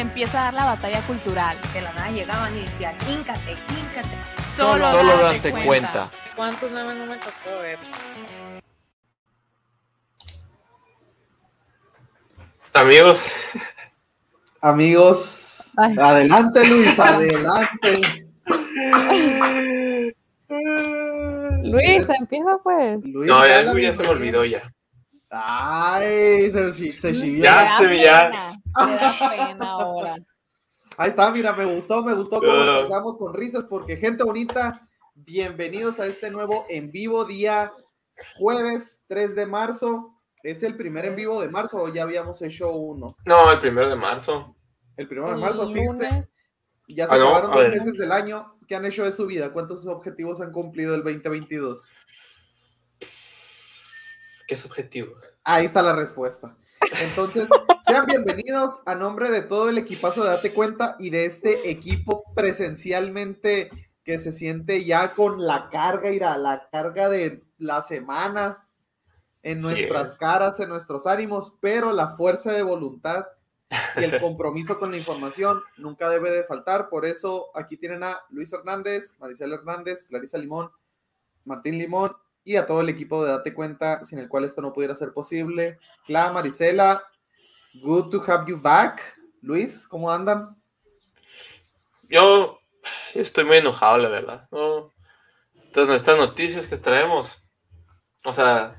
Empieza 0.00 0.40
a 0.40 0.44
dar 0.44 0.54
la 0.54 0.64
batalla 0.64 1.02
cultural. 1.02 1.58
De 1.74 1.82
la 1.82 1.92
nada 1.92 2.10
llegaban 2.10 2.56
y 2.56 2.60
decían, 2.60 2.96
híncate, 3.06 3.52
híncate. 3.52 4.16
Solo, 4.56 4.90
Solo 4.90 5.18
date 5.18 5.50
date 5.52 5.64
cuenta. 5.66 6.10
¿Cuántos 6.34 6.70
memes 6.70 6.96
no 6.96 7.04
me 7.04 7.16
tocó 7.18 7.58
ver? 7.60 7.78
Amigos, 12.72 13.24
Amigos, 14.62 15.72
Ay. 15.76 15.94
adelante 15.98 16.66
Luis, 16.66 16.98
adelante. 16.98 18.00
Luis, 21.62 22.08
empieza 22.08 22.58
pues. 22.62 23.00
Luis, 23.04 23.28
no, 23.28 23.46
ya, 23.46 23.78
ya 23.78 23.94
se 23.94 24.02
me 24.02 24.08
olvidó 24.08 24.44
ya. 24.46 24.72
Ay, 25.30 26.50
se, 26.50 26.72
se 26.92 27.12
chivió. 27.12 27.44
Ya 27.44 27.66
se 27.68 27.86
me- 27.86 28.02
ya. 28.02 28.30
pena, 28.30 28.86
Le 28.86 28.96
da 28.96 29.46
pena 29.46 29.70
ahora. 29.70 30.16
Ahí 30.96 31.08
está, 31.08 31.30
mira, 31.30 31.52
me 31.52 31.64
gustó, 31.64 32.02
me 32.02 32.14
gustó 32.14 32.40
cómo 32.40 32.52
Ah. 32.52 32.78
empezamos 32.80 33.16
con 33.16 33.32
risas, 33.32 33.66
porque 33.66 33.96
gente 33.96 34.24
bonita, 34.24 34.86
bienvenidos 35.14 35.98
a 36.00 36.06
este 36.06 36.30
nuevo 36.30 36.66
en 36.68 36.90
vivo 36.90 37.24
día 37.24 37.72
jueves 38.36 39.00
3 39.06 39.34
de 39.34 39.46
marzo. 39.46 40.16
¿Es 40.42 40.62
el 40.62 40.76
primer 40.76 41.04
en 41.04 41.16
vivo 41.16 41.40
de 41.40 41.48
marzo 41.48 41.80
o 41.82 41.88
ya 41.92 42.02
habíamos 42.02 42.40
hecho 42.42 42.72
uno? 42.72 43.16
No, 43.24 43.52
el 43.52 43.58
primero 43.60 43.88
de 43.88 43.96
marzo. 43.96 44.56
El 44.96 45.06
primero 45.06 45.30
de 45.34 45.40
marzo, 45.40 45.70
fíjense, 45.72 46.06
Lunes. 46.10 46.46
ya 46.88 47.06
se 47.06 47.12
Ah, 47.12 47.16
acabaron 47.16 47.54
ver. 47.56 47.70
meses 47.70 47.94
del 47.94 48.10
año. 48.10 48.56
¿Qué 48.66 48.74
han 48.74 48.84
hecho 48.84 49.04
de 49.04 49.12
su 49.12 49.26
vida? 49.26 49.52
¿Cuántos 49.52 49.86
objetivos 49.86 50.40
han 50.40 50.50
cumplido 50.52 50.94
el 50.94 51.02
2022? 51.02 51.92
¿Qué 54.50 54.54
es 54.54 54.66
objetivo? 54.66 55.14
Ahí 55.44 55.64
está 55.64 55.80
la 55.80 55.92
respuesta. 55.92 56.56
Entonces, 57.04 57.48
sean 57.86 58.04
bienvenidos 58.04 58.80
a 58.84 58.96
nombre 58.96 59.30
de 59.30 59.42
todo 59.42 59.68
el 59.68 59.78
equipazo 59.78 60.24
de 60.24 60.30
Date 60.30 60.52
Cuenta 60.52 60.96
y 60.98 61.10
de 61.10 61.24
este 61.24 61.70
equipo 61.70 62.24
presencialmente 62.34 63.70
que 64.02 64.18
se 64.18 64.32
siente 64.32 64.84
ya 64.84 65.14
con 65.14 65.46
la 65.46 65.68
carga, 65.70 66.10
irá, 66.10 66.36
la 66.36 66.68
carga 66.72 67.08
de 67.08 67.44
la 67.58 67.80
semana 67.80 68.66
en 69.44 69.60
nuestras 69.60 70.14
es. 70.14 70.18
caras, 70.18 70.58
en 70.58 70.70
nuestros 70.70 71.06
ánimos, 71.06 71.54
pero 71.60 71.92
la 71.92 72.08
fuerza 72.08 72.52
de 72.52 72.64
voluntad 72.64 73.26
y 73.96 74.02
el 74.02 74.20
compromiso 74.20 74.80
con 74.80 74.90
la 74.90 74.96
información 74.96 75.62
nunca 75.76 76.08
debe 76.08 76.32
de 76.32 76.42
faltar. 76.42 76.88
Por 76.88 77.06
eso 77.06 77.52
aquí 77.54 77.76
tienen 77.76 78.02
a 78.02 78.18
Luis 78.30 78.52
Hernández, 78.52 79.14
Maricela 79.20 79.54
Hernández, 79.54 80.06
Clarisa 80.06 80.38
Limón, 80.38 80.72
Martín 81.44 81.78
Limón 81.78 82.16
y 82.44 82.56
a 82.56 82.66
todo 82.66 82.80
el 82.80 82.88
equipo 82.88 83.24
de 83.24 83.32
Date 83.32 83.54
Cuenta, 83.54 84.04
sin 84.04 84.18
el 84.18 84.28
cual 84.28 84.44
esto 84.44 84.62
no 84.62 84.72
pudiera 84.72 84.94
ser 84.94 85.12
posible. 85.12 85.78
Cla, 86.06 86.32
Marisela, 86.32 87.02
good 87.74 88.10
to 88.10 88.22
have 88.26 88.44
you 88.48 88.60
back. 88.60 89.16
Luis, 89.42 89.86
¿cómo 89.88 90.10
andan? 90.10 90.56
Yo, 92.08 92.58
estoy 93.14 93.44
muy 93.44 93.58
enojado, 93.58 93.98
la 93.98 94.08
verdad. 94.08 94.48
Entonces, 95.54 95.96
estas 95.96 96.18
noticias 96.18 96.66
que 96.66 96.76
traemos, 96.76 97.42
o 98.24 98.32
sea, 98.32 98.76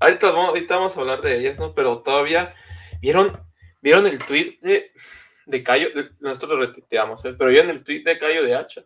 ahorita 0.00 0.30
vamos, 0.32 0.96
a 0.96 1.00
hablar 1.00 1.20
de 1.20 1.38
ellas, 1.38 1.58
¿no? 1.58 1.74
Pero 1.74 2.00
todavía, 2.02 2.54
¿vieron, 3.00 3.38
¿vieron 3.82 4.06
el 4.06 4.18
tweet 4.24 4.58
de, 4.62 4.92
de 5.46 5.62
Cayo? 5.62 5.88
Nosotros 6.20 6.52
lo 6.52 6.66
retuiteamos, 6.66 7.24
¿eh? 7.24 7.34
pero 7.38 7.50
¿vieron 7.50 7.70
el 7.70 7.84
tweet 7.84 8.02
de 8.02 8.18
Cayo 8.18 8.42
de 8.42 8.54
Hacha? 8.54 8.84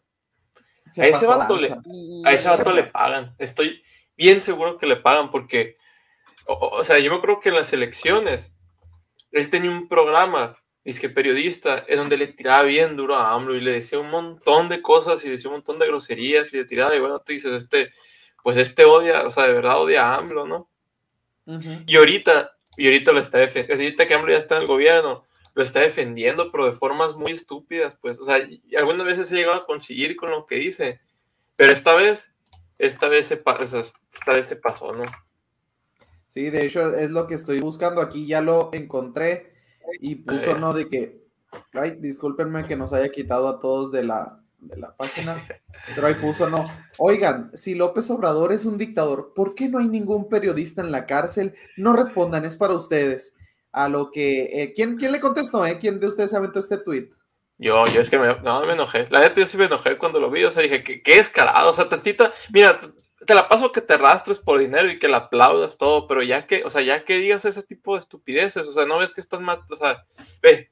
Se 0.93 1.03
A 1.03 1.07
ese 1.07 1.27
vato 1.27 1.57
lanza. 1.57 1.83
A 2.25 2.33
ese 2.33 2.49
vato 2.49 2.73
le 2.73 2.85
pagan. 2.85 3.35
Estoy 3.39 3.83
bien 4.17 4.41
seguro 4.41 4.79
que 4.79 4.87
le 4.87 4.97
pagan 4.97 5.31
porque, 5.31 5.77
o, 6.47 6.55
o- 6.79 6.85
sea, 6.85 6.99
yo 6.99 7.13
me 7.13 7.21
creo 7.21 7.41
que 7.41 7.49
en 7.49 7.57
las 7.57 7.73
elecciones, 7.73 8.53
él 9.31 9.49
tenía 9.51 9.71
un 9.71 9.89
programa, 9.89 10.59
es 10.85 11.01
que 11.01 11.09
periodista, 11.09 11.85
en 11.89 11.97
donde 11.97 12.17
le 12.19 12.27
tiraba 12.29 12.65
bien 12.65 12.97
duro 12.97 13.17
a 13.17 13.33
AMLO 13.33 13.55
y 13.55 13.61
le 13.61 13.73
decía 13.73 13.99
un 13.99 14.11
montón 14.11 14.69
de 14.69 14.83
cosas 14.83 15.25
y 15.25 15.31
decía 15.31 15.49
un 15.51 15.57
montón 15.57 15.79
de 15.79 15.87
groserías 15.87 16.53
y 16.53 16.57
le 16.59 16.65
tiraba, 16.65 16.95
y 16.95 17.01
bueno, 17.01 17.21
tú 17.21 17.33
dices, 17.33 17.53
este, 17.55 17.91
pues 18.43 18.57
este 18.57 18.85
odia, 18.85 19.23
o 19.27 19.31
sea, 19.31 19.47
de 19.47 19.53
verdad 19.55 19.81
odia 19.81 20.07
a 20.11 20.17
AMLO, 20.19 20.47
¿no? 20.47 20.69
Ujú. 21.47 21.83
Y 21.87 21.97
ahorita, 21.97 22.53
y 22.77 22.87
ahorita 22.87 23.13
lo 23.13 23.21
está 23.21 23.39
defendiendo, 23.39 23.83
ahorita 23.83 24.07
que 24.07 24.15
AMLO 24.15 24.33
ya 24.33 24.39
está 24.39 24.57
en 24.57 24.63
el 24.63 24.69
gobierno, 24.69 25.25
lo 25.55 25.63
está 25.63 25.81
defendiendo, 25.81 26.51
pero 26.51 26.67
de 26.67 26.73
formas 26.73 27.15
muy 27.17 27.33
estúpidas, 27.33 27.97
pues, 28.01 28.19
o 28.19 28.25
sea, 28.25 28.37
algunas 28.79 29.07
veces 29.07 29.31
he 29.31 29.37
llegado 29.37 29.57
a 29.57 29.67
conseguir 29.67 30.17
con 30.17 30.31
lo 30.31 30.47
que 30.47 30.57
dice, 30.57 31.01
pero 31.57 31.73
esta 31.73 31.95
vez, 31.95 32.35
esta 32.79 33.09
vez 33.09 33.27
se, 33.27 33.35
esta 33.35 34.33
vez 34.33 34.47
se 34.47 34.57
pasó, 34.57 34.93
¿no? 34.93 35.05
Sí, 36.33 36.49
de 36.49 36.65
hecho 36.65 36.97
es 36.97 37.11
lo 37.11 37.27
que 37.27 37.35
estoy 37.35 37.61
buscando. 37.61 38.01
Aquí 38.01 38.27
ya 38.27 38.41
lo 38.41 38.71
encontré 38.73 39.53
y 40.01 40.15
puso 40.15 40.57
no 40.57 40.73
de 40.73 40.89
que, 40.89 41.23
ay, 41.75 41.99
discúlpenme 42.01 42.67
que 42.67 42.75
nos 42.75 42.95
haya 42.95 43.11
quitado 43.11 43.49
a 43.49 43.59
todos 43.59 43.93
de 43.93 44.03
la, 44.03 44.41
de 44.59 44.79
la 44.79 44.97
página, 44.97 45.47
pero 45.95 46.07
ahí 46.07 46.15
puso 46.15 46.49
no. 46.49 46.65
Oigan, 46.97 47.51
si 47.53 47.75
López 47.75 48.09
Obrador 48.09 48.53
es 48.53 48.65
un 48.65 48.79
dictador, 48.79 49.35
¿por 49.35 49.55
qué 49.55 49.69
no 49.69 49.79
hay 49.79 49.89
ningún 49.89 50.31
periodista 50.31 50.81
en 50.81 50.91
la 50.91 51.05
cárcel? 51.05 51.55
No 51.77 51.93
respondan, 51.93 52.47
es 52.47 52.57
para 52.57 52.75
ustedes. 52.75 53.35
A 53.73 53.89
lo 53.89 54.11
que, 54.11 54.63
eh, 54.63 54.73
¿quién, 54.75 54.97
¿quién 54.97 55.13
le 55.13 55.21
contestó? 55.21 55.65
Eh? 55.65 55.79
¿Quién 55.81 55.99
de 55.99 56.09
ustedes 56.09 56.35
aventó 56.35 56.61
este 56.61 56.79
tweet? 56.79 57.11
Yo, 57.59 57.85
yo 57.87 58.01
es 58.01 58.11
que 58.11 58.19
me, 58.19 58.35
no, 58.41 58.67
me 58.67 58.75
enojé. 58.75 59.07
La 59.11 59.21
neta, 59.21 59.41
yo 59.41 59.47
sí 59.47 59.57
me 59.57 59.65
enojé 59.65 59.97
cuando 59.97 60.21
lo 60.21 60.31
vi. 60.31 60.45
O 60.45 60.51
sea, 60.51 60.63
dije, 60.63 60.83
qué, 60.83 61.03
qué 61.03 61.19
escalado. 61.19 61.71
O 61.71 61.75
sea, 61.75 61.89
tantita, 61.89 62.33
mira, 62.53 62.79
te, 63.27 63.35
la 63.35 63.49
paso 63.49 63.73
que 63.73 63.81
te 63.81 63.95
arrastres 63.95 64.41
por 64.41 64.59
dinero 64.59 64.91
y 64.91 64.99
que 64.99 65.09
la 65.09 65.19
aplaudas 65.19 65.79
todo, 65.79 66.07
pero 66.07 66.23
ya 66.23 66.47
que, 66.47 66.65
o 66.65 66.71
sea, 66.71 66.83
ya 66.83 67.05
que 67.05 67.19
digas 67.19 67.45
ese 67.45 67.63
tipo 67.63 67.95
de 67.95 68.01
estupideces, 68.01 68.67
o 68.67 68.73
sea, 68.73 68.85
no 68.85 68.99
ves 68.99 69.15
que 69.15 69.21
están 69.21 69.45
mat, 69.45 69.61
o 69.71 69.77
sea, 69.77 70.05
ve, 70.43 70.71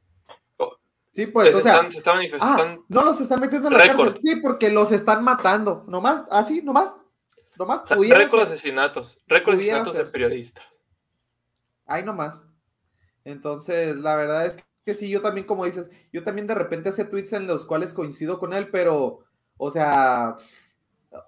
Sí, 1.13 1.27
pues, 1.27 1.51
se, 1.51 1.57
o 1.57 1.61
sea, 1.61 1.75
están, 1.75 1.93
se 1.93 1.99
están 1.99 2.13
ah, 2.13 2.17
manifestando. 2.17 2.85
no 2.89 3.05
los 3.05 3.21
están 3.21 3.41
metiendo 3.41 3.69
en 3.69 3.75
la 3.75 3.81
Récord. 3.81 4.13
cárcel. 4.13 4.23
Sí, 4.23 4.37
porque 4.41 4.71
los 4.71 4.93
están 4.93 5.25
matando. 5.25 5.85
Nomás, 5.89 6.25
así, 6.31 6.63
nomás. 6.63 6.95
Nomás 7.59 7.83
o 7.83 7.87
sea, 7.87 7.97
récord 7.97 8.43
ser. 8.43 8.53
asesinatos, 8.53 9.19
récord 9.27 9.57
asesinatos 9.57 9.97
de 9.97 10.05
periodistas. 10.05 10.65
Ahí 11.85 12.05
nomás. 12.05 12.45
Entonces, 13.31 13.97
la 13.97 14.17
verdad 14.17 14.47
es 14.47 14.59
que 14.85 14.95
sí, 14.95 15.09
yo 15.11 15.23
también, 15.23 15.47
como 15.47 15.65
dices, 15.65 15.91
yo 16.13 16.25
también 16.25 16.47
de 16.47 16.55
repente 16.55 16.89
hace 16.89 17.05
tweets 17.05 17.33
en 17.35 17.47
los 17.47 17.67
cuales 17.67 17.95
coincido 17.95 18.39
con 18.39 18.53
él, 18.53 18.71
pero, 18.71 19.21
o 19.57 19.71
sea, 19.71 20.37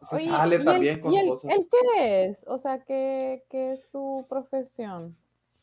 se 0.03 0.17
Oye, 0.17 0.25
sale 0.27 0.57
¿y 0.57 0.59
él- 0.59 0.65
también 0.65 1.01
con 1.01 1.13
y 1.13 1.19
él- 1.21 1.29
cosas. 1.29 1.53
¿Él 1.55 1.69
qué 1.71 2.25
es? 2.27 2.45
O 2.47 2.59
sea, 2.59 2.83
¿qué, 2.85 3.45
qué 3.51 3.73
es 3.75 3.85
su 3.89 4.27
profesión? 4.29 5.17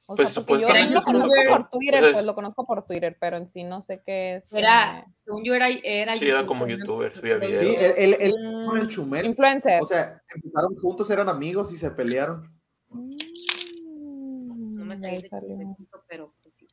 O 0.05 0.15
Pues, 0.15 0.29
sea, 0.29 0.43
porque 0.43 0.61
yo 0.61 0.67
supuestamente 0.67 0.93
lo 0.93 0.99
es 0.99 1.05
conozco 1.05 1.27
youtuber. 1.35 1.47
por 1.59 1.69
Twitter, 1.69 1.99
Pues, 1.99 2.13
pues 2.13 2.25
lo 2.25 2.35
conozco 2.35 2.65
por 2.65 2.81
Twitter, 2.87 3.17
pero 3.19 3.37
en 3.37 3.47
sí 3.47 3.63
no 3.63 3.81
sé 3.83 4.01
qué 4.03 4.37
es. 4.37 4.43
Era, 4.51 4.99
eh, 5.01 5.05
según 5.23 5.43
yo, 5.43 5.53
era, 5.53 5.67
era 5.69 6.15
Sí, 6.15 6.27
era 6.27 6.45
como 6.47 6.65
¿no? 6.65 6.75
youtuber, 6.75 7.11
Sí, 7.11 7.19
subía 7.19 7.39
sí, 7.39 7.45
videos. 7.45 7.75
Sí, 7.75 7.75
él, 7.85 7.93
él- 7.97 8.17
él 8.19 8.33
mm, 8.39 8.65
con 8.65 8.77
el 8.79 8.87
Chumel, 8.87 9.25
influencer. 9.27 9.79
o 9.81 9.85
sea, 9.85 10.19
empezaron 10.33 10.75
juntos, 10.77 11.09
eran 11.11 11.29
amigos 11.29 11.71
y 11.73 11.77
se 11.77 11.91
pelearon. 11.91 12.51
No 12.89 14.85
me 14.85 14.95
Mm, 14.97 15.03
ahí 15.05 15.21
de 15.21 15.29
salió. 15.29 15.49
chismecito, 15.57 16.03
pero 16.07 16.33
pues, 16.41 16.55
sí. 16.57 16.67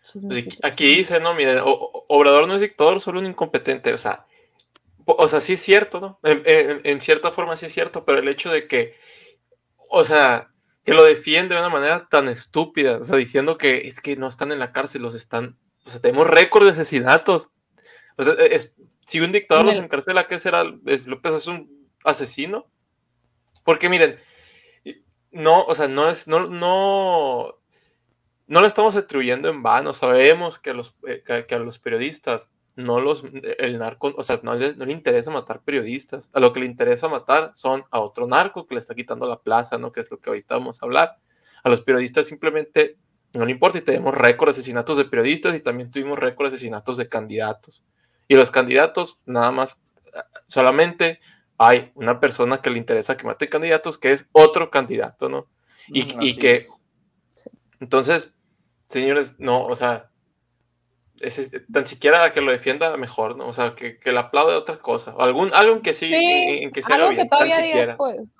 Pues 0.00 0.03
aquí- 0.14 0.20
Chismecito. 0.28 0.66
aquí 0.66 0.96
dice, 0.96 1.20
no, 1.20 1.34
miren, 1.34 1.60
Obrador 1.62 2.46
no 2.48 2.54
es 2.56 2.60
dictador, 2.60 3.00
solo 3.00 3.20
un 3.20 3.26
incompetente. 3.26 3.92
O 3.92 3.96
sea, 3.96 4.26
o 5.06 5.28
sea, 5.28 5.40
sí 5.40 5.54
es 5.54 5.60
cierto, 5.62 6.00
¿no? 6.00 6.18
En, 6.22 6.42
en- 6.46 6.80
en 6.84 7.00
cierta 7.00 7.30
forma 7.30 7.56
sí 7.56 7.66
es 7.66 7.72
cierto, 7.72 8.04
pero 8.04 8.18
el 8.18 8.28
hecho 8.28 8.50
de 8.50 8.66
que, 8.66 8.94
o 9.88 10.04
sea, 10.04 10.50
que 10.84 10.94
lo 10.94 11.04
defiende 11.04 11.54
de 11.54 11.60
una 11.60 11.70
manera 11.70 12.08
tan 12.10 12.28
estúpida, 12.28 12.98
o 12.98 13.04
sea, 13.04 13.16
diciendo 13.16 13.56
que 13.58 13.88
es 13.88 14.00
que 14.00 14.16
no 14.16 14.28
están 14.28 14.52
en 14.52 14.58
la 14.58 14.72
cárcel, 14.72 15.02
los 15.02 15.14
están, 15.14 15.58
o 15.86 15.90
sea, 15.90 16.00
tenemos 16.00 16.26
récord 16.26 16.64
de 16.64 16.70
asesinatos. 16.70 17.48
O 18.16 18.22
sea, 18.22 18.34
es- 18.34 18.74
si 19.06 19.20
un 19.20 19.32
dictador 19.32 19.64
los 19.64 19.76
el- 19.76 19.84
encarcela, 19.84 20.26
¿qué 20.26 20.38
será? 20.38 20.64
¿Es- 20.86 21.06
¿López 21.06 21.32
es 21.34 21.46
un 21.46 21.88
asesino? 22.04 22.66
Porque 23.64 23.88
miren, 23.88 24.18
no, 25.30 25.64
o 25.64 25.74
sea, 25.74 25.88
no 25.88 26.08
es, 26.08 26.26
no, 26.28 26.46
no, 26.48 27.56
no 28.46 28.60
lo 28.60 28.66
estamos 28.66 28.96
atribuyendo 28.96 29.48
en 29.48 29.62
vano. 29.62 29.92
Sabemos 29.92 30.58
que 30.58 30.70
a 30.70 30.74
los, 30.74 30.96
eh, 31.06 31.22
que, 31.24 31.46
que 31.46 31.54
a 31.54 31.58
los 31.58 31.78
periodistas 31.78 32.50
no 32.76 33.00
los, 33.00 33.24
el 33.58 33.78
narco, 33.78 34.12
o 34.16 34.22
sea, 34.22 34.40
no 34.42 34.54
le, 34.54 34.74
no 34.76 34.84
le 34.84 34.92
interesa 34.92 35.30
matar 35.30 35.62
periodistas. 35.62 36.30
A 36.32 36.40
lo 36.40 36.52
que 36.52 36.60
le 36.60 36.66
interesa 36.66 37.08
matar 37.08 37.52
son 37.54 37.84
a 37.90 38.00
otro 38.00 38.26
narco 38.26 38.66
que 38.66 38.74
le 38.74 38.80
está 38.80 38.94
quitando 38.94 39.28
la 39.28 39.40
plaza, 39.40 39.78
¿no? 39.78 39.92
Que 39.92 40.00
es 40.00 40.10
lo 40.10 40.18
que 40.20 40.30
ahorita 40.30 40.56
vamos 40.56 40.82
a 40.82 40.86
hablar. 40.86 41.16
A 41.62 41.68
los 41.70 41.82
periodistas 41.82 42.26
simplemente 42.26 42.98
No 43.34 43.44
le 43.44 43.52
importa 43.52 43.78
y 43.78 43.82
tenemos 43.82 44.14
récord 44.14 44.48
de 44.48 44.52
asesinatos 44.52 44.96
de 44.96 45.06
periodistas 45.06 45.54
y 45.56 45.60
también 45.60 45.90
tuvimos 45.90 46.18
récord 46.18 46.50
de 46.50 46.56
asesinatos 46.56 46.96
de 46.96 47.08
candidatos. 47.08 47.84
Y 48.28 48.36
los 48.36 48.50
candidatos, 48.50 49.20
nada 49.26 49.50
más, 49.50 49.82
solamente 50.48 51.20
hay 51.58 51.92
una 51.94 52.20
persona 52.20 52.60
que 52.60 52.70
le 52.70 52.78
interesa 52.78 53.16
que 53.16 53.26
mate 53.26 53.48
candidatos, 53.48 53.98
que 53.98 54.12
es 54.12 54.26
otro 54.32 54.70
candidato, 54.70 55.28
¿no? 55.28 55.48
Y, 55.88 56.04
Mm, 56.16 56.22
y 56.22 56.36
que, 56.38 56.56
es. 56.56 56.82
entonces, 57.80 58.33
señores, 58.94 59.36
no, 59.38 59.66
o 59.66 59.76
sea, 59.76 60.10
ese- 61.20 61.60
tan 61.72 61.86
siquiera 61.86 62.30
que 62.32 62.40
lo 62.40 62.50
defienda 62.50 62.96
mejor, 62.96 63.36
¿no? 63.36 63.48
O 63.48 63.52
sea, 63.52 63.74
que, 63.74 63.98
que 63.98 64.12
le 64.12 64.18
aplaude 64.18 64.54
otra 64.54 64.78
cosa. 64.78 65.14
O 65.14 65.22
algún, 65.22 65.52
algo 65.54 65.76
en 65.76 65.82
que 65.82 65.92
sí, 65.94 66.06
Sí, 66.08 66.14
en, 66.14 66.64
en 66.64 66.70
que 66.72 66.82
se 66.82 66.92
algo 66.92 67.08
que 67.10 67.14
bien, 67.16 67.28
tan 67.28 67.38
todavía 67.38 67.56
siquiera. 67.56 67.96
pues. 67.96 68.36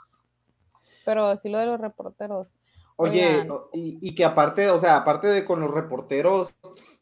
Pero 1.04 1.36
sí 1.36 1.48
lo 1.50 1.58
de 1.58 1.66
los 1.66 1.80
reporteros. 1.80 2.48
Oye, 2.96 3.46
y, 3.72 3.98
y 4.00 4.14
que 4.14 4.24
aparte, 4.24 4.70
o 4.70 4.78
sea, 4.78 4.96
aparte 4.96 5.26
de 5.26 5.44
con 5.44 5.60
los 5.60 5.70
reporteros, 5.72 6.54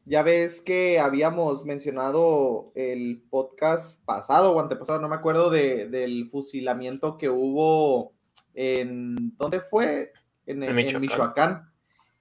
ya 0.06 0.22
ves 0.22 0.60
que 0.62 0.98
habíamos 0.98 1.64
mencionado 1.66 2.72
el 2.74 3.22
podcast 3.30 4.02
pasado 4.04 4.52
o 4.52 4.60
antepasado, 4.60 5.00
no 5.00 5.08
me 5.08 5.14
acuerdo, 5.16 5.50
de, 5.50 5.88
del 5.88 6.28
fusilamiento 6.28 7.18
que 7.18 7.28
hubo 7.28 8.12
en, 8.54 9.36
¿dónde 9.36 9.60
fue? 9.60 10.12
En, 10.46 10.62
En 10.62 10.70
en 10.70 10.76
Michoacán. 10.76 11.00
Michoacán. 11.02 11.71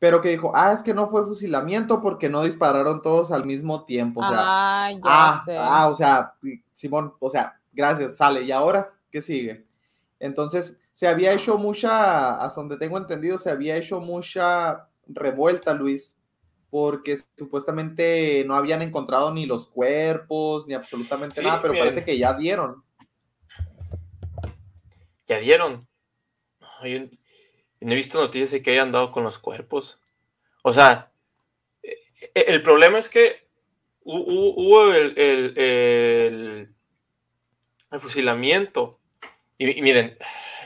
Pero 0.01 0.19
que 0.19 0.29
dijo, 0.29 0.51
ah, 0.55 0.71
es 0.73 0.81
que 0.81 0.95
no 0.95 1.05
fue 1.05 1.23
fusilamiento 1.23 2.01
porque 2.01 2.27
no 2.27 2.41
dispararon 2.41 3.03
todos 3.03 3.31
al 3.31 3.45
mismo 3.45 3.85
tiempo. 3.85 4.21
O 4.21 4.27
sea, 4.27 4.35
ah, 4.39 4.91
ya 4.91 4.99
Ah, 5.03 5.43
sé. 5.45 5.57
ah, 5.59 5.87
o 5.89 5.93
sea, 5.93 6.33
Simón, 6.73 7.13
o 7.19 7.29
sea, 7.29 7.61
gracias, 7.71 8.17
sale. 8.17 8.41
¿Y 8.41 8.51
ahora 8.51 8.91
qué 9.11 9.21
sigue? 9.21 9.63
Entonces, 10.19 10.79
se 10.91 11.07
había 11.07 11.33
hecho 11.33 11.59
mucha, 11.59 12.41
hasta 12.43 12.61
donde 12.61 12.77
tengo 12.77 12.97
entendido, 12.97 13.37
se 13.37 13.51
había 13.51 13.75
hecho 13.75 13.99
mucha 13.99 14.87
revuelta, 15.05 15.71
Luis, 15.75 16.17
porque 16.71 17.19
supuestamente 17.37 18.43
no 18.47 18.55
habían 18.55 18.81
encontrado 18.81 19.31
ni 19.31 19.45
los 19.45 19.67
cuerpos, 19.67 20.65
ni 20.65 20.73
absolutamente 20.73 21.41
Sí, 21.41 21.45
nada, 21.45 21.61
pero 21.61 21.75
parece 21.75 22.03
que 22.03 22.17
ya 22.17 22.33
dieron. 22.33 22.83
Ya 25.27 25.37
dieron. 25.37 25.87
Yo 26.83 26.99
no 27.85 27.93
he 27.93 27.95
visto 27.95 28.19
noticias 28.19 28.51
de 28.51 28.61
que 28.61 28.71
hayan 28.71 28.91
dado 28.91 29.11
con 29.11 29.23
los 29.23 29.39
cuerpos. 29.39 29.99
O 30.63 30.73
sea, 30.73 31.11
eh, 31.83 31.97
eh, 32.35 32.45
el 32.47 32.61
problema 32.63 32.99
es 32.99 33.09
que 33.09 33.47
hu- 34.03 34.25
hu- 34.25 34.53
hubo 34.57 34.93
el, 34.93 35.17
el- 35.17 35.57
el- 35.57 36.75
el 37.91 37.99
fusilamiento. 37.99 38.99
Y, 39.57 39.77
y 39.77 39.81
miren, 39.81 40.17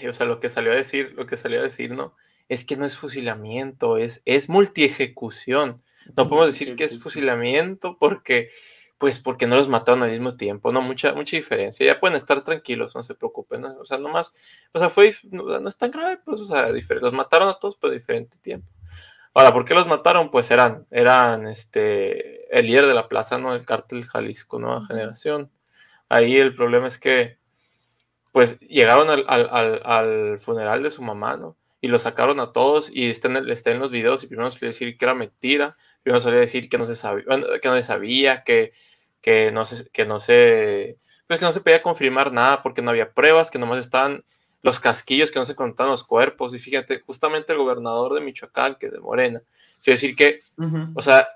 o 0.07 0.13
sea, 0.13 0.25
lo 0.25 0.39
que 0.39 0.49
salió 0.49 0.71
a 0.71 0.75
decir, 0.75 1.13
lo 1.15 1.25
que 1.25 1.37
salió 1.37 1.59
a 1.59 1.63
decir, 1.63 1.91
¿no? 1.91 2.15
Es 2.47 2.63
que 2.63 2.77
no 2.77 2.85
es 2.85 2.95
fusilamiento, 2.97 3.97
es, 3.97 4.21
es 4.25 4.49
multiejecución. 4.49 5.81
No 6.15 6.29
podemos 6.29 6.45
decir 6.47 6.75
que 6.75 6.83
es 6.83 7.01
fusilamiento 7.01 7.97
porque, 7.99 8.51
pues, 8.97 9.19
porque 9.19 9.47
no 9.47 9.55
los 9.55 9.67
mataron 9.69 10.03
al 10.03 10.11
mismo 10.11 10.37
tiempo, 10.37 10.71
¿no? 10.71 10.81
Mucha, 10.81 11.13
mucha 11.13 11.35
diferencia. 11.37 11.85
Ya 11.85 11.99
pueden 11.99 12.15
estar 12.15 12.43
tranquilos, 12.43 12.95
no 12.95 13.03
se 13.03 13.15
preocupen, 13.15 13.61
¿no? 13.61 13.77
O 13.79 13.85
sea, 13.85 13.97
nomás, 13.97 14.33
o 14.73 14.79
sea, 14.79 14.89
fue, 14.89 15.13
no, 15.31 15.59
no 15.59 15.69
es 15.69 15.77
tan 15.77 15.91
grave, 15.91 16.19
pues, 16.25 16.41
o 16.41 16.45
sea, 16.45 16.69
los 16.71 17.13
mataron 17.13 17.49
a 17.49 17.59
todos, 17.59 17.77
pero 17.77 17.93
diferente 17.93 18.37
tiempo. 18.39 18.67
Ahora, 19.33 19.53
¿por 19.53 19.65
qué 19.65 19.73
los 19.75 19.87
mataron? 19.87 20.31
Pues 20.31 20.49
eran, 20.51 20.87
eran, 20.91 21.47
este, 21.47 22.57
el 22.57 22.67
líder 22.67 22.85
de 22.87 22.93
la 22.93 23.07
plaza, 23.09 23.37
¿no? 23.37 23.53
El 23.53 23.65
cártel 23.65 24.05
Jalisco, 24.05 24.59
Nueva 24.59 24.85
Generación. 24.87 25.51
Ahí 26.09 26.37
el 26.37 26.55
problema 26.55 26.87
es 26.87 26.99
que, 26.99 27.37
pues, 28.31 28.59
llegaron 28.59 29.09
al, 29.09 29.25
al- 29.27 29.49
al- 29.51 29.81
al 29.85 30.39
funeral 30.39 30.83
de 30.83 30.91
su 30.91 31.01
mamá, 31.01 31.37
¿no? 31.37 31.55
Y 31.81 31.87
lo 31.87 31.99
sacaron 31.99 32.39
a 32.39 32.51
todos 32.51 32.89
y 32.93 33.09
está 33.09 33.27
en, 33.29 33.37
el- 33.37 33.51
está 33.51 33.71
en 33.71 33.79
los 33.79 33.91
videos 33.91 34.23
y 34.23 34.27
primero 34.27 34.47
a 34.49 34.51
decir 34.59 34.97
que 34.97 35.05
era 35.05 35.13
mentira, 35.15 35.77
primero 36.05 36.19
salió 36.19 36.37
a 36.37 36.41
decir 36.41 36.69
que 36.69 36.77
no 36.77 36.85
se 36.85 36.93
sabía, 36.93 37.25
que 37.59 37.67
no 37.67 37.75
se 37.75 37.81
sabía, 37.81 38.43
que, 38.43 38.73
que 39.21 39.51
no 39.51 39.65
se, 39.65 39.89
que 39.89 40.05
no 40.05 40.19
se, 40.19 40.99
pues 41.25 41.39
que 41.39 41.45
no 41.45 41.51
se 41.51 41.61
podía 41.61 41.81
confirmar 41.81 42.31
nada 42.31 42.61
porque 42.61 42.83
no 42.83 42.91
había 42.91 43.11
pruebas, 43.11 43.49
que 43.49 43.57
nomás 43.57 43.79
estaban 43.79 44.23
los 44.61 44.79
casquillos, 44.79 45.31
que 45.31 45.39
no 45.39 45.45
se 45.45 45.55
contaban 45.55 45.89
los 45.89 46.03
cuerpos. 46.03 46.53
Y 46.53 46.59
fíjate, 46.59 46.99
justamente 46.99 47.53
el 47.53 47.57
gobernador 47.57 48.13
de 48.13 48.21
Michoacán, 48.21 48.75
que 48.75 48.85
es 48.85 48.91
de 48.91 48.99
Morena, 48.99 49.41
quiere 49.83 49.95
decir 49.95 50.15
que, 50.15 50.41
o 50.93 51.01
sea, 51.01 51.27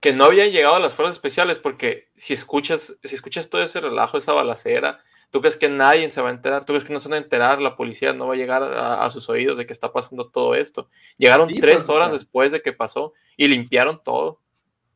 que 0.00 0.12
no 0.12 0.24
habían 0.24 0.50
llegado 0.50 0.74
a 0.74 0.80
las 0.80 0.92
fuerzas 0.92 1.16
especiales 1.16 1.58
porque 1.58 2.08
si 2.14 2.34
escuchas, 2.34 2.94
si 3.02 3.14
escuchas 3.14 3.48
todo 3.48 3.62
ese 3.62 3.80
relajo, 3.80 4.18
esa 4.18 4.34
balacera, 4.34 5.02
¿tú 5.30 5.40
crees 5.40 5.56
que 5.56 5.68
nadie 5.68 6.10
se 6.10 6.20
va 6.22 6.28
a 6.28 6.32
enterar? 6.32 6.64
¿Tú 6.64 6.72
crees 6.72 6.84
que 6.84 6.92
no 6.92 7.00
se 7.00 7.08
van 7.08 7.20
a 7.20 7.22
enterar? 7.22 7.60
La 7.60 7.76
policía 7.76 8.12
no 8.12 8.26
va 8.28 8.34
a 8.34 8.36
llegar 8.36 8.62
a, 8.62 9.04
a 9.04 9.10
sus 9.10 9.28
oídos 9.28 9.58
de 9.58 9.66
que 9.66 9.72
está 9.72 9.92
pasando 9.92 10.30
todo 10.30 10.54
esto. 10.54 10.88
Llegaron 11.16 11.48
Sí, 11.48 11.60
tres 11.60 11.76
pues, 11.76 11.88
o 11.88 11.92
horas 11.94 12.08
sea. 12.08 12.18
después 12.18 12.52
de 12.52 12.62
que 12.62 12.72
pasó 12.72 13.12
y 13.36 13.48
limpiaron 13.48 14.02
todo. 14.02 14.40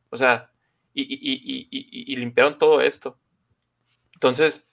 O 0.09 0.17
sea, 0.17 0.51
y, 0.93 1.01
y- 1.01 1.31
y- 1.31 1.67
y- 1.71 1.87
y- 2.09 2.13
y 2.13 2.15
limpiaron 2.17 2.57
todo 2.57 2.81
esto. 2.81 3.17
Entonces, 4.13 4.65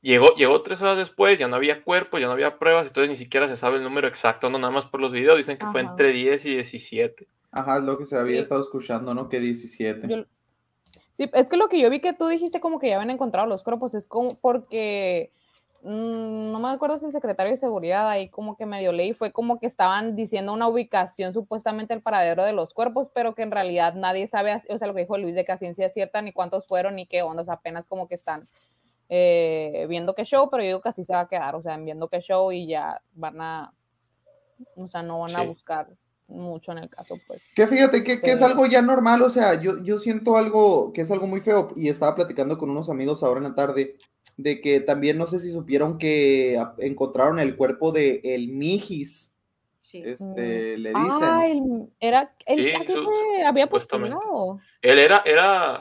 llegó, 0.00 0.34
llegó 0.36 0.62
tres 0.62 0.80
horas 0.82 0.96
después, 0.96 1.38
ya 1.38 1.48
no 1.48 1.56
había 1.56 1.82
cuerpos, 1.82 2.20
ya 2.20 2.26
no 2.26 2.32
había 2.32 2.58
pruebas, 2.58 2.86
entonces 2.88 3.10
ni 3.10 3.16
siquiera 3.16 3.48
se 3.48 3.56
sabe 3.56 3.78
el 3.78 3.82
número 3.82 4.06
exacto, 4.08 4.50
no 4.50 4.58
nada 4.58 4.72
más 4.72 4.86
por 4.86 5.00
los 5.00 5.10
videos, 5.12 5.36
dicen 5.36 5.58
que 5.58 5.66
fue 5.66 5.80
entre 5.80 6.12
10 6.12 6.44
y 6.46 6.50
17. 6.54 7.28
Ajá, 7.50 7.78
es 7.78 7.84
lo 7.84 7.96
que 7.98 8.04
se 8.04 8.16
había 8.16 8.36
Sí. 8.36 8.42
estado 8.42 8.60
escuchando, 8.60 9.14
¿no? 9.14 9.28
Que 9.28 9.40
17. 9.40 10.06
Yo- 10.08 10.26
Sí, 11.18 11.28
es 11.32 11.48
que 11.48 11.56
lo 11.56 11.68
que 11.68 11.80
yo 11.80 11.90
vi 11.90 12.00
que 12.00 12.12
tú 12.12 12.28
dijiste 12.28 12.60
como 12.60 12.78
que 12.78 12.88
ya 12.90 12.94
habían 12.94 13.10
encontrado 13.10 13.48
los 13.48 13.64
cuerpos, 13.64 13.92
es 13.92 14.06
como 14.06 14.36
porque 14.36 15.32
mm, 15.82 16.52
no 16.52 16.60
me 16.60 16.68
acuerdo 16.68 17.00
si 17.00 17.06
el 17.06 17.12
secretario 17.12 17.50
de 17.50 17.58
seguridad 17.58 18.08
ahí 18.08 18.28
como 18.28 18.56
que 18.56 18.66
medio 18.66 18.92
leí, 18.92 19.14
fue 19.14 19.32
como 19.32 19.58
que 19.58 19.66
estaban 19.66 20.14
diciendo 20.14 20.52
una 20.52 20.68
ubicación 20.68 21.34
supuestamente 21.34 21.92
el 21.92 22.02
paradero 22.02 22.44
de 22.44 22.52
los 22.52 22.72
cuerpos, 22.72 23.10
pero 23.12 23.34
que 23.34 23.42
en 23.42 23.50
realidad 23.50 23.94
nadie 23.94 24.28
sabe, 24.28 24.62
o 24.68 24.78
sea, 24.78 24.86
lo 24.86 24.94
que 24.94 25.00
dijo 25.00 25.18
Luis 25.18 25.34
de 25.34 25.44
que 25.44 25.50
a 25.50 25.58
ciencia 25.58 25.90
cierta 25.90 26.22
ni 26.22 26.32
cuántos 26.32 26.68
fueron 26.68 26.94
ni 26.94 27.04
qué 27.04 27.22
onda, 27.22 27.42
o 27.42 27.44
sea, 27.44 27.54
apenas 27.54 27.88
como 27.88 28.06
que 28.06 28.14
están 28.14 28.44
eh, 29.08 29.86
viendo 29.88 30.14
qué 30.14 30.24
show, 30.24 30.48
pero 30.48 30.62
yo 30.62 30.68
digo 30.68 30.82
que 30.82 30.90
así 30.90 31.02
se 31.02 31.14
va 31.14 31.22
a 31.22 31.28
quedar, 31.28 31.56
o 31.56 31.62
sea, 31.62 31.74
en 31.74 31.84
viendo 31.84 32.06
qué 32.06 32.20
show 32.20 32.52
y 32.52 32.68
ya 32.68 33.02
van 33.14 33.40
a, 33.40 33.72
o 34.76 34.86
sea, 34.86 35.02
no 35.02 35.18
van 35.18 35.34
a 35.34 35.42
buscar 35.42 35.88
mucho 36.28 36.72
en 36.72 36.78
el 36.78 36.88
caso, 36.90 37.18
pues. 37.26 37.42
Que 37.54 37.66
fíjate 37.66 38.04
que, 38.04 38.20
que 38.20 38.32
es 38.32 38.42
algo 38.42 38.66
ya 38.66 38.82
normal, 38.82 39.22
o 39.22 39.30
sea, 39.30 39.60
yo, 39.60 39.82
yo 39.82 39.98
siento 39.98 40.36
algo 40.36 40.92
que 40.92 41.00
es 41.00 41.10
algo 41.10 41.26
muy 41.26 41.40
feo 41.40 41.72
y 41.74 41.88
estaba 41.88 42.14
platicando 42.14 42.58
con 42.58 42.70
unos 42.70 42.90
amigos 42.90 43.22
ahora 43.22 43.38
en 43.38 43.44
la 43.44 43.54
tarde 43.54 43.96
de 44.36 44.60
que 44.60 44.80
también 44.80 45.16
no 45.18 45.26
sé 45.26 45.40
si 45.40 45.50
supieron 45.50 45.98
que 45.98 46.62
encontraron 46.78 47.38
el 47.40 47.56
cuerpo 47.56 47.92
de 47.92 48.20
el 48.22 48.48
Mijis, 48.48 49.34
Sí. 49.80 50.02
este, 50.04 50.76
le 50.76 50.92
Ah, 50.94 51.02
dicen. 51.02 51.62
el- 51.62 51.88
era, 51.98 52.34
el, 52.44 52.56
Sí, 52.58 52.70
¿a 52.74 52.80
qué 52.80 52.92
su- 52.92 53.10
se 53.36 53.42
había 53.44 53.66
postulado? 53.68 54.60
Él 54.82 54.98
era, 54.98 55.22
era, 55.24 55.80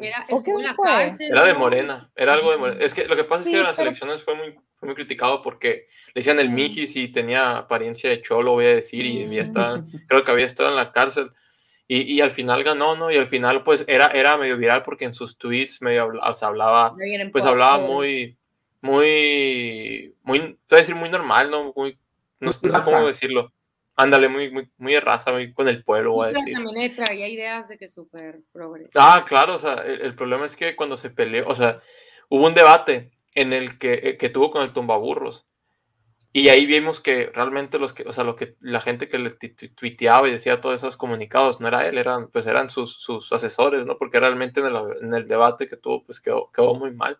Era, 0.00 0.26
¿O 0.30 0.42
qué 0.42 0.52
la 0.58 0.74
fue? 0.74 0.86
cárcel, 0.86 1.28
era 1.30 1.44
de. 1.44 1.54
Morena, 1.54 2.10
era 2.16 2.32
algo 2.34 2.50
de 2.50 2.56
Morena. 2.58 2.84
Es 2.84 2.94
que 2.94 3.06
lo 3.06 3.16
que 3.16 3.24
pasa 3.24 3.42
es 3.42 3.46
que 3.48 3.52
Sí, 3.54 3.58
en 3.58 3.64
las 3.64 3.76
pero- 3.76 3.88
elecciones 3.88 4.22
fue 4.24 4.34
muy, 4.34 4.54
fue 4.74 4.86
muy 4.86 4.94
criticado 4.94 5.42
porque 5.42 5.86
le 6.08 6.12
decían 6.14 6.38
el. 6.38 6.50
Mijis 6.50 6.96
y 6.96 7.08
tenía 7.08 7.58
apariencia 7.58 8.10
de 8.10 8.20
cholo, 8.22 8.52
voy 8.52 8.66
a 8.66 8.74
decir, 8.74 9.04
y 9.06 9.24
había 9.24 9.42
estado, 9.42 9.84
creo 10.08 10.22
que 10.24 10.30
había 10.30 10.46
estado 10.46 10.68
en 10.70 10.76
la 10.76 10.92
cárcel. 10.92 11.30
Y, 11.88 12.02
y 12.02 12.20
al 12.20 12.30
final 12.32 12.64
ganó, 12.64 12.96
¿no? 12.96 13.12
Y 13.12 13.16
al 13.16 13.28
final, 13.28 13.62
pues, 13.62 13.84
era, 13.86 14.08
era 14.08 14.36
medio 14.36 14.56
viral 14.56 14.82
porque 14.82 15.04
en 15.04 15.12
sus 15.14 15.38
tweets 15.38 15.80
medio 15.82 16.02
habla- 16.02 16.28
o 16.28 16.34
sea, 16.34 16.48
hablaba, 16.48 16.94
pues 17.30 17.44
hablaba 17.44 17.78
muy, 17.78 18.36
muy, 18.80 20.14
muy, 20.22 20.40
te 20.40 20.46
voy 20.74 20.76
a 20.76 20.76
decir 20.76 20.94
muy 20.94 21.08
normal, 21.08 21.50
¿no? 21.50 21.72
Muy, 21.76 21.98
no, 22.40 22.52
sé- 22.52 22.66
no 22.66 22.80
sé 22.80 22.90
cómo 22.90 23.06
decirlo. 23.06 23.52
Ándale, 23.96 24.28
muy, 24.28 24.50
muy, 24.50 24.70
muy 24.76 24.92
de 24.92 25.00
raza, 25.00 25.32
muy 25.32 25.52
con 25.54 25.68
el 25.68 25.82
pueblo, 25.82 26.12
voy 26.12 26.26
a 26.26 26.32
decir. 26.32 26.52
también 26.52 26.94
traía 26.94 27.28
ideas 27.28 27.66
de 27.68 27.78
que 27.78 27.88
súper 27.88 28.40
progre. 28.52 28.90
Ah, 28.94 29.24
claro, 29.26 29.54
o 29.54 29.58
sea, 29.58 29.74
el, 29.74 30.02
el 30.02 30.14
problema 30.14 30.44
es 30.44 30.54
que 30.54 30.76
cuando 30.76 30.96
se 30.98 31.08
peleó, 31.10 31.48
o 31.48 31.54
sea, 31.54 31.80
hubo 32.28 32.46
un 32.46 32.54
debate 32.54 33.10
en 33.34 33.52
el 33.54 33.78
que, 33.78 33.94
eh, 34.02 34.16
que 34.18 34.28
tuvo 34.28 34.50
con 34.50 34.62
el 34.62 34.72
tumbaburros. 34.72 35.46
Y 36.32 36.50
ahí 36.50 36.66
vimos 36.66 37.00
que 37.00 37.30
realmente 37.34 37.78
los 37.78 37.94
que, 37.94 38.02
o 38.06 38.12
sea, 38.12 38.22
lo 38.22 38.36
que 38.36 38.56
la 38.60 38.80
gente 38.80 39.08
que 39.08 39.18
le 39.18 39.30
tu- 39.30 39.54
tu- 39.54 39.74
tuiteaba 39.74 40.28
y 40.28 40.32
decía 40.32 40.60
todos 40.60 40.74
esos 40.74 40.98
comunicados 40.98 41.60
no 41.60 41.68
era 41.68 41.88
él, 41.88 41.96
eran, 41.96 42.28
pues 42.28 42.46
eran 42.46 42.68
sus, 42.68 42.94
sus 43.00 43.32
asesores, 43.32 43.86
¿no? 43.86 43.96
Porque 43.96 44.20
realmente 44.20 44.60
en 44.60 44.66
el, 44.66 44.76
en 45.00 45.14
el 45.14 45.26
debate 45.26 45.66
que 45.66 45.78
tuvo, 45.78 46.04
pues 46.04 46.20
quedó, 46.20 46.50
quedó 46.52 46.74
muy 46.74 46.92
mal. 46.92 47.18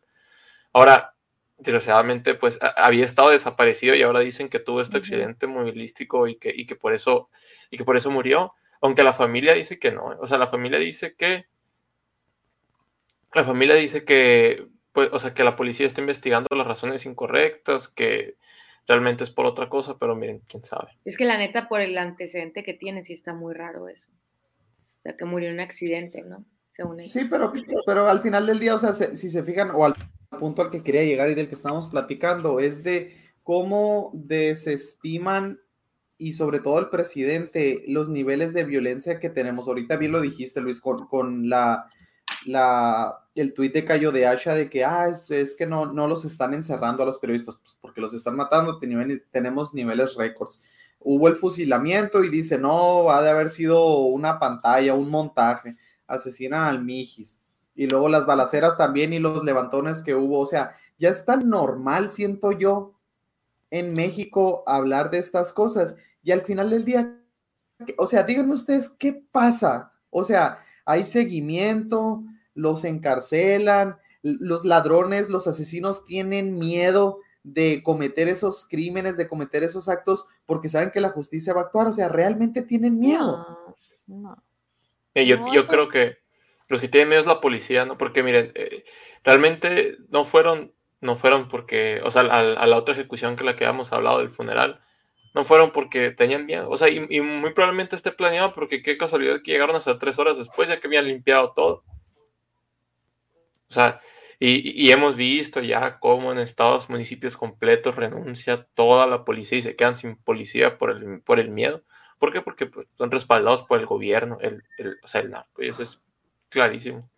Ahora, 0.75 1.16
desgraciadamente, 1.59 2.35
pues 2.35 2.59
a- 2.63 2.69
había 2.69 3.05
estado 3.05 3.31
desaparecido 3.31 3.95
y 3.95 4.03
ahora 4.03 4.21
dicen 4.21 4.49
que 4.49 4.59
tuvo 4.59 4.81
este 4.81 4.99
accidente 4.99 5.47
movilístico 5.47 6.27
y 6.29 6.37
que, 6.37 6.53
y 6.55 6.67
que 6.67 6.77
por 6.77 6.93
eso, 6.95 7.31
y 7.71 7.77
que 7.79 7.85
por 7.85 7.97
eso 7.97 8.11
murió. 8.11 8.53
Aunque 8.83 9.03
la 9.03 9.13
familia 9.15 9.55
dice 9.55 9.79
que 9.79 9.91
no, 9.91 10.13
¿eh? 10.13 10.17
o 10.21 10.27
sea, 10.27 10.39
la 10.39 10.47
familia 10.47 10.79
dice 10.79 11.15
que, 11.17 11.47
la 13.35 13.45
familia 13.45 13.75
dice 13.75 14.05
que, 14.05 14.67
pues, 14.93 15.11
o 15.13 15.19
sea, 15.19 15.35
que 15.35 15.45
la 15.45 15.57
policía 15.57 15.87
está 15.87 16.01
investigando 16.01 16.49
las 16.57 16.67
razones 16.67 17.05
incorrectas, 17.07 17.89
que 17.89 18.37
realmente 18.87 19.25
es 19.25 19.31
por 19.31 19.47
otra 19.47 19.69
cosa, 19.69 19.99
pero 19.99 20.15
miren, 20.15 20.41
quién 20.49 20.65
sabe. 20.65 20.93
Es 21.05 21.17
que 21.17 21.25
la 21.25 21.37
neta, 21.39 21.69
por 21.69 21.81
el 21.81 21.97
antecedente 21.99 22.63
que 22.63 22.75
tiene, 22.75 23.05
sí 23.05 23.13
está 23.13 23.35
muy 23.35 23.55
raro 23.55 23.89
eso. 23.89 24.11
O 24.99 25.01
sea, 25.03 25.17
que 25.17 25.25
murió 25.25 25.49
en 25.49 25.55
un 25.55 25.61
accidente, 25.61 26.23
¿no? 26.23 26.45
Según 26.73 27.01
ella. 27.01 27.13
Sí, 27.13 27.25
pero, 27.29 27.53
pero 27.87 28.09
al 28.09 28.21
final 28.21 28.47
del 28.47 28.59
día, 28.61 28.75
o 28.75 28.79
sea, 28.79 28.93
se- 28.93 29.17
si 29.17 29.29
se 29.29 29.43
fijan, 29.43 29.71
o 29.75 29.85
al 29.85 29.95
punto 30.28 30.62
al 30.62 30.71
que 30.71 30.83
quería 30.83 31.04
llegar 31.04 31.30
y 31.30 31.35
del 31.35 31.49
que 31.49 31.54
estábamos 31.54 31.88
platicando, 31.88 32.61
es 32.61 32.83
de 32.83 33.16
cómo 33.42 34.11
desestiman 34.14 35.61
y 36.18 36.33
sobre 36.33 36.61
todo 36.61 36.78
el 36.78 36.88
presidente 36.88 37.85
los 37.88 38.09
niveles 38.09 38.52
de 38.54 38.64
violencia 38.64 39.21
que 39.21 39.30
tenemos. 39.30 39.68
Ahorita 39.68 39.97
bien 39.97 40.12
lo 40.12 40.21
dijiste, 40.21 40.61
Luis, 40.61 40.80
con, 40.80 41.06
con 41.06 41.49
la, 41.49 41.88
la, 42.45 43.18
el 43.35 43.52
tuit 43.52 43.73
de 43.73 43.85
Cayo 43.85 44.12
de 44.12 44.26
Asha 44.26 44.54
de 44.54 44.71
que, 44.71 44.85
ah, 44.85 45.09
es, 45.09 45.30
es 45.30 45.54
que 45.54 45.66
no, 45.66 45.87
no 45.92 46.09
los 46.09 46.25
están 46.25 46.54
encerrando 46.54 47.02
a 47.02 47.06
los 47.06 47.18
periodistas, 47.18 47.56
pues 47.56 47.78
porque 47.80 48.00
los 48.00 48.14
están 48.14 48.37
matando, 48.37 48.78
tenemos, 48.78 49.75
niveles 49.75 50.14
récords. 50.16 50.62
Hubo 51.00 51.28
el 51.28 51.37
fusilamiento 51.37 52.25
y 52.25 52.30
dice, 52.30 52.59
no, 52.59 53.11
ha 53.11 53.23
de 53.23 53.30
haber 53.30 53.49
sido 53.49 53.99
una 53.99 54.38
pantalla, 54.38 54.95
un 54.95 55.11
montaje, 55.11 55.76
asesinan 56.06 56.64
al 56.64 56.83
Mijis. 56.83 57.42
Y 57.76 57.87
luego 57.87 58.09
las 58.09 58.26
balaceras 58.26 58.76
también 58.76 59.12
y 59.12 59.18
los 59.18 59.45
levantones 59.45 60.02
que 60.02 60.14
hubo, 60.14 60.40
o 60.40 60.47
sea, 60.47 60.75
ya 60.99 61.11
es 61.11 61.25
tan 61.25 61.49
normal, 61.49 62.11
siento 62.11 62.52
yo, 62.52 62.95
en 63.71 63.92
México 63.95 64.64
hablar 64.66 65.11
de 65.11 65.18
estas 65.18 65.52
cosas. 65.52 65.95
Y 66.23 66.33
al 66.33 66.40
final 66.40 66.71
del 66.71 66.85
día, 66.85 67.21
o 67.99 68.06
sea, 68.06 68.23
díganme 68.23 68.54
ustedes, 68.54 68.88
¿qué 68.88 69.12
pasa? 69.30 69.92
O 70.11 70.25
sea, 70.25 70.64
hay 70.87 71.04
seguimiento, 71.04 72.25
los 72.54 72.85
encarcelan, 72.85 73.99
los 74.23 74.64
ladrones, 74.64 75.28
los 75.28 75.47
asesinos 75.47 76.04
tienen 76.04 76.59
miedo 76.59 77.21
de 77.42 77.83
cometer 77.85 78.28
esos 78.28 78.66
crímenes, 78.66 79.16
de 79.16 79.28
cometer 79.28 79.62
esos 79.62 79.88
actos, 79.88 80.25
porque 80.47 80.68
saben 80.68 80.90
que 80.90 81.00
la 81.00 81.11
justicia 81.11 81.52
va 81.52 81.61
a 81.61 81.64
actuar. 81.64 81.87
O 81.87 81.92
sea, 81.92 82.09
realmente 82.09 82.62
tienen 82.62 82.99
miedo. 82.99 83.76
No, 84.06 84.42
Eh, 85.14 85.26
yo, 85.26 85.52
yo 85.52 85.66
creo 85.66 85.88
que 85.88 86.18
los 86.69 86.81
que 86.81 86.89
tienen 86.89 87.09
miedo 87.09 87.21
es 87.21 87.27
la 87.27 87.41
policía, 87.41 87.85
¿no? 87.85 87.99
Porque 87.99 88.23
miren, 88.23 88.53
eh, 88.55 88.85
realmente 89.25 89.97
no 90.09 90.25
fueron, 90.25 90.73
no 91.01 91.17
fueron 91.17 91.49
porque, 91.49 92.01
o 92.05 92.11
sea, 92.11 92.23
a, 92.23 92.39
a 92.39 92.67
la 92.67 92.77
otra 92.77 92.95
ejecución 92.95 93.37
que 93.37 93.45
la 93.45 93.57
que 93.57 93.65
habíamos 93.65 93.93
hablado 93.93 94.19
del 94.19 94.31
funeral, 94.31 94.81
no 95.37 95.45
fueron 95.45 95.71
porque 95.71 96.11
tenían 96.13 96.47
miedo. 96.47 96.71
O 96.71 96.79
sea, 96.79 96.89
y, 96.89 97.21
muy 97.21 97.53
probablemente 97.53 97.95
esté 97.95 98.11
planeado 98.11 98.55
porque 98.55 98.81
qué 98.81 98.97
casualidad 98.97 99.43
que 99.43 99.51
llegaron 99.53 99.77
hasta 99.77 99.99
tres 99.99 100.19
horas 100.19 100.39
después, 100.39 100.71
ya 100.71 100.81
que 100.81 100.87
habían 100.87 101.07
limpiado 101.07 101.53
todo. 101.55 101.85
O 103.69 103.73
sea, 103.73 104.01
y, 104.39 104.91
hemos 104.91 105.15
visto 105.15 105.61
ya 105.61 105.99
cómo 105.99 106.33
en 106.33 106.39
estados, 106.39 106.89
municipios 106.89 107.37
completos 107.37 107.97
renuncia 107.97 108.67
toda 108.75 109.07
la 109.07 109.27
policía 109.27 109.59
y 109.59 109.63
se 109.63 109.77
quedan 109.77 109.95
sin 109.95 110.17
policía 110.17 110.79
por 110.79 110.91
el, 110.91 111.21
por 111.21 111.39
el 111.39 111.51
miedo. 111.51 111.83
¿Por 112.19 112.33
qué? 112.33 112.41
Porque 112.41 112.65
pues, 112.65 112.87
son 112.97 113.11
respaldados 113.11 113.63
por 113.63 113.79
el 113.79 113.85
gobierno, 113.85 114.39
el, 114.41 114.65
el, 114.79 114.99
o 115.03 115.07
sea, 115.07 115.21
el 115.21 115.31
narco, 115.31 115.63
y 115.63 115.69
eso 115.69 115.83
es 115.83 116.01
clarísimo. 116.49 117.09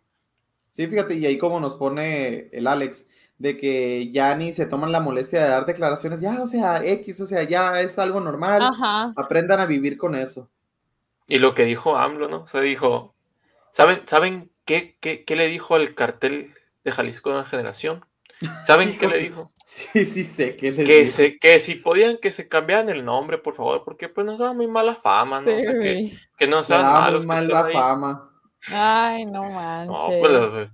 Sí, 0.73 0.87
fíjate, 0.87 1.14
y 1.16 1.26
ahí 1.26 1.38
como 1.38 1.61
nos 1.61 1.76
pone 1.76 2.49
el 2.52 2.66
Alex, 2.66 3.06
de 3.38 3.56
que 3.56 4.11
ya 4.12 4.35
ni 4.37 4.52
se 4.52 4.66
toman 4.66 4.92
la 4.92 5.00
molestia 5.00 5.42
de 5.42 5.49
dar 5.50 5.66
declaraciones, 5.66 6.20
ya, 6.20 6.40
o 6.42 6.47
sea, 6.47 6.85
X, 6.85 7.20
o 7.20 7.26
sea, 7.26 7.42
ya 7.42 7.80
es 7.80 7.99
algo 7.99 8.20
normal, 8.20 8.62
Ajá. 8.62 9.12
aprendan 9.16 9.61
a 9.61 9.66
vivir 9.66 9.97
con 9.97 10.14
eso. 10.14 10.49
Y 11.26 11.38
lo 11.38 11.54
que 11.54 11.64
dijo 11.64 11.97
AMLO, 11.97 12.28
¿no? 12.28 12.38
O 12.42 12.47
sea, 12.47 12.61
dijo, 12.61 13.14
¿saben, 13.70 14.02
¿saben 14.06 14.50
qué, 14.64 14.97
qué, 15.00 15.25
qué 15.25 15.37
le 15.37 15.49
dijo 15.49 15.75
al 15.75 15.94
cartel 15.94 16.54
de 16.85 16.92
Jalisco 16.92 17.30
Nueva 17.30 17.44
Generación? 17.47 18.04
¿Saben 18.64 18.97
qué 18.99 19.06
le 19.08 19.18
sí. 19.18 19.25
dijo? 19.25 19.52
Sí, 19.64 20.06
sí 20.06 20.25
sé 20.25 20.56
que 20.56 20.73
les 20.73 20.87
Que, 20.87 21.04
digo. 21.04 21.06
se, 21.06 21.38
que 21.38 21.61
si 21.61 21.75
podían 21.76 22.18
que 22.18 22.30
se 22.32 22.49
cambiaran 22.49 22.88
el 22.88 23.04
nombre, 23.04 23.38
por 23.38 23.54
favor, 23.54 23.85
porque 23.85 24.08
pues 24.08 24.26
nos 24.26 24.40
da 24.40 24.52
muy 24.54 24.66
mala 24.68 24.94
fama, 24.94 25.40
¿no? 25.40 25.56
O 25.56 25.61
sea, 25.61 25.78
que, 25.78 26.02
Sí. 26.11 26.18
que 26.37 26.47
no 26.49 26.62
Le 26.64 26.64
sean 26.64 26.88
da 26.90 27.00
muy 27.00 27.00
malos. 27.00 27.26
que 27.26 27.26
mal 27.26 27.38
estén 27.38 27.52
la 27.52 27.64
ahí. 27.64 27.75
Ay, 28.70 29.25
no 29.25 29.42
No, 29.42 29.54
manches. 29.54 30.18
pues, 30.20 30.68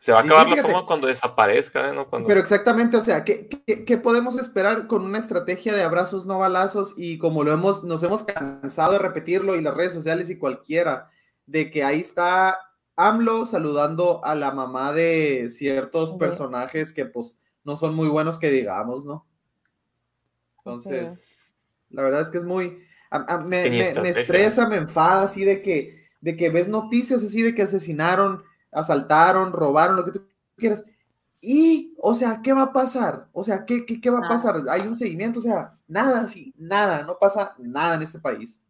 se 0.00 0.12
va 0.12 0.20
a 0.20 0.24
Y 0.24 0.28
sí, 0.28 0.32
acabar 0.34 0.48
la 0.48 0.56
fama 0.62 0.86
cuando 0.86 1.06
desaparezca, 1.06 1.88
¿eh? 1.88 1.92
¿no? 1.94 2.08
Cuando... 2.08 2.28
Pero 2.28 2.40
exactamente, 2.40 2.96
o 2.96 3.00
sea, 3.00 3.24
¿qué, 3.24 3.48
qué, 3.48 3.84
qué 3.84 3.96
podemos 3.98 4.38
esperar 4.38 4.86
con 4.86 5.02
una 5.04 5.18
estrategia 5.18 5.74
de 5.74 5.82
abrazos 5.82 6.26
no 6.26 6.38
balazos? 6.38 6.94
Y 6.96 7.18
como 7.18 7.44
lo 7.44 7.52
hemos, 7.52 7.82
nos 7.84 8.02
hemos 8.02 8.22
cansado 8.22 8.92
de 8.92 8.98
repetirlo 8.98 9.56
y 9.56 9.62
las 9.62 9.76
redes 9.76 9.94
sociales 9.94 10.30
y 10.30 10.38
cualquiera, 10.38 11.10
de 11.46 11.70
que 11.70 11.82
ahí 11.84 12.00
está 12.00 12.58
AMLO 12.96 13.46
saludando 13.46 14.24
a 14.24 14.34
la 14.34 14.52
mamá 14.52 14.92
de 14.92 15.48
ciertos 15.50 16.14
personajes 16.14 16.92
que 16.92 17.04
pues 17.06 17.38
no 17.64 17.76
son 17.76 17.94
muy 17.94 18.08
buenos 18.08 18.38
que 18.38 18.50
digamos, 18.50 19.04
¿no? 19.04 19.26
Entonces, 20.58 21.16
la 21.90 22.02
verdad 22.02 22.20
es 22.22 22.30
que 22.30 22.38
es 22.38 22.44
muy, 22.44 22.78
a- 23.10 23.34
a- 23.34 23.38
me, 23.40 23.62
que 23.62 23.70
me- 23.70 23.94
me 24.02 24.08
estresa, 24.08 24.68
me 24.68 24.76
enfada 24.76 25.22
así 25.24 25.44
de 25.44 25.62
que, 25.62 26.05
de 26.20 26.36
que 26.36 26.50
ves 26.50 26.68
noticias 26.68 27.22
así 27.22 27.42
de 27.42 27.54
que 27.54 27.62
asesinaron, 27.62 28.42
asaltaron, 28.72 29.52
robaron, 29.52 29.96
lo 29.96 30.04
que 30.04 30.12
tú 30.12 30.26
quieras. 30.56 30.84
Y, 31.40 31.94
o 31.98 32.14
sea, 32.14 32.40
¿qué 32.42 32.52
va 32.52 32.62
a 32.62 32.72
pasar? 32.72 33.28
O 33.32 33.44
sea, 33.44 33.64
¿qué, 33.64 33.86
qué, 33.86 34.00
qué 34.00 34.10
va 34.10 34.20
a 34.20 34.28
pasar? 34.28 34.56
Hay 34.70 34.82
un 34.82 34.96
seguimiento, 34.96 35.38
o 35.38 35.42
sea, 35.42 35.74
nada, 35.86 36.20
así, 36.22 36.52
nada, 36.56 37.02
no 37.02 37.18
pasa 37.18 37.54
nada 37.58 37.94
en 37.94 38.02
este 38.02 38.18
país. 38.18 38.60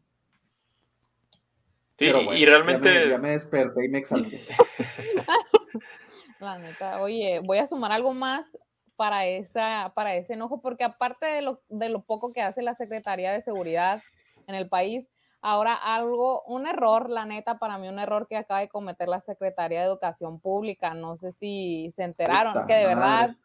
Sí, 1.99 2.07
Pero 2.07 2.21
y- 2.21 2.25
bueno, 2.27 2.39
y 2.39 2.41
ya 2.45 2.51
realmente... 2.51 2.91
me, 3.05 3.09
ya 3.09 3.19
me 3.19 3.31
desperté 3.31 3.85
y 3.85 3.89
me 3.89 3.99
exalté. 3.99 4.47
La 6.41 6.59
neta, 6.59 7.01
oye, 7.01 7.41
voy 7.43 7.59
a 7.59 7.67
sumar 7.67 7.93
algo 7.93 8.13
más 8.13 8.59
para, 8.97 9.27
esa, 9.27 9.93
para 9.95 10.15
ese 10.17 10.35
enojo, 10.35 10.61
porque 10.61 10.85
aparte 10.85 11.25
de 11.25 11.41
lo, 11.43 11.63
de 11.71 11.89
lo 11.89 12.03
poco 12.03 12.33
que 12.33 12.43
hace 12.43 12.61
la 12.61 12.75
Secretaría 12.75 13.33
de 13.33 13.41
Seguridad 13.41 14.03
en 14.47 14.55
el 14.55 14.69
país, 14.69 15.09
ahora 15.43 15.75
algo, 15.75 16.43
un 16.43 16.67
error, 16.67 17.09
la 17.11 17.25
neta, 17.25 17.59
para 17.59 17.79
mí 17.79 17.89
un 17.89 17.99
error 17.99 18.27
que 18.27 18.37
acaba 18.37 18.61
de 18.61 18.69
cometer 18.69 19.09
la 19.09 19.21
Secretaría 19.21 19.81
de 19.81 19.87
Educación 19.87 20.41
Pública, 20.41 20.95
no 20.95 21.17
sé 21.17 21.33
si 21.33 21.93
se 21.97 22.03
enteraron, 22.05 22.53
Puta 22.53 22.67
que 22.67 22.75
de 22.75 22.95
madre. 22.95 22.97
verdad, 23.27 23.37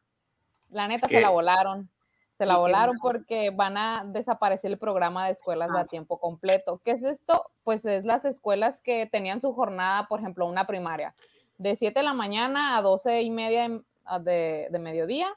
la 0.70 0.88
neta 0.88 1.08
se 1.08 1.16
que- 1.16 1.22
la 1.22 1.30
volaron. 1.30 1.90
Se 2.38 2.48
la 2.48 2.58
volaron 2.58 2.98
porque 3.00 3.52
van 3.52 3.78
a 3.78 4.04
desaparecer 4.08 4.72
el 4.72 4.80
programa 4.80 5.28
de 5.28 5.34
escuelas 5.34 5.72
de 5.72 5.78
a 5.78 5.82
Ah. 5.82 5.86
tiempo 5.86 6.18
completo. 6.20 6.82
¿Qué 6.84 6.92
es 6.92 7.04
esto? 7.04 7.52
Pues 7.64 7.86
es 7.86 8.04
las 8.04 8.26
escuelas 8.26 8.82
que 8.82 9.06
tenían 9.06 9.42
su 9.42 9.54
jornada, 9.54 10.08
por 10.08 10.22
ejemplo, 10.22 10.48
una 10.48 10.66
primaria, 10.66 11.14
de 11.60 11.76
7 11.76 12.00
de 12.00 12.04
la 12.04 12.14
mañana 12.16 12.78
a 12.78 12.82
12 12.82 13.22
y 13.22 13.30
media 13.30 13.70
de, 13.70 13.84
a 14.06 14.18
de- 14.18 14.68
de 14.72 14.80
mediodía, 14.80 15.30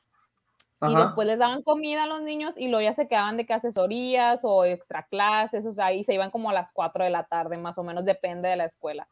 y 0.91 0.95
después 1.07 1.27
les 1.27 1.39
daban 1.39 1.63
comida 1.63 2.05
a 2.05 2.07
los 2.07 2.23
niños 2.23 2.55
y 2.57 2.69
luego 2.69 2.83
ya 2.83 2.95
se 2.95 3.09
quedaban 3.09 3.37
de 3.37 3.47
que 3.47 3.55
asesorías 3.55 4.41
o 4.45 4.65
extra 4.65 5.07
clases, 5.07 5.67
o 5.67 5.73
sea, 5.73 5.93
y 5.93 6.05
se 6.05 6.15
iban 6.15 6.31
como 6.31 6.51
a 6.51 6.53
las 6.53 6.73
4 6.73 7.05
de 7.05 7.11
la 7.11 7.25
tarde, 7.25 7.57
más 7.59 7.79
o 7.79 7.83
menos, 7.83 8.05
depende 8.05 8.49
de 8.49 8.57
la 8.57 8.65
escuela. 8.65 9.07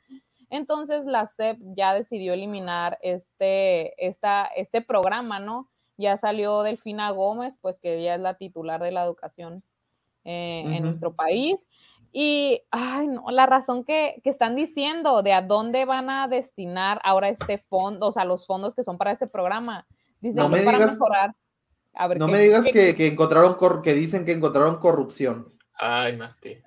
Entonces 0.50 1.06
la 1.06 1.26
SEP 1.26 1.58
ya 1.76 1.94
decidió 1.94 2.34
eliminar 2.34 2.98
este, 3.00 3.94
esta, 4.06 4.44
este 4.56 4.82
programa, 4.82 5.38
¿no? 5.40 5.68
Ya 5.96 6.16
salió 6.16 6.62
Delfina 6.62 7.10
Gómez, 7.10 7.56
pues 7.60 7.78
que 7.78 7.98
ella 7.98 8.14
es 8.16 8.20
la 8.20 8.34
titular 8.34 8.82
de 8.82 8.92
la 8.92 9.04
educación 9.04 9.62
eh, 10.24 10.64
en 10.66 10.82
nuestro 10.82 11.14
país. 11.14 11.66
Y, 12.14 12.60
ay, 12.70 13.06
no, 13.06 13.24
la 13.30 13.46
razón 13.46 13.84
que, 13.84 14.20
que 14.22 14.28
están 14.28 14.54
diciendo 14.54 15.22
de 15.22 15.32
a 15.32 15.40
dónde 15.40 15.86
van 15.86 16.10
a 16.10 16.28
destinar 16.28 17.00
ahora 17.04 17.30
este 17.30 17.56
fondo, 17.56 18.08
o 18.08 18.12
sea, 18.12 18.26
los 18.26 18.46
fondos 18.46 18.74
que 18.74 18.82
son 18.82 18.98
para 18.98 19.12
este 19.12 19.26
programa. 19.26 19.86
Dicen 20.20 20.42
No 20.42 20.50
que 20.50 20.56
me 20.56 20.64
para 20.64 20.76
digas- 20.78 20.92
mejorar. 20.92 21.34
A 21.94 22.08
ver, 22.08 22.18
No 22.18 22.26
¿qué? 22.26 22.32
me 22.32 22.38
digas 22.40 22.64
¿Qué- 22.64 22.72
que, 22.72 22.94
que 22.94 23.06
encontraron, 23.06 23.54
cor- 23.54 23.82
que 23.82 23.92
dicen 23.94 24.24
que 24.24 24.32
encontraron 24.32 24.76
corrupción. 24.78 25.52
Ay, 25.74 26.16
Mati. 26.16 26.58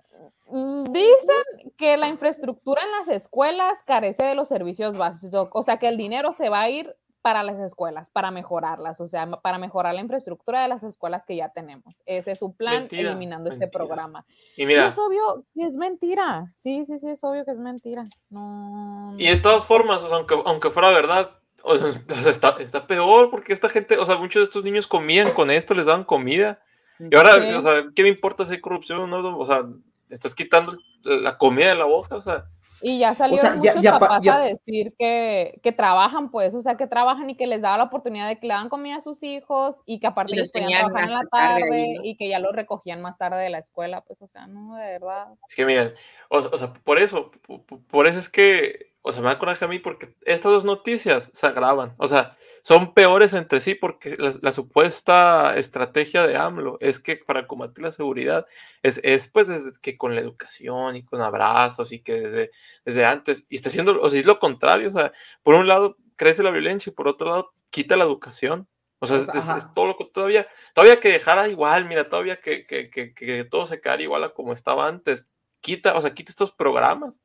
Mm, 0.47 0.83
Dicen 0.91 1.71
que 1.77 1.97
la 1.97 2.07
infraestructura 2.07 2.81
en 2.83 2.91
las 2.91 3.07
escuelas 3.07 3.81
carece 3.83 4.23
de 4.23 4.35
los 4.35 4.47
servicios 4.47 4.95
básicos, 4.97 5.49
o 5.51 5.63
sea 5.63 5.77
que 5.77 5.87
el 5.87 5.97
dinero 5.97 6.31
se 6.33 6.49
va 6.49 6.61
a 6.61 6.69
ir 6.69 6.95
para 7.23 7.41
las 7.41 7.57
escuelas, 7.59 8.11
para 8.11 8.29
mejorarlas, 8.29 9.01
o 9.01 9.07
sea, 9.07 9.25
para 9.41 9.57
mejorar 9.57 9.95
la 9.95 10.01
infraestructura 10.01 10.61
de 10.61 10.67
las 10.67 10.83
escuelas 10.83 11.25
que 11.25 11.35
ya 11.35 11.49
tenemos. 11.49 11.99
Ese 12.05 12.33
es 12.33 12.37
su 12.39 12.53
plan, 12.55 12.81
Mentira, 12.81 13.09
eliminando 13.09 13.49
este 13.49 13.67
programa. 13.67 14.23
Y 14.55 14.61
Y 14.61 14.65
mira, 14.67 14.87
es 14.89 14.97
obvio 14.99 15.43
que 15.55 15.63
es 15.65 15.73
mentira. 15.73 16.53
Sí, 16.55 16.85
sí, 16.85 16.99
sí, 16.99 17.09
es 17.09 17.23
obvio 17.23 17.43
que 17.43 17.51
es 17.51 17.57
mentira. 17.57 18.03
No. 18.29 19.15
y 19.17 19.25
de 19.27 19.37
todas 19.37 19.65
formas, 19.65 20.03
o 20.03 20.07
sea, 20.07 20.17
aunque, 20.17 20.35
aunque 20.45 20.69
fuera 20.69 20.89
verdad, 20.91 21.31
o 21.63 21.77
sea, 21.77 22.31
está, 22.31 22.57
está 22.59 22.87
peor 22.87 23.29
porque 23.29 23.53
esta 23.53 23.69
gente, 23.69 23.97
o 23.97 24.05
sea, 24.05 24.17
muchos 24.17 24.41
de 24.41 24.43
estos 24.45 24.63
niños 24.63 24.87
comían 24.87 25.31
con 25.31 25.49
esto, 25.49 25.73
les 25.73 25.85
daban 25.85 26.03
comida. 26.03 26.59
Y 26.99 27.15
ahora, 27.15 27.41
Sí. 27.41 27.53
o 27.53 27.61
sea, 27.61 27.85
¿qué 27.95 28.03
me 28.03 28.09
importa 28.09 28.45
si 28.45 28.53
hay 28.53 28.61
corrupción 28.61 28.99
o 28.99 29.07
no? 29.07 29.37
O 29.37 29.45
sea, 29.45 29.65
estás 30.09 30.33
quitando 30.35 30.77
la 31.03 31.37
comida 31.37 31.69
de 31.69 31.75
la 31.75 31.85
boca, 31.85 32.15
o 32.15 32.21
sea, 32.21 32.45
Y 32.81 32.99
ya 32.99 33.13
salieron 33.15 33.61
ya- 33.61 33.71
muchos 33.71 33.81
ya 33.83 33.91
pa- 33.93 33.99
papás 33.99 34.23
ya- 34.23 34.35
a 34.35 34.39
decir 34.39 34.93
que, 34.99 35.59
que 35.63 35.71
trabajan, 35.71 36.29
pues, 36.29 36.53
o 36.53 36.61
sea, 36.61 36.75
que 36.77 36.87
trabajan 36.87 37.29
y 37.29 37.35
que 37.37 37.47
les 37.47 37.61
daba 37.61 37.77
la 37.77 37.85
oportunidad 37.85 38.27
de 38.27 38.37
que 38.39 38.47
le 38.47 38.53
daban 38.53 38.69
comida 38.69 38.97
a 38.97 39.01
sus 39.01 39.23
hijos 39.23 39.81
y 39.85 39.99
que 39.99 40.07
aparte 40.07 40.33
Y 40.35 40.39
los 40.39 40.51
podían 40.51 40.85
trabajar 40.91 41.03
en 41.09 41.13
la 41.15 41.21
tarde 41.31 41.61
tarde 41.61 41.81
ahí, 41.81 41.93
¿no? 41.95 42.03
y 42.03 42.17
que 42.17 42.27
ya 42.29 42.39
los 42.39 42.53
recogían 42.53 43.01
más 43.01 43.17
tarde 43.17 43.41
de 43.41 43.49
la 43.49 43.59
escuela, 43.59 44.01
pues, 44.01 44.21
o 44.21 44.27
sea, 44.27 44.47
no, 44.47 44.75
de 44.75 44.85
verdad. 44.85 45.21
es 45.47 45.55
que 45.55 45.65
miren, 45.65 45.93
o, 46.29 46.37
o 46.37 46.57
sea, 46.57 46.73
por 46.73 46.99
eso, 46.99 47.31
po- 47.47 47.63
po- 47.65 47.79
por 47.89 48.07
eso 48.07 48.19
es 48.19 48.29
que, 48.29 48.91
o 49.01 49.11
sea, 49.11 49.21
me 49.21 49.29
da 49.29 49.39
coraje 49.39 49.63
a 49.63 49.67
mí 49.67 49.79
porque 49.79 50.13
estas 50.25 50.51
dos 50.51 50.65
noticias 50.65 51.29
se 51.33 51.47
agravan, 51.47 51.93
o 51.97 52.07
sea, 52.07 52.35
son 52.65 52.95
peores 52.95 53.33
entre 53.33 53.61
sí 53.61 53.75
porque 53.75 54.17
la, 54.17 54.33
la 54.41 54.51
supuesta 54.51 55.55
estrategia 55.55 56.25
de 56.25 56.35
AMLO 56.35 56.79
es 56.81 56.99
que 56.99 57.15
para 57.15 57.45
combatir 57.45 57.83
la 57.83 57.91
seguridad 57.91 58.47
es, 58.81 58.99
es 59.03 59.27
pues 59.27 59.47
desde 59.47 59.79
que 59.79 59.97
con 59.97 60.15
la 60.15 60.21
educación 60.21 60.95
y 60.95 61.03
con 61.03 61.21
abrazos 61.21 61.91
y 61.91 61.99
que 61.99 62.21
desde, 62.21 62.51
desde 62.83 63.05
antes, 63.05 63.45
y 63.49 63.57
está 63.57 63.69
haciendo, 63.69 64.01
o 64.01 64.09
sea, 64.09 64.19
es 64.19 64.25
lo 64.25 64.39
contrario, 64.39 64.87
o 64.87 64.91
sea, 64.91 65.11
por 65.43 65.53
un 65.53 65.67
lado 65.67 65.97
crece 66.15 66.41
la 66.41 66.49
violencia 66.49 66.89
y 66.89 66.93
por 66.95 67.07
otro 67.07 67.27
lado 67.27 67.53
quita 67.69 67.97
la 67.97 68.05
educación. 68.05 68.67
O 68.97 69.05
sea, 69.05 69.17
es, 69.17 69.73
todo 69.75 69.85
lo 69.85 69.95
que 69.95 70.05
todavía, 70.05 70.47
todavía 70.73 70.99
que 70.99 71.09
dejara 71.09 71.47
igual, 71.47 71.85
mira, 71.85 72.09
todavía 72.09 72.41
que, 72.41 72.65
que, 72.65 72.89
que, 72.89 73.13
que 73.13 73.43
todo 73.43 73.67
se 73.67 73.79
quedara 73.79 74.01
igual 74.01 74.23
a 74.23 74.33
como 74.33 74.53
estaba 74.53 74.87
antes. 74.87 75.27
Quita, 75.61 75.93
o 75.95 76.01
sea, 76.01 76.15
quita 76.15 76.31
estos 76.31 76.51
programas. 76.51 77.19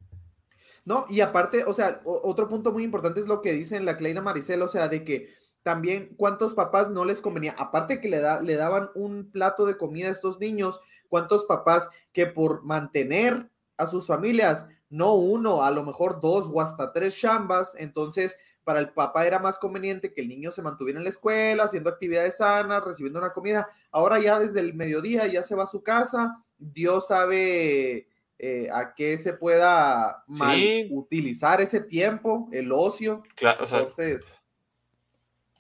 No, 0.90 1.06
y 1.09 1.20
aparte, 1.20 1.62
o 1.62 1.73
sea, 1.73 2.00
otro 2.04 2.49
punto 2.49 2.73
muy 2.73 2.82
importante 2.82 3.20
es 3.20 3.28
lo 3.28 3.40
que 3.40 3.52
dicen 3.52 3.85
la 3.85 3.97
Kleina 3.97 4.23
Maricel, 4.23 4.61
o 4.61 4.66
sea, 4.66 4.88
de 4.88 5.04
que 5.04 5.28
también 5.62 6.16
cuántos 6.16 6.52
papás 6.54 6.90
no 6.90 7.04
les 7.04 7.20
convenía, 7.20 7.54
aparte 7.56 8.00
que 8.00 8.09
le, 8.09 8.18
da, 8.18 8.40
le 8.40 8.56
daban 8.56 8.90
un 8.97 9.30
plato 9.30 9.66
de 9.66 9.76
comida 9.76 10.09
a 10.09 10.11
estos 10.11 10.40
niños, 10.40 10.80
cuántos 11.09 11.44
papás 11.44 11.88
que 12.12 12.26
por 12.26 12.64
mantener 12.64 13.52
a 13.76 13.87
sus 13.87 14.09
familias, 14.09 14.66
no 14.88 15.14
uno, 15.14 15.62
a 15.62 15.70
lo 15.70 15.85
mejor 15.85 16.18
dos 16.18 16.50
o 16.52 16.61
hasta 16.61 16.92
tres 16.92 17.16
chambas, 17.16 17.73
entonces 17.78 18.37
para 18.64 18.80
el 18.80 18.90
papá 18.90 19.28
era 19.28 19.38
más 19.38 19.61
conveniente 19.61 20.12
que 20.12 20.23
el 20.23 20.28
niño 20.28 20.50
se 20.50 20.62
mantuviera 20.62 20.99
en 20.99 21.04
la 21.04 21.11
escuela, 21.11 21.62
haciendo 21.66 21.88
actividades 21.88 22.38
sanas, 22.38 22.85
recibiendo 22.85 23.20
una 23.20 23.32
comida. 23.32 23.68
Ahora 23.92 24.18
ya 24.18 24.40
desde 24.40 24.59
el 24.59 24.75
mediodía 24.75 25.28
ya 25.28 25.44
se 25.44 25.54
va 25.54 25.62
a 25.62 25.68
su 25.68 25.85
casa, 25.85 26.44
Dios 26.59 27.06
sabe 27.06 28.09
eh, 28.42 28.68
a 28.73 28.94
qué 28.94 29.18
se 29.18 29.35
pueda 29.35 30.25
mal 30.28 30.56
Sí. 30.56 30.88
utilizar 30.92 31.61
ese 31.61 31.80
tiempo, 31.80 32.49
el 32.52 32.73
ocio. 32.73 33.23
Claro, 33.35 33.64
o 33.64 33.66
sea, 33.66 33.78
Entonces, 33.80 34.25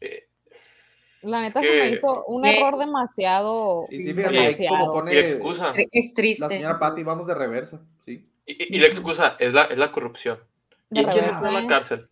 eh, 0.00 0.26
La 1.22 1.42
Es 1.42 1.48
neta 1.48 1.60
se 1.60 1.66
me 1.66 1.72
que- 1.72 1.90
hizo 1.96 2.24
un 2.24 2.46
Eh, 2.46 2.56
error 2.56 2.78
demasiado. 2.78 3.84
y 3.90 4.00
sí, 4.00 4.14
fíjate, 4.14 4.38
ahí 4.38 4.54
como 4.54 4.68
demasiado. 4.86 4.92
pone 4.92 5.12
y 5.12 5.14
la 5.16 5.20
excusa, 5.20 5.72
Es 5.92 6.14
triste. 6.14 6.42
la 6.42 6.48
señora 6.48 6.78
Patti, 6.78 7.02
vamos 7.02 7.26
de 7.26 7.34
reversa, 7.34 7.82
sí. 8.06 8.22
y, 8.46 8.52
y- 8.52 8.76
y 8.76 8.78
la 8.78 8.86
excusa 8.86 9.36
es 9.38 9.52
la, 9.52 9.64
es 9.64 9.76
la 9.76 9.92
corrupción. 9.92 10.38
¿Y 10.90 11.02
De 11.02 11.06
a 11.06 11.10
quién 11.10 11.24
meten 11.26 11.44
a 11.44 11.50
la 11.50 11.66
cárcel? 11.66 12.08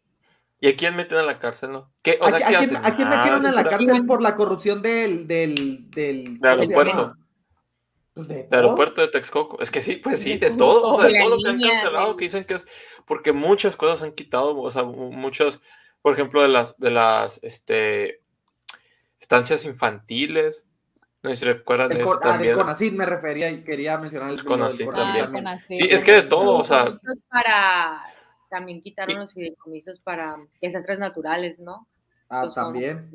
¿Y 0.61 0.69
a 0.69 0.77
quién 0.77 0.95
meten 0.95 1.19
a 1.19 1.23
la 1.23 1.39
cárcel, 1.39 1.71
no? 1.73 1.91
¿Qué, 2.03 2.19
o 2.21 2.27
¿A, 2.27 2.31
sea, 2.31 2.39
qui- 2.41 2.49
¿qué 2.51 2.57
a 2.57 2.59
quién, 2.59 2.77
a 2.77 2.95
quién 2.97 3.09
Ah, 3.09 3.17
metieron 3.17 3.47
en 3.47 3.55
la 3.55 3.63
sí, 3.63 3.69
cárcel 3.71 4.05
por 4.07 4.21
la 4.21 4.35
corrupción 4.35 4.83
del, 4.83 5.27
del, 5.27 5.89
del, 5.91 6.25
Del 6.25 6.41
¿cómo 6.41 6.55
se 6.67 6.75
aeropuerto. 6.75 7.15
Pues 8.19 8.29
de 8.29 8.43
todo. 8.45 8.57
aeropuerto 8.61 9.01
de 9.01 9.09
Texcoco. 9.09 9.61
Es 9.61 9.71
que 9.71 9.81
sí, 9.81 9.97
pues 9.97 10.21
sí, 10.21 10.39
De 10.39 10.51
de 10.51 10.57
todo. 10.57 10.83
O 10.91 11.01
sea, 11.01 11.09
De 11.11 11.19
todo 11.19 11.37
lo 11.37 11.43
que 11.43 11.49
han 11.51 11.61
cancelado, 11.61 12.09
del- 12.09 12.17
que 12.17 12.25
dicen 12.25 12.45
que 12.45 12.55
es. 12.55 12.67
Porque 13.07 13.33
muchas 13.33 13.77
cosas 13.77 14.03
han 14.03 14.13
quitado, 14.13 14.59
o 14.61 14.71
sea, 14.71 14.83
mu- 14.83 15.13
muchas, 15.13 15.61
por 16.03 16.13
ejemplo, 16.15 16.43
de 16.43 16.49
las, 16.49 16.77
de 16.79 16.91
las, 16.91 17.39
este, 17.45 18.23
estancias 19.21 19.65
infantiles. 19.65 20.67
No 21.23 21.31
sé 21.31 21.37
si 21.37 21.45
recuerdan 21.47 21.89
de 21.91 22.03
eso 22.03 22.11
ah, 22.13 22.15
del 22.15 22.21
también. 22.21 22.55
CONACYT 22.55 22.93
me 22.95 23.07
refería 23.07 23.51
y 23.51 23.65
quería 23.65 23.99
mencionar 23.99 24.31
el 24.31 24.45
CONACYT 24.45 24.91
también. 24.93 25.25
Ah, 25.27 25.33
con 25.33 25.47
así. 25.49 25.77
Sí, 25.77 25.89
es 25.91 26.05
que 26.05 26.13
de 26.13 26.23
todo, 26.23 26.59
o 26.59 26.65
sea, 26.65 26.87
para. 27.31 28.03
También 28.51 28.81
quitaron 28.83 29.17
Y- 29.17 29.19
los 29.19 29.35
fideicomisos 29.35 30.01
para 30.01 30.37
desastres 30.61 30.99
naturales, 30.99 31.59
¿no? 31.59 31.87
Ah, 32.31 32.41
fondos. 32.43 32.55
también. 32.55 33.11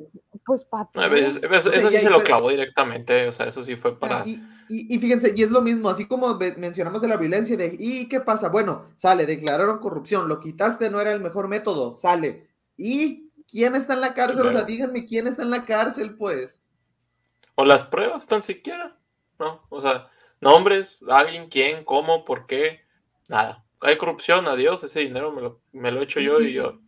Pues 0.46 0.66
a 0.96 1.08
veces, 1.08 1.38
eso, 1.42 1.48
O 1.48 1.60
sea, 1.60 1.74
eso 1.74 1.90
sí 1.90 1.98
se 2.00 2.10
lo 2.10 2.18
pero- 2.18 2.26
clavó 2.28 2.50
directamente, 2.50 3.28
o 3.28 3.32
sea, 3.32 3.46
eso 3.48 3.64
sí 3.64 3.76
fue 3.78 3.98
para. 3.98 4.24
Y, 4.28 4.34
y- 4.68 4.94
y 4.96 5.00
fíjense, 5.00 5.34
y 5.36 5.42
es 5.44 5.52
lo 5.52 5.62
mismo, 5.62 5.90
así 5.90 6.06
como 6.06 6.38
mencionamos 6.58 7.02
de 7.02 7.08
la 7.08 7.16
violencia, 7.18 7.56
de, 7.56 7.76
¿y 7.80 8.10
qué 8.10 8.20
pasa? 8.20 8.50
Bueno, 8.50 8.90
sale, 8.98 9.26
declararon 9.26 9.80
corrupción, 9.80 10.28
lo 10.28 10.40
quitaste, 10.40 10.90
no 10.90 11.00
era 11.00 11.14
el 11.14 11.22
mejor 11.22 11.48
método, 11.48 11.96
sale. 11.96 12.50
¿Y 12.76 13.30
quién 13.50 13.76
está 13.76 13.94
en 13.94 14.02
la 14.02 14.14
cárcel? 14.14 14.46
O 14.46 14.52
sea, 14.52 14.64
díganme 14.64 15.06
quién 15.06 15.28
está 15.28 15.44
en 15.44 15.50
la 15.52 15.64
cárcel, 15.66 16.16
pues. 16.18 16.60
O 17.56 17.64
las 17.64 17.84
pruebas, 17.86 18.28
tan 18.28 18.42
siquiera. 18.42 18.98
¿No? 19.40 19.62
O 19.70 19.82
sea, 19.82 20.10
nombres, 20.42 21.02
alguien, 21.10 21.48
quién, 21.50 21.84
cómo, 21.86 22.24
por 22.26 22.46
qué, 22.48 22.82
nada. 23.30 23.64
Hay 23.82 23.98
corrupción, 23.98 24.48
adiós, 24.48 24.84
ese 24.84 25.00
dinero 25.02 25.32
me 25.32 25.42
lo, 25.42 25.62
me 25.72 25.92
lo 25.92 26.02
echo 26.02 26.20
Y- 26.20 26.26
yo 26.26 26.40
y- 26.42 26.48
y 26.48 26.54
yo. 26.54 26.80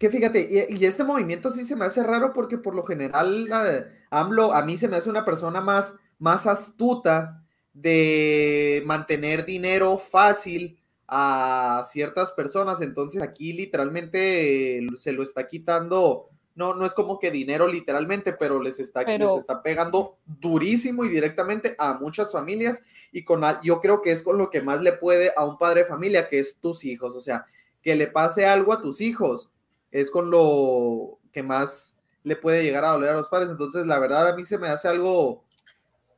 Que 0.00 0.08
fíjate, 0.08 0.48
y, 0.70 0.76
y 0.78 0.86
este 0.86 1.04
movimiento 1.04 1.50
sí 1.50 1.62
se 1.66 1.76
me 1.76 1.84
hace 1.84 2.02
raro 2.02 2.32
porque 2.32 2.56
por 2.56 2.74
lo 2.74 2.82
general 2.84 3.44
la- 3.50 3.86
AMLO 4.08 4.54
a 4.54 4.64
mí 4.64 4.78
se 4.78 4.88
me 4.88 4.96
hace 4.96 5.10
una 5.10 5.26
persona 5.26 5.60
más, 5.60 5.94
más 6.18 6.46
astuta 6.46 7.44
de 7.74 8.82
mantener 8.86 9.44
dinero 9.44 9.98
fácil 9.98 10.78
a 11.06 11.84
ciertas 11.90 12.32
personas. 12.32 12.80
Entonces 12.80 13.20
aquí 13.22 13.52
literalmente 13.52 14.78
eh, 14.78 14.86
se 14.96 15.12
lo 15.12 15.22
está 15.22 15.46
quitando. 15.46 16.30
No, 16.54 16.74
no 16.74 16.86
es 16.86 16.94
como 16.94 17.18
que 17.18 17.30
dinero 17.30 17.68
literalmente, 17.68 18.32
pero 18.32 18.58
les 18.62 18.80
está, 18.80 19.04
Pero- 19.04 19.26
les 19.34 19.36
está 19.42 19.62
pegando 19.62 20.16
durísimo 20.24 21.04
y 21.04 21.10
directamente 21.10 21.74
a 21.78 21.92
muchas 21.94 22.32
familias. 22.32 22.82
Y 23.12 23.22
con 23.22 23.44
al- 23.44 23.60
yo 23.62 23.82
creo 23.82 24.00
que 24.00 24.12
es 24.12 24.22
con 24.22 24.38
lo 24.38 24.48
que 24.48 24.62
más 24.62 24.80
le 24.80 24.94
puede 24.94 25.32
a 25.36 25.44
un 25.44 25.58
padre 25.58 25.80
de 25.82 25.86
familia, 25.88 26.26
que 26.28 26.40
es 26.40 26.56
tus 26.56 26.86
hijos. 26.86 27.14
O 27.14 27.20
sea, 27.20 27.44
que 27.82 27.94
le 27.96 28.06
pase 28.06 28.46
algo 28.46 28.72
a 28.72 28.80
tus 28.80 29.02
hijos 29.02 29.50
es 29.90 30.10
con 30.10 30.30
lo 30.30 31.18
que 31.32 31.42
más 31.42 31.96
le 32.22 32.36
puede 32.36 32.62
llegar 32.62 32.84
a 32.84 32.92
doler 32.92 33.10
a 33.10 33.14
los 33.14 33.28
padres. 33.28 33.50
Entonces, 33.50 33.86
la 33.86 33.98
verdad, 33.98 34.28
a 34.28 34.36
mí 34.36 34.44
se 34.44 34.58
me 34.58 34.68
hace 34.68 34.88
algo, 34.88 35.28
o 35.30 35.44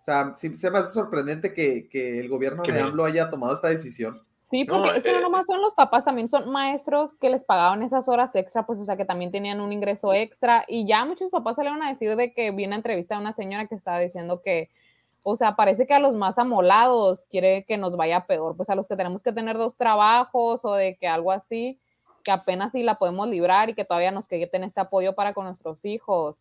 sea, 0.01 0.33
sí, 0.35 0.55
se 0.55 0.71
me 0.71 0.79
hace 0.79 0.93
sorprendente 0.93 1.53
que, 1.53 1.89
que 1.89 2.19
el 2.19 2.29
gobierno 2.29 2.63
de 2.63 2.81
AMLO 2.81 3.05
haya 3.05 3.31
tomado 3.31 3.55
esta 3.55 3.69
decisión. 3.69 4.23
Sí, 4.53 4.65
No, 4.65 4.83
porque 4.83 4.99
es 4.99 5.03
que 5.03 5.13
no 5.13 5.19
eh, 5.21 5.23
nomás 5.23 5.47
son 5.47 5.63
los 5.63 5.73
papás, 5.73 6.05
también 6.05 6.29
son 6.29 6.51
maestros 6.51 7.17
que 7.17 7.31
les 7.31 7.43
pagaban 7.43 7.83
esas 7.83 8.07
horas 8.07 8.35
extra, 8.35 8.67
pues, 8.67 8.79
o 8.81 8.85
sea, 8.85 8.99
que 8.99 9.07
también 9.07 9.31
tenían 9.31 9.63
un 9.63 9.73
ingreso 9.73 10.13
extra. 10.13 10.67
Y 10.69 10.87
ya 10.87 11.07
muchos 11.07 11.31
papás 11.31 11.57
salieron 11.57 11.83
a 11.83 11.89
decir 11.89 12.15
de 12.17 12.35
que 12.35 12.51
vi 12.51 12.67
una 12.67 12.77
entrevista 12.77 13.15
de 13.15 13.23
una 13.23 13.33
señora 13.33 13.67
que 13.67 13.77
estaba 13.77 13.99
diciendo 13.99 14.43
que, 14.43 14.69
o 15.23 15.37
sea, 15.37 15.57
parece 15.57 15.87
que 15.87 15.95
a 15.95 16.01
los 16.01 16.15
más 16.15 16.37
amolados 16.37 17.25
quiere 17.31 17.65
que 17.65 17.79
nos 17.79 17.97
vaya 17.97 18.27
peor, 18.27 18.55
pues 18.55 18.69
a 18.69 18.75
los 18.75 18.89
que 18.89 18.97
tenemos 18.97 19.23
que 19.23 19.33
tener 19.33 19.57
dos 19.57 19.79
trabajos 19.79 20.67
o 20.67 20.75
de 20.75 20.97
que 20.97 21.09
algo 21.09 21.33
así, 21.33 21.81
que 22.25 22.31
apenas 22.31 22.73
sí 22.73 22.83
la 22.83 22.97
podemos 22.99 23.29
librar 23.29 23.69
y 23.71 23.75
que 23.75 23.85
todavía 23.85 24.11
nos 24.11 24.29
queden 24.29 24.65
este 24.65 24.81
apoyo 24.81 25.15
para 25.15 25.35
con 25.35 25.45
nuestros 25.47 25.85
hijos. 25.85 26.37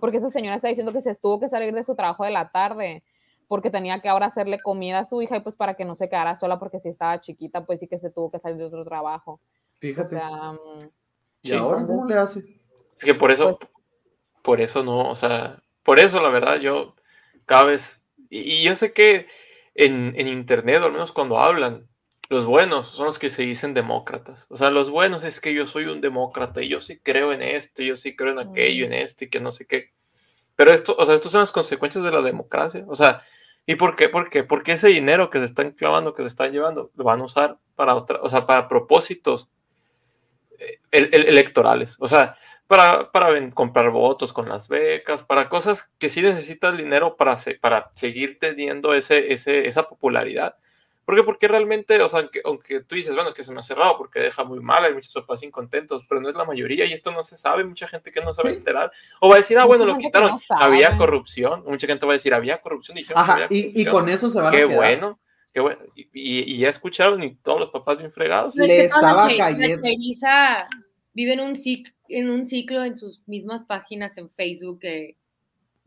Porque 0.00 0.16
esa 0.16 0.30
señora 0.30 0.56
está 0.56 0.68
diciendo 0.68 0.92
que 0.92 1.02
se 1.02 1.14
tuvo 1.14 1.38
que 1.40 1.48
salir 1.48 1.74
de 1.74 1.84
su 1.84 1.94
trabajo 1.94 2.24
de 2.24 2.30
la 2.30 2.50
tarde 2.50 3.02
porque 3.48 3.70
tenía 3.70 4.00
que 4.00 4.08
ahora 4.08 4.26
hacerle 4.26 4.60
comida 4.60 5.00
a 5.00 5.04
su 5.04 5.20
hija 5.22 5.36
y 5.36 5.40
pues 5.40 5.56
para 5.56 5.74
que 5.74 5.84
no 5.84 5.96
se 5.96 6.08
quedara 6.08 6.36
sola 6.36 6.58
porque 6.58 6.78
si 6.80 6.88
estaba 6.88 7.20
chiquita, 7.20 7.64
pues 7.66 7.80
sí 7.80 7.88
que 7.88 7.98
se 7.98 8.08
tuvo 8.10 8.30
que 8.30 8.38
salir 8.38 8.58
de 8.58 8.64
otro 8.64 8.84
trabajo. 8.84 9.32
O 9.32 9.40
Fíjate. 9.80 10.10
sea, 10.16 10.52
mm, 10.52 10.88
¿Y 11.42 11.48
sí. 11.48 11.54
ahora 11.54 11.84
cómo 11.84 12.06
le 12.06 12.14
hace? 12.16 12.40
Es 12.96 13.04
que 13.04 13.14
por 13.14 13.30
eso, 13.32 13.56
Pues- 13.58 13.70
por 14.42 14.60
eso 14.60 14.82
no, 14.84 15.10
o 15.10 15.16
sea, 15.16 15.60
por 15.82 15.98
eso 15.98 16.22
la 16.22 16.28
verdad 16.28 16.60
yo 16.60 16.94
cada 17.44 17.64
vez, 17.64 18.00
y, 18.30 18.38
y 18.40 18.62
yo 18.62 18.76
sé 18.76 18.92
que 18.92 19.26
en, 19.74 20.12
en 20.16 20.28
internet, 20.28 20.80
o 20.82 20.86
al 20.86 20.92
menos 20.92 21.10
cuando 21.12 21.38
hablan, 21.38 21.88
los 22.30 22.46
buenos 22.46 22.86
son 22.86 23.06
los 23.06 23.18
que 23.18 23.30
se 23.30 23.42
dicen 23.42 23.74
demócratas. 23.74 24.46
O 24.50 24.56
sea, 24.56 24.70
los 24.70 24.90
buenos 24.90 25.24
es 25.24 25.40
que 25.40 25.54
yo 25.54 25.66
soy 25.66 25.86
un 25.86 26.00
demócrata 26.00 26.62
y 26.62 26.68
yo 26.68 26.80
sí 26.80 26.98
creo 27.00 27.32
en 27.32 27.42
esto, 27.42 27.82
yo 27.82 27.96
sí 27.96 28.16
creo 28.16 28.32
en 28.32 28.38
aquello, 28.40 28.86
en 28.86 28.94
esto 28.94 29.24
y 29.26 29.30
que 29.30 29.40
no 29.40 29.52
sé 29.52 29.66
qué. 29.66 29.92
Pero 30.56 30.72
esto, 30.72 30.96
o 30.98 31.06
sea, 31.06 31.14
estos 31.16 31.32
son 31.32 31.40
las 31.40 31.52
consecuencias 31.52 32.04
de 32.04 32.12
la 32.12 32.22
democracia. 32.22 32.84
O 32.88 32.94
sea, 32.96 33.22
¿y 33.66 33.76
por 33.76 33.96
qué? 33.96 34.08
¿Por 34.10 34.30
qué? 34.30 34.44
Porque 34.44 34.72
ese 34.72 34.88
dinero 34.88 35.30
que 35.30 35.38
se 35.40 35.46
están 35.46 35.72
clavando, 35.72 36.14
que 36.14 36.22
se 36.22 36.28
están 36.28 36.52
llevando, 36.52 36.90
lo 36.96 37.04
van 37.04 37.20
a 37.20 37.24
usar 37.24 37.58
para 37.76 37.94
otra, 37.96 38.20
o 38.22 38.30
sea, 38.30 38.46
para 38.46 38.68
propósitos 38.68 39.48
eh, 40.58 40.78
el- 40.90 41.08
el- 41.14 41.28
electorales. 41.28 41.96
O 41.98 42.08
sea, 42.08 42.36
para, 42.66 43.10
para 43.10 43.50
comprar 43.50 43.90
votos 43.90 44.32
con 44.32 44.48
las 44.48 44.68
becas, 44.68 45.24
para 45.24 45.48
cosas 45.48 45.92
que 45.98 46.08
sí 46.08 46.22
necesitas 46.22 46.76
dinero 46.76 47.16
para, 47.16 47.38
se- 47.38 47.54
para 47.56 47.90
seguir 47.94 48.38
teniendo 48.38 48.94
ese, 48.94 49.32
ese, 49.32 49.66
esa 49.68 49.88
popularidad. 49.88 50.56
Porque, 51.10 51.24
porque 51.24 51.48
realmente, 51.48 52.00
o 52.00 52.08
sea, 52.08 52.20
aunque, 52.20 52.40
aunque 52.44 52.80
tú 52.80 52.94
dices, 52.94 53.12
bueno, 53.14 53.28
es 53.28 53.34
que 53.34 53.42
se 53.42 53.50
me 53.52 53.58
ha 53.58 53.62
cerrado 53.64 53.98
porque 53.98 54.20
deja 54.20 54.44
muy 54.44 54.60
mal, 54.60 54.84
hay 54.84 54.94
muchos 54.94 55.12
papás 55.12 55.42
incontentos, 55.42 56.04
pero 56.08 56.20
no 56.20 56.28
es 56.28 56.36
la 56.36 56.44
mayoría 56.44 56.84
y 56.84 56.92
esto 56.92 57.10
no 57.10 57.24
se 57.24 57.36
sabe, 57.36 57.64
mucha 57.64 57.88
gente 57.88 58.12
que 58.12 58.20
no 58.20 58.32
sabe 58.32 58.50
Sí. 58.52 58.56
enterar. 58.58 58.92
O 59.20 59.28
va 59.28 59.34
a 59.34 59.38
decir, 59.38 59.58
ah, 59.58 59.62
Mucha 59.66 59.76
bueno, 59.78 59.92
lo 59.92 59.98
quitaron, 59.98 60.30
no 60.32 60.40
había 60.60 60.96
corrupción, 60.96 61.64
mucha 61.66 61.86
gente 61.88 62.06
va 62.06 62.12
a 62.12 62.14
decir, 62.14 62.32
había 62.32 62.60
corrupción, 62.60 62.96
dijeron 62.96 63.24
que 63.24 63.30
Ajá, 63.32 63.44
había 63.44 63.48
y, 63.50 63.84
con 63.86 64.08
eso 64.08 64.30
se 64.30 64.38
van 64.38 64.46
a 64.46 64.50
Qué 64.52 64.58
quedar. 64.58 64.76
bueno, 64.76 65.18
qué 65.52 65.58
bueno. 65.60 65.80
Y, 65.96 66.02
y- 66.12 66.54
y 66.54 66.58
ya 66.58 66.68
escucharon 66.68 67.20
y 67.24 67.34
todos 67.34 67.58
los 67.58 67.70
papás 67.70 67.98
bien 67.98 68.12
fregados. 68.12 68.54
No, 68.54 68.62
es 68.62 68.68
Le 68.68 68.74
que 68.76 68.82
la 68.82 68.86
estaba 68.86 69.32
la 69.32 69.36
cayendo. 69.36 69.82
chairiza 69.82 70.68
vive 71.12 71.32
en 71.32 71.40
un, 71.40 71.54
cic- 71.56 71.92
en 72.08 72.30
un 72.30 72.48
ciclo 72.48 72.84
en 72.84 72.96
sus 72.96 73.20
mismas 73.26 73.64
páginas 73.66 74.16
en 74.16 74.30
Facebook, 74.30 74.78
eh, 74.84 75.16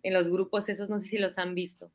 en 0.04 0.14
los 0.14 0.30
grupos 0.30 0.68
esos, 0.68 0.90
no 0.90 1.00
sé 1.00 1.08
si 1.08 1.18
los 1.18 1.38
han 1.38 1.56
visto. 1.56 1.90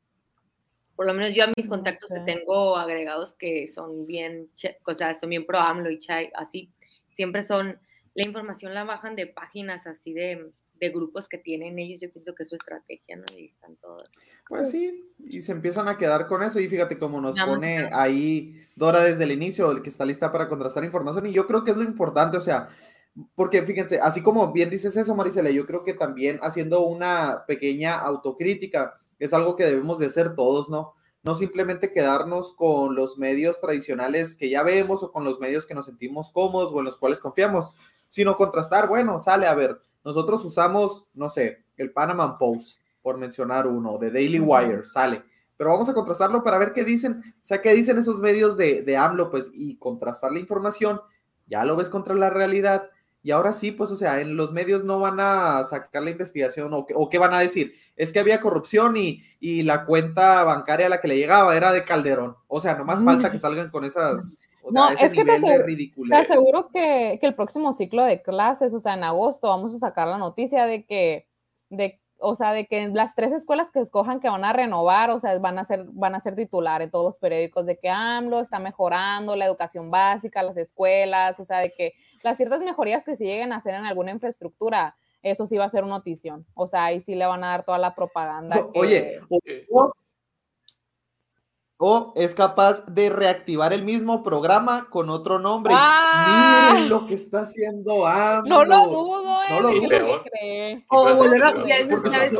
Por 0.99 1.05
lo 1.05 1.13
menos 1.13 1.33
yo 1.33 1.45
a 1.45 1.51
mis 1.55 1.69
No 1.69 1.77
contactos 1.77 2.09
sé. 2.09 2.15
que 2.15 2.33
tengo 2.33 2.75
agregados 2.75 3.31
que 3.31 3.71
son 3.73 4.05
bien, 4.05 4.49
o 4.85 4.93
sea, 4.95 5.17
son 5.17 5.29
bien 5.29 5.45
pro 5.45 5.57
AMLO 5.57 5.89
y 5.89 5.97
chai, 5.97 6.29
así, 6.35 6.73
siempre 7.15 7.41
son, 7.43 7.79
la 8.15 8.25
información 8.25 8.73
la 8.73 8.83
bajan 8.83 9.15
de 9.15 9.25
páginas 9.25 9.87
así 9.87 10.11
de, 10.11 10.51
de 10.77 10.89
grupos 10.89 11.29
que 11.29 11.37
tienen 11.37 11.79
ellos, 11.79 12.01
yo 12.01 12.11
pienso 12.11 12.35
que 12.35 12.43
es 12.43 12.49
su 12.49 12.57
estrategia, 12.57 13.15
¿no? 13.15 13.23
Y 13.37 13.45
están 13.45 13.77
todos. 13.77 14.11
Pues 14.49 14.71
sí, 14.71 15.09
y 15.19 15.41
se 15.41 15.53
empiezan 15.53 15.87
a 15.87 15.97
quedar 15.97 16.27
con 16.27 16.43
eso. 16.43 16.59
Y 16.59 16.67
fíjate 16.67 16.99
cómo 16.99 17.21
nos 17.21 17.37
más 17.37 17.47
pone 17.47 17.89
ahí 17.93 18.55
Dora 18.75 19.01
desde 19.01 19.23
el 19.23 19.31
inicio, 19.31 19.71
el 19.71 19.81
que 19.81 19.87
está 19.87 20.03
lista 20.03 20.33
para 20.33 20.49
contrastar 20.49 20.83
información. 20.83 21.27
Y 21.27 21.31
yo 21.31 21.47
creo 21.47 21.63
que 21.63 21.71
es 21.71 21.77
lo 21.77 21.83
importante, 21.83 22.35
o 22.35 22.41
sea, 22.41 22.67
porque 23.35 23.61
fíjense, 23.61 24.01
así 24.01 24.21
como 24.21 24.51
bien 24.51 24.69
dices 24.69 24.97
eso, 24.97 25.15
Marisela, 25.15 25.49
yo 25.49 25.65
creo 25.65 25.85
que 25.85 25.93
también 25.93 26.39
haciendo 26.41 26.85
una 26.85 27.45
pequeña 27.47 27.97
autocrítica 27.97 28.99
es 29.19 29.33
algo 29.33 29.55
que 29.55 29.65
debemos 29.65 29.99
de 29.99 30.07
hacer 30.07 30.35
todos, 30.35 30.69
¿no? 30.69 30.93
No 31.21 31.35
simplemente 31.35 31.91
quedarnos 31.91 32.53
con 32.53 32.95
los 32.95 33.17
medios 33.17 33.59
tradicionales 33.59 34.35
que 34.35 34.49
ya 34.49 34.63
vemos 34.63 35.03
o 35.03 35.11
con 35.11 35.25
los 35.25 35.39
medios 35.39 35.65
que 35.65 35.75
nos 35.75 35.85
sentimos 35.85 36.31
cómodos 36.31 36.71
o 36.71 36.79
en 36.79 36.85
los 36.85 36.97
cuales 36.97 37.19
confiamos, 37.19 37.73
sino 38.07 38.35
contrastar, 38.35 38.87
bueno, 38.87 39.19
sale 39.19 39.45
a 39.45 39.53
ver, 39.53 39.81
nosotros 40.03 40.43
usamos, 40.45 41.07
no 41.13 41.27
sé, 41.27 41.65
el 41.77 41.91
Panama 41.91 42.37
Post, 42.37 42.79
por 43.01 43.17
mencionar 43.17 43.67
uno, 43.67 43.97
de 43.97 44.11
Daily 44.11 44.39
Wire, 44.39 44.85
sale. 44.85 45.23
Pero 45.57 45.71
vamos 45.71 45.89
a 45.89 45.93
contrastarlo 45.93 46.41
para 46.41 46.57
ver 46.57 46.71
qué 46.71 46.83
dicen, 46.85 47.21
o 47.41 47.45
sea, 47.45 47.61
qué 47.61 47.73
dicen 47.73 47.97
esos 47.97 48.21
medios 48.21 48.55
de, 48.55 48.81
de 48.81 48.97
AMLO, 48.97 49.29
pues, 49.29 49.51
y 49.53 49.77
contrastar 49.77 50.31
la 50.31 50.39
información, 50.39 51.01
ya 51.47 51.65
lo 51.65 51.75
ves 51.75 51.89
contra 51.89 52.15
la 52.15 52.29
realidad. 52.29 52.89
Y 53.21 53.31
ahora 53.31 53.51
sí, 53.51 53.71
pues, 53.71 53.91
o 53.91 53.95
sea, 53.97 54.21
en 54.21 54.35
los 54.37 54.53
medios 54.53 54.83
no 54.85 54.99
van 54.99 55.19
a 55.19 55.63
sacar 55.65 56.03
la 56.03 56.09
investigación 56.11 56.73
o, 56.73 56.85
qué- 56.85 56.93
o 56.95 57.09
qué 57.09 57.17
van 57.17 57.33
a 57.33 57.39
decir. 57.39 57.73
Es 57.97 58.13
que 58.13 58.19
había 58.19 58.39
corrupción 58.39 58.95
y, 58.95 59.21
y 59.41 59.63
la 59.63 59.85
cuenta 59.85 60.43
bancaria 60.45 60.85
a 60.85 60.89
la 60.89 61.01
que 61.01 61.09
le 61.09 61.17
llegaba 61.17 61.55
era 61.57 61.71
de 61.73 61.83
Calderón. 61.83 62.35
O 62.47 62.59
sea, 62.61 62.75
nomás 62.75 63.03
falta 63.03 63.31
que 63.31 63.37
salgan 63.37 63.69
con 63.71 63.83
esas, 63.83 64.41
o 64.61 64.71
sea, 64.71 64.81
No, 64.81 64.89
ese 64.91 65.05
es 65.07 65.11
que 65.11 65.17
te 65.17 65.23
nivel 65.25 65.41
de 65.41 65.47
aseguro- 65.47 65.57
Te 65.61 65.67
ridiculez. 65.67 66.19
aseguro 66.19 66.69
que, 66.73 67.17
que 67.19 67.27
el 67.27 67.35
próximo 67.35 67.73
ciclo 67.73 68.03
de 68.05 68.21
clases, 68.21 68.73
o 68.73 68.79
sea, 68.79 68.93
en 68.93 69.03
agosto, 69.03 69.49
vamos 69.49 69.75
a 69.75 69.79
sacar 69.79 70.07
la 70.07 70.17
noticia 70.17 70.65
de 70.65 70.85
que, 70.85 71.27
de, 71.69 71.98
o 72.21 72.35
sea, 72.35 72.53
de 72.53 72.65
que 72.67 72.87
las 72.89 73.15
tres 73.15 73.31
escuelas 73.31 73.71
que 73.71 73.79
escojan 73.79 74.19
que 74.19 74.29
van 74.29 74.43
a 74.45 74.53
renovar, 74.53 75.09
o 75.09 75.19
sea, 75.19 75.37
van 75.39 75.57
a 75.59 75.65
ser, 75.65 75.85
van 75.91 76.15
a 76.15 76.19
ser 76.19 76.35
titular 76.35 76.81
en 76.81 76.91
todos 76.91 77.05
los 77.05 77.17
periódicos 77.17 77.65
de 77.65 77.77
que 77.77 77.89
AMLO 77.89 78.39
está 78.41 78.59
mejorando 78.59 79.35
la 79.35 79.45
educación 79.45 79.89
básica, 79.91 80.43
las 80.43 80.57
escuelas, 80.57 81.39
o 81.39 81.45
sea, 81.45 81.59
de 81.59 81.71
que 81.71 81.93
las 82.23 82.37
ciertas 82.37 82.59
mejorías 82.61 83.03
que 83.03 83.15
se 83.15 83.25
lleguen 83.25 83.53
a 83.53 83.57
hacer 83.57 83.73
en 83.75 83.85
alguna 83.85 84.11
infraestructura, 84.11 84.95
eso 85.21 85.45
sí 85.47 85.57
va 85.57 85.65
a 85.65 85.69
ser 85.69 85.83
una 85.83 85.95
notición. 85.97 86.45
O 86.53 86.67
sea, 86.67 86.85
ahí 86.85 86.99
sí 86.99 87.15
le 87.15 87.25
van 87.25 87.43
a 87.43 87.47
dar 87.49 87.63
toda 87.63 87.77
la 87.77 87.93
propaganda. 87.95 88.57
O- 88.59 88.71
que- 88.71 88.79
Oye, 88.79 89.19
o, 89.29 89.39
Eh, 89.45 89.65
o- 91.81 92.11
es 92.17 92.35
capaz 92.35 92.85
de 92.87 93.09
reactivar 93.09 93.71
el 93.71 93.83
mismo 93.83 94.21
programa 94.21 94.89
con 94.89 95.09
otro 95.09 95.39
nombre. 95.39 95.73
¡Ah! 95.75 96.71
Miren 96.73 96.89
lo 96.89 97.05
que 97.07 97.13
está 97.13 97.41
haciendo 97.43 98.05
AMLO. 98.05 98.49
no 98.49 98.63
lo 98.65 98.85
dudo, 98.87 99.23
No 99.23 99.57
¿eh? 99.57 99.61
lo 99.61 99.69
¿Quién 99.69 99.83
dudes. 99.85 100.01
lo 100.01 100.23
cree? 100.23 100.85
O 100.89 101.15
volver 101.15 101.41
a 101.43 101.51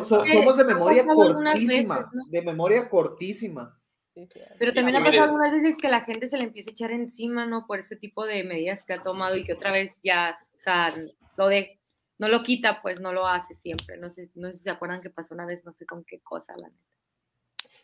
somos 0.04 0.58
de 0.58 0.64
memoria 0.66 1.06
cortísima, 1.06 1.98
veces, 1.98 2.12
¿no? 2.14 2.24
de 2.30 2.42
memoria 2.42 2.90
cortísima. 2.90 3.80
Sí, 4.14 4.28
sí. 4.34 4.40
Pero 4.60 4.74
también 4.74 4.98
ha 4.98 5.04
pasado 5.04 5.24
algunas 5.24 5.54
veces 5.54 5.78
que 5.78 5.88
la 5.88 6.02
gente 6.02 6.28
se 6.28 6.38
le 6.38 6.44
empieza 6.44 6.72
a 6.72 6.74
echar 6.74 6.92
encima, 6.92 7.46
¿no? 7.46 7.66
Por 7.66 7.80
ese 7.80 7.96
tipo 7.96 8.26
de 8.26 8.44
medidas 8.44 8.84
que 8.84 8.94
ha 8.94 9.02
tomado 9.04 9.38
y 9.38 9.46
que 9.46 9.54
otra 9.54 9.72
vez 9.72 10.02
ya, 10.04 10.38
o 10.54 10.60
sea, 10.60 10.94
lo 11.38 11.48
de, 11.48 11.80
no 12.18 12.28
lo 12.28 12.44
quita, 12.44 12.82
pues 12.82 13.00
no 13.00 13.14
lo 13.14 13.26
hace 13.26 13.56
siempre. 13.56 13.96
No 13.98 14.10
sé, 14.10 14.30
no 14.36 14.48
sé 14.52 14.58
si 14.58 14.64
se 14.64 14.70
acuerdan 14.72 15.00
que 15.00 15.10
pasó 15.10 15.34
una 15.34 15.46
vez, 15.46 15.64
no 15.64 15.72
sé 15.72 15.86
con 15.86 16.04
qué 16.04 16.20
cosa, 16.20 16.54
la 16.58 16.68
neta. 16.68 16.84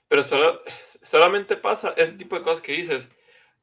Pero 0.07 0.23
solo, 0.23 0.59
solamente 1.01 1.57
pasa, 1.57 1.93
ese 1.97 2.13
tipo 2.13 2.35
de 2.37 2.43
cosas 2.43 2.61
que 2.61 2.73
dices, 2.73 3.09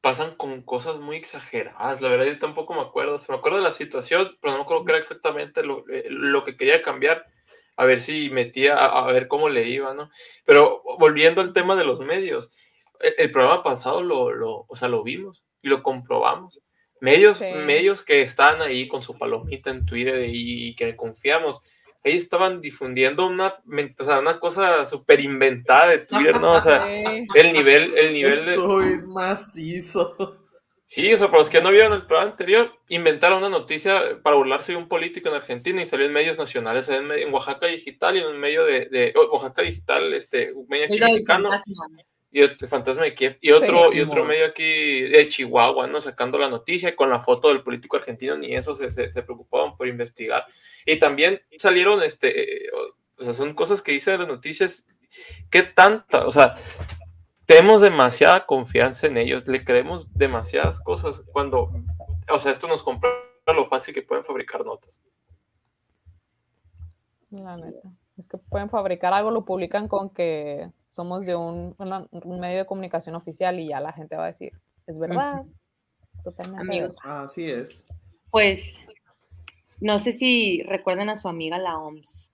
pasan 0.01 0.35
con 0.35 0.61
cosas 0.61 0.97
muy 0.99 1.15
exageradas. 1.15 2.01
La 2.01 2.09
verdad, 2.09 2.25
yo 2.25 2.37
tampoco 2.37 2.73
me 2.73 2.81
acuerdo. 2.81 3.17
Se 3.17 3.31
me 3.31 3.37
acuerdo 3.37 3.57
de 3.59 3.63
la 3.63 3.71
situación, 3.71 4.37
pero 4.41 4.51
no 4.51 4.57
me 4.59 4.63
acuerdo 4.63 4.83
qué 4.85 4.91
era 4.91 4.99
exactamente 4.99 5.63
lo, 5.63 5.85
eh, 5.89 6.05
lo 6.09 6.43
que 6.43 6.57
quería 6.57 6.81
cambiar. 6.81 7.25
A 7.75 7.85
ver 7.85 8.01
si 8.01 8.29
metía, 8.29 8.75
a, 8.75 9.07
a 9.07 9.11
ver 9.11 9.27
cómo 9.27 9.49
le 9.49 9.67
iba, 9.67 9.93
¿no? 9.93 10.09
Pero 10.45 10.83
volviendo 10.99 11.41
al 11.41 11.53
tema 11.53 11.75
de 11.75 11.85
los 11.85 11.99
medios, 12.01 12.51
el, 12.99 13.15
el 13.17 13.31
programa 13.31 13.63
pasado 13.63 14.03
lo, 14.03 14.31
lo, 14.31 14.65
o 14.67 14.75
sea, 14.75 14.89
lo 14.89 15.01
vimos 15.03 15.43
y 15.61 15.69
lo 15.69 15.81
comprobamos. 15.81 16.59
Medios, 16.99 17.37
Sí. 17.37 17.45
medios 17.65 18.03
que 18.03 18.21
están 18.21 18.61
ahí 18.61 18.87
con 18.87 19.01
su 19.01 19.17
palomita 19.17 19.71
en 19.71 19.85
Twitter 19.85 20.25
y 20.29 20.75
que 20.75 20.95
confiamos, 20.95 21.61
ahí 22.03 22.15
estaban 22.15 22.61
difundiendo 22.61 23.25
una, 23.25 23.55
o 23.99 24.03
sea, 24.03 24.19
una 24.19 24.39
cosa 24.39 24.83
súper 24.85 25.21
inventada 25.21 25.87
de 25.87 25.97
Twitter, 25.99 26.39
¿no? 26.39 26.51
O 26.51 26.61
sea, 26.61 26.83
el 27.35 27.53
nivel, 27.53 27.93
el 27.97 28.13
nivel 28.13 28.45
de... 28.45 28.51
Estoy 28.53 28.97
macizo. 29.05 30.39
Sí, 30.85 31.11
o 31.11 31.17
sea, 31.17 31.27
para 31.27 31.39
los 31.39 31.49
que 31.49 31.61
no 31.61 31.71
vieron 31.71 31.93
el 31.93 32.05
programa 32.05 32.29
anterior, 32.31 32.71
inventaron 32.89 33.39
una 33.39 33.49
noticia 33.49 34.21
para 34.21 34.35
burlarse 34.35 34.73
de 34.73 34.77
un 34.77 34.87
político 34.87 35.29
en 35.29 35.35
Argentina 35.35 35.81
y 35.81 35.85
salió 35.87 36.05
en 36.05 36.13
medios 36.13 36.37
nacionales, 36.37 36.87
en, 36.89 37.09
en 37.11 37.33
Oaxaca 37.33 37.65
Digital 37.67 38.15
y 38.15 38.19
en 38.19 38.27
el 38.27 38.37
medio 38.37 38.63
de, 38.65 38.85
de- 38.87 39.13
Oaxaca 39.31 39.63
Digital, 39.63 40.13
este, 40.13 40.51
un 40.53 40.67
medio 40.67 40.85
aquí 40.85 40.99
mexicano, 40.99 41.49
fantasma. 41.49 41.85
Y 42.33 42.41
otro, 42.41 42.67
Fantasma 42.67 43.03
de 43.03 43.13
Kiev, 43.13 43.37
y 43.41 43.51
otro, 43.51 43.93
y 43.93 44.01
otro 44.01 44.25
medio 44.25 44.47
aquí 44.47 45.01
de 45.01 45.27
Chihuahua, 45.27 45.85
¿no? 45.85 46.01
Sacando 46.01 46.39
la 46.39 46.49
noticia 46.49 46.95
con 46.95 47.11
la 47.11 47.19
foto 47.19 47.49
del 47.49 47.61
político 47.61 47.95
argentino, 47.95 48.35
ni 48.35 48.55
eso 48.55 48.73
se, 48.73 48.91
se, 48.91 49.11
se 49.11 49.21
preocupaban 49.21 49.77
por 49.77 49.87
investigar. 49.87 50.43
Y 50.83 50.97
también 50.97 51.43
salieron, 51.59 52.01
este, 52.01 52.65
eh, 52.65 52.69
o 53.19 53.23
sea, 53.23 53.33
son 53.33 53.53
cosas 53.53 53.83
que 53.83 53.91
dicen 53.91 54.17
las 54.17 54.27
noticias, 54.27 54.87
¿qué 55.51 55.61
tanta? 55.61 56.25
O 56.25 56.31
sea, 56.31 56.55
tenemos 57.45 57.81
demasiada 57.81 58.47
confianza 58.47 59.05
en 59.05 59.17
ellos, 59.17 59.47
le 59.47 59.63
creemos 59.63 60.11
demasiadas 60.11 60.79
cosas 60.79 61.21
cuando, 61.31 61.71
o 62.29 62.39
sea, 62.39 62.51
esto 62.51 62.67
nos 62.67 62.81
comprueba 62.81 63.15
lo 63.53 63.65
fácil 63.65 63.93
que 63.93 64.01
pueden 64.01 64.23
fabricar 64.23 64.65
notas. 64.65 65.03
La 67.29 67.57
neta. 67.57 67.89
Es 68.17 68.27
que 68.27 68.37
pueden 68.37 68.71
fabricar 68.71 69.13
algo, 69.13 69.29
lo 69.29 69.45
publican 69.45 69.87
con 69.87 70.09
que 70.09 70.71
somos 70.93 71.25
de 71.25 71.35
un, 71.35 71.73
una- 71.79 72.07
un 72.11 72.39
medio 72.39 72.59
de 72.59 72.65
comunicación 72.65 73.15
oficial 73.15 73.59
y 73.59 73.67
ya 73.69 73.79
la 73.79 73.91
gente 73.93 74.15
va 74.15 74.25
a 74.25 74.27
decir, 74.27 74.53
es 74.87 74.99
verdad. 74.99 75.41
Totalmente. 76.23 76.61
Amigos, 76.61 76.95
Así 77.03 77.49
es. 77.49 77.87
Pues 78.29 78.87
no 79.81 79.97
sé 79.99 80.11
si 80.13 80.61
recuerdan 80.63 81.09
a 81.09 81.15
su 81.15 81.27
amiga 81.27 81.57
la 81.57 81.77
OMS. 81.79 82.31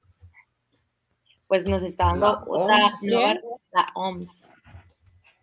Pues 1.48 1.66
nos 1.68 1.82
está 1.84 2.08
dando 2.08 2.28
La 2.28 2.44
otra 2.48 2.86
OMS. 2.86 3.04
nueva, 3.04 3.34
la 3.72 3.86
OMS. 3.96 4.50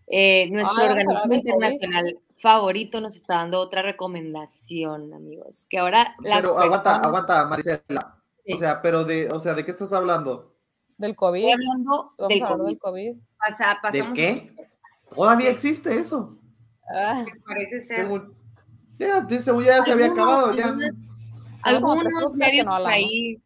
Eh, 0.09 0.48
nuestro 0.50 0.79
Ah, 0.79 0.85
organismo 0.90 1.35
internacional 1.35 2.20
favorito 2.38 3.00
nos 3.00 3.16
está 3.16 3.37
dando 3.37 3.59
otra 3.59 3.83
recomendación, 3.83 5.12
amigos. 5.14 5.66
Que 5.68 5.79
ahora 5.79 6.14
las 6.20 6.42
Pero 6.42 6.50
aguanta, 6.59 6.76
personas- 6.92 7.07
aguanta, 7.07 7.46
Maricela. 7.46 8.22
Sí. 8.44 8.52
O 8.52 8.57
sea, 8.59 8.81
pero 8.83 9.05
de, 9.05 9.31
o 9.33 9.40
sea, 9.40 9.55
¿de 9.55 9.64
qué 9.64 9.72
estás 9.72 9.92
hablando? 9.92 10.55
Del 10.98 11.14
COVID. 11.14 11.40
Estoy 11.48 11.52
hablando 11.52 12.12
Vamos 12.16 12.28
del 12.28 12.42
a 12.42 12.46
hablar 12.46 12.59
COVID. 12.59 12.68
del 12.70 12.78
COVID. 12.78 13.12
Pasa- 13.38 13.78
pasamos 13.82 14.12
qué? 14.14 14.50
¿Todavía 15.14 15.50
existe 15.50 15.94
eso? 15.94 16.38
Ah, 16.94 17.22
pues, 17.24 17.38
parece 17.44 17.80
ser. 17.80 17.96
Según, 17.98 18.35
ya, 18.98 19.26
ya- 19.28 19.40
según 19.40 19.64
ya 19.64 19.82
se 19.82 19.92
había 19.92 20.06
acabado, 20.06 20.54
ya. 20.54 20.74
Algunos 21.62 22.32
medios 22.35 22.64
no 22.66 22.76
ahí 22.87 23.40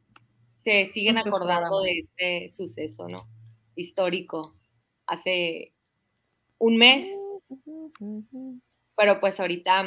se 0.59 0.87
siguen 0.93 1.17
acordando 1.19 1.69
Programa. 1.71 1.83
de 1.85 1.99
este 2.01 2.55
suceso, 2.55 3.09
¿no? 3.09 3.17
Histórico. 3.75 4.55
Hace 5.07 5.73
un 6.59 6.77
mes, 6.77 7.07
pero 8.97 9.19
pues 9.21 9.41
ahorita 9.41 9.85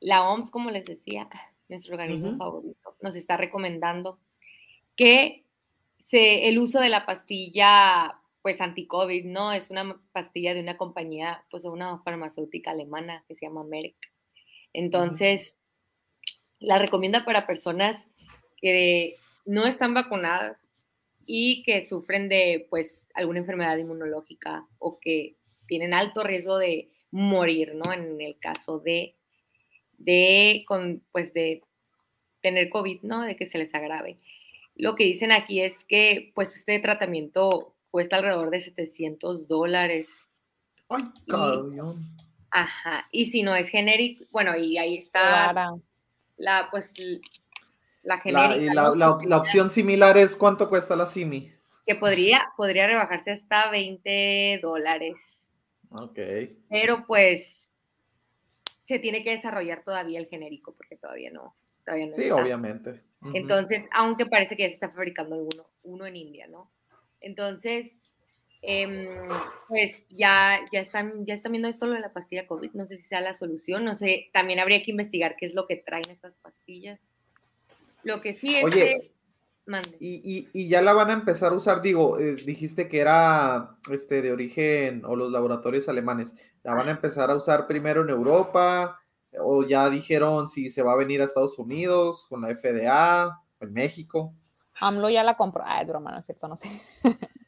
la 0.00 0.28
OMS, 0.30 0.50
como 0.50 0.70
les 0.70 0.84
decía, 0.84 1.28
nuestro 1.68 1.94
organismo 1.94 2.36
favorito, 2.38 2.96
nos 3.02 3.14
está 3.16 3.36
recomendando 3.36 4.18
que 4.96 5.41
el 6.12 6.58
uso 6.58 6.80
de 6.80 6.88
la 6.88 7.06
pastilla, 7.06 8.18
pues 8.42 8.60
anti-COVID, 8.60 9.24
¿no? 9.26 9.52
Es 9.52 9.70
una 9.70 10.00
pastilla 10.12 10.54
de 10.54 10.60
una 10.60 10.76
compañía, 10.76 11.44
pues 11.50 11.64
una 11.64 11.98
farmacéutica 12.02 12.72
alemana 12.72 13.24
que 13.28 13.34
se 13.34 13.46
llama 13.46 13.64
Merck. 13.64 13.94
Entonces, 14.72 15.58
la 16.58 16.78
recomienda 16.78 17.24
para 17.24 17.46
personas 17.46 17.96
que 18.56 19.16
no 19.44 19.66
están 19.66 19.94
vacunadas 19.94 20.56
y 21.26 21.62
que 21.62 21.86
sufren 21.86 22.28
de, 22.28 22.66
pues, 22.70 23.06
alguna 23.14 23.40
enfermedad 23.40 23.76
inmunológica 23.76 24.66
o 24.78 24.98
que 24.98 25.36
tienen 25.66 25.94
alto 25.94 26.22
riesgo 26.22 26.58
de 26.58 26.90
morir, 27.10 27.74
¿no? 27.74 27.92
En 27.92 28.20
el 28.20 28.38
caso 28.38 28.78
de, 28.78 29.16
de, 29.98 30.64
con, 30.66 31.04
pues, 31.12 31.32
de 31.32 31.62
tener 32.40 32.70
COVID, 32.70 33.02
¿no? 33.02 33.22
De 33.22 33.36
que 33.36 33.46
se 33.46 33.58
les 33.58 33.74
agrave. 33.74 34.18
Lo 34.82 34.96
que 34.96 35.04
dicen 35.04 35.30
aquí 35.32 35.60
es 35.60 35.74
que, 35.88 36.32
pues, 36.34 36.56
este 36.56 36.78
tratamiento 36.80 37.72
cuesta 37.90 38.16
alrededor 38.16 38.50
de 38.50 38.60
700 38.62 39.46
dólares. 39.46 40.08
Ay, 40.88 41.04
cabrón. 41.28 42.04
Ajá. 42.50 43.06
Y 43.12 43.26
si 43.26 43.42
no 43.42 43.54
es 43.54 43.68
genérico, 43.68 44.24
bueno, 44.32 44.56
y 44.56 44.76
ahí 44.78 44.96
está 44.98 45.20
Clara. 45.52 45.74
la, 46.36 46.68
pues, 46.70 46.90
la 46.98 48.16
La, 48.16 48.18
genérica. 48.18 48.56
y 48.60 48.66
¿no? 48.66 48.94
la, 48.94 49.06
la- 49.06 49.18
Que 49.20 49.28
la 49.28 49.36
opción 49.38 49.70
similar 49.70 50.18
es 50.18 50.34
cuánto 50.36 50.68
cuesta 50.68 50.96
la 50.96 51.06
Simi. 51.06 51.52
Que 51.86 51.94
podría, 51.94 52.52
podría 52.56 52.86
rebajarse 52.88 53.30
hasta 53.32 53.70
20 53.70 54.58
dólares. 54.62 55.36
Ok. 55.90 56.18
Pero 56.68 57.04
pues 57.06 57.70
se 58.86 58.98
tiene 58.98 59.22
que 59.22 59.30
desarrollar 59.30 59.82
todavía 59.84 60.18
el 60.18 60.26
genérico 60.26 60.74
porque 60.74 60.96
todavía 60.96 61.30
no. 61.30 61.54
Todavía 61.84 62.06
no 62.06 62.12
Sí, 62.14 62.22
está. 62.22 62.36
obviamente. 62.36 63.00
Entonces, 63.34 63.86
aunque 63.92 64.26
parece 64.26 64.56
que 64.56 64.64
ya 64.64 64.68
se 64.68 64.74
está 64.74 64.90
fabricando 64.90 65.36
alguno, 65.36 65.66
uno 65.84 66.06
en 66.06 66.16
India, 66.16 66.46
¿no? 66.48 66.70
Entonces, 67.20 67.96
em, 68.62 69.06
pues 69.68 69.92
ya, 70.10 70.58
ya, 70.72 70.80
están, 70.80 71.24
ya 71.24 71.34
están 71.34 71.52
viendo 71.52 71.68
esto 71.68 71.86
lo 71.86 71.94
de 71.94 72.00
la 72.00 72.12
pastilla 72.12 72.46
COVID, 72.46 72.72
no 72.74 72.86
sé 72.86 72.96
si 72.96 73.04
sea 73.04 73.20
la 73.20 73.34
solución, 73.34 73.84
no 73.84 73.94
sé, 73.94 74.28
también 74.32 74.58
habría 74.58 74.82
que 74.82 74.90
investigar 74.90 75.36
qué 75.36 75.46
es 75.46 75.54
lo 75.54 75.66
que 75.66 75.76
traen 75.76 76.08
estas 76.10 76.36
pastillas. 76.36 77.00
Lo 78.02 78.20
que 78.20 78.34
sí 78.34 78.56
es 78.56 78.64
Oye, 78.64 78.74
que... 79.00 79.12
Mande. 79.64 79.96
Y, 80.00 80.20
y- 80.24 80.48
y 80.52 80.68
ya 80.68 80.82
la 80.82 80.92
van 80.92 81.10
a 81.10 81.12
empezar 81.12 81.52
a 81.52 81.54
usar, 81.54 81.82
digo, 81.82 82.18
eh, 82.18 82.34
dijiste 82.34 82.88
que 82.88 82.98
era 82.98 83.76
este 83.92 84.20
de 84.20 84.32
origen 84.32 85.04
o 85.04 85.14
los 85.14 85.30
laboratorios 85.30 85.88
alemanes. 85.88 86.34
¿La 86.64 86.74
van 86.74 86.88
a 86.88 86.92
empezar 86.92 87.30
a 87.30 87.36
usar 87.36 87.68
primero 87.68 88.02
en 88.02 88.08
Europa? 88.10 89.00
¿O 89.38 89.66
ya 89.66 89.88
dijeron 89.88 90.48
si 90.48 90.68
se 90.68 90.82
va 90.82 90.92
a 90.92 90.96
venir 90.96 91.22
a 91.22 91.24
Estados 91.24 91.58
Unidos 91.58 92.26
con 92.28 92.42
la 92.42 92.54
FDA? 92.54 93.42
en 93.62 93.72
México. 93.72 94.34
AMLO 94.80 95.08
ya 95.10 95.22
la 95.22 95.36
compró. 95.36 95.62
Ah, 95.64 95.80
es 95.80 95.88
broma, 95.88 96.10
no 96.10 96.18
es 96.18 96.26
cierto, 96.26 96.48
no 96.48 96.56
sé. 96.56 96.68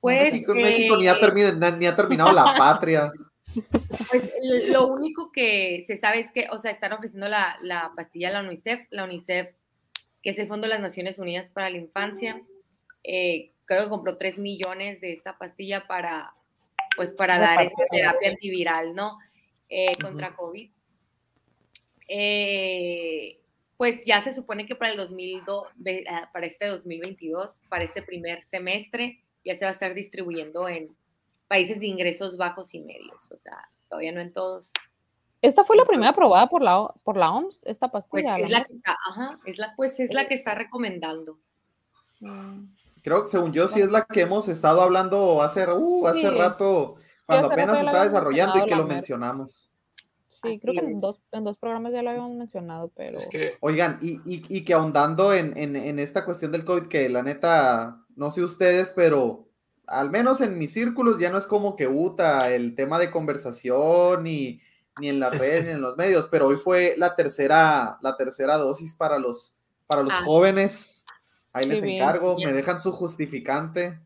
Pues, 0.00 0.32
México, 0.32 0.52
México 0.52 0.96
ni, 0.96 1.06
ha 1.06 1.12
eh, 1.12 1.20
terminado, 1.20 1.76
ni 1.76 1.86
ha 1.86 1.94
terminado 1.94 2.32
la 2.32 2.54
patria. 2.58 3.12
Pues 4.10 4.32
lo 4.66 4.88
único 4.88 5.30
que 5.30 5.84
se 5.86 5.96
sabe 5.96 6.18
es 6.18 6.32
que, 6.32 6.48
o 6.50 6.60
sea, 6.60 6.72
están 6.72 6.92
ofreciendo 6.92 7.28
la, 7.28 7.56
la 7.60 7.92
pastilla 7.94 8.30
a 8.30 8.32
la 8.32 8.40
UNICEF, 8.40 8.84
la 8.90 9.04
UNICEF, 9.04 9.54
que 10.20 10.30
es 10.30 10.38
el 10.40 10.48
Fondo 10.48 10.66
de 10.66 10.70
las 10.70 10.80
Naciones 10.80 11.20
Unidas 11.20 11.50
para 11.50 11.70
la 11.70 11.76
Infancia, 11.76 12.42
eh, 13.04 13.52
creo 13.64 13.84
que 13.84 13.90
compró 13.90 14.16
3 14.16 14.38
millones 14.38 15.00
de 15.00 15.12
esta 15.12 15.38
pastilla 15.38 15.86
para, 15.86 16.34
pues, 16.96 17.12
para 17.12 17.38
dar 17.38 17.62
esta 17.62 17.84
terapia 17.88 18.30
antiviral, 18.30 18.96
¿no? 18.96 19.20
Eh, 19.68 19.92
contra 20.02 20.34
COVID. 20.34 20.68
Eh, 22.14 23.38
pues 23.78 24.04
ya 24.04 24.22
se 24.22 24.32
supone 24.34 24.66
que 24.66 24.76
para 24.76 24.92
el 24.92 24.96
2002, 24.98 25.66
ve- 25.76 26.04
ah, 26.08 26.28
para 26.32 26.46
este 26.46 26.66
2022, 26.66 27.60
para 27.68 27.84
este 27.84 28.02
primer 28.02 28.44
semestre, 28.44 29.20
ya 29.44 29.56
se 29.56 29.64
va 29.64 29.70
a 29.70 29.72
estar 29.72 29.94
distribuyendo 29.94 30.68
en 30.68 30.94
países 31.48 31.80
de 31.80 31.86
ingresos 31.86 32.36
bajos 32.36 32.74
y 32.74 32.80
medios, 32.80 33.30
o 33.32 33.38
sea, 33.38 33.68
todavía 33.88 34.12
no 34.12 34.20
en 34.20 34.32
todos. 34.32 34.72
Esta 35.40 35.64
fue 35.64 35.76
la 35.76 35.84
primera 35.84 36.10
aprobada 36.10 36.48
por 36.48 36.62
la, 36.62 36.86
por 37.02 37.16
la 37.16 37.32
OMS, 37.32 37.60
esta 37.64 37.88
Pues 37.90 38.06
pastilla. 38.06 38.36
es 38.38 38.50
la 38.50 38.64
que 38.64 38.72
está, 38.74 38.96
ajá, 39.10 39.38
es 39.44 39.58
la, 39.58 39.72
pues 39.74 39.98
es 39.98 40.12
la 40.14 40.28
que 40.28 40.34
está 40.34 40.54
recomendando. 40.54 41.38
Mm. 42.20 42.66
Creo 43.02 43.22
que 43.24 43.30
según 43.30 43.52
yo 43.52 43.66
sí 43.66 43.80
es 43.80 43.90
la 43.90 44.04
que 44.04 44.20
hemos 44.20 44.46
estado 44.48 44.80
hablando 44.82 45.42
hace, 45.42 45.66
uh, 45.68 46.06
hace 46.06 46.20
Sí. 46.20 46.28
rato, 46.30 46.96
cuando 47.26 47.48
hace 47.48 47.54
apenas 47.54 47.76
rato 47.78 47.86
estaba 47.86 48.04
desarrollando 48.04 48.58
y 48.60 48.64
que 48.68 48.76
lo 48.76 48.84
Mer. 48.84 48.94
mencionamos. 48.94 49.68
Sí, 50.42 50.58
creo 50.60 50.74
que 50.74 50.80
en 50.80 51.00
dos, 51.00 51.20
en 51.32 51.44
dos 51.44 51.56
programas 51.58 51.92
ya 51.92 52.02
lo 52.02 52.10
habíamos 52.10 52.36
mencionado, 52.36 52.90
pero... 52.96 53.18
Es 53.18 53.26
que 53.28 53.54
Oigan, 53.60 53.98
y, 54.02 54.14
y- 54.24 54.44
y 54.48 54.64
que 54.64 54.74
ahondando 54.74 55.32
en, 55.32 55.56
en- 55.56 55.76
en 55.76 55.98
esta 55.98 56.24
cuestión 56.24 56.50
del 56.52 56.64
COVID, 56.64 56.88
que 56.88 57.08
la 57.08 57.22
neta, 57.22 58.04
no 58.16 58.30
sé 58.30 58.42
ustedes, 58.42 58.92
pero 58.94 59.46
al 59.86 60.10
menos 60.10 60.40
en 60.40 60.58
mis 60.58 60.72
círculos 60.72 61.18
ya 61.18 61.30
no 61.30 61.38
es 61.38 61.46
como 61.46 61.76
que 61.76 61.86
UTA 61.86 62.50
el 62.52 62.74
tema 62.74 62.98
de 62.98 63.10
conversación, 63.10 64.24
ni, 64.24 64.60
ni 65.00 65.08
en 65.08 65.20
las 65.20 65.36
redes, 65.38 65.64
ni 65.64 65.70
en 65.72 65.80
los 65.80 65.96
medios, 65.96 66.28
pero 66.28 66.46
hoy 66.48 66.56
fue 66.56 66.94
la 66.96 67.14
tercera, 67.14 67.98
la 68.02 68.16
tercera 68.16 68.56
dosis 68.56 68.94
para 68.94 69.18
los, 69.18 69.54
para 69.86 70.02
los 70.02 70.12
Ah. 70.12 70.22
jóvenes. 70.24 71.04
Ahí 71.52 71.64
Sí, 71.64 71.70
les 71.70 71.82
encargo, 71.82 72.34
me 72.44 72.52
dejan 72.52 72.80
su 72.80 72.92
justificante. 72.92 74.00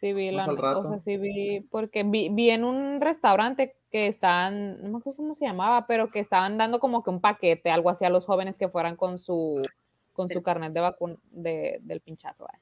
Sí, 0.00 0.12
vi 0.12 0.30
la, 0.30 0.44
al 0.44 0.50
o 0.50 0.56
sea, 0.56 0.62
rato. 0.74 1.00
sí 1.04 1.16
vi, 1.16 1.60
porque 1.70 2.02
vi, 2.02 2.28
vi 2.30 2.50
en 2.50 2.64
un 2.64 3.00
restaurante 3.00 3.76
que 3.96 4.08
estaban, 4.08 4.82
no 4.82 4.90
me 4.90 4.98
acuerdo 4.98 5.16
cómo 5.16 5.34
se 5.34 5.46
llamaba, 5.46 5.86
pero 5.86 6.10
que 6.10 6.20
estaban 6.20 6.58
dando 6.58 6.78
como 6.80 7.02
que 7.02 7.08
un 7.08 7.22
paquete, 7.22 7.70
algo 7.70 7.88
así 7.88 8.04
a 8.04 8.10
los 8.10 8.26
jóvenes 8.26 8.58
que 8.58 8.68
fueran 8.68 8.94
con 8.94 9.18
su, 9.18 9.66
con 10.12 10.28
Sí. 10.28 10.34
su 10.34 10.42
carnet 10.42 10.74
de 10.74 10.80
vacuna, 10.80 11.16
de, 11.30 11.78
del 11.80 12.02
pinchazo, 12.02 12.46
eh, 12.46 12.58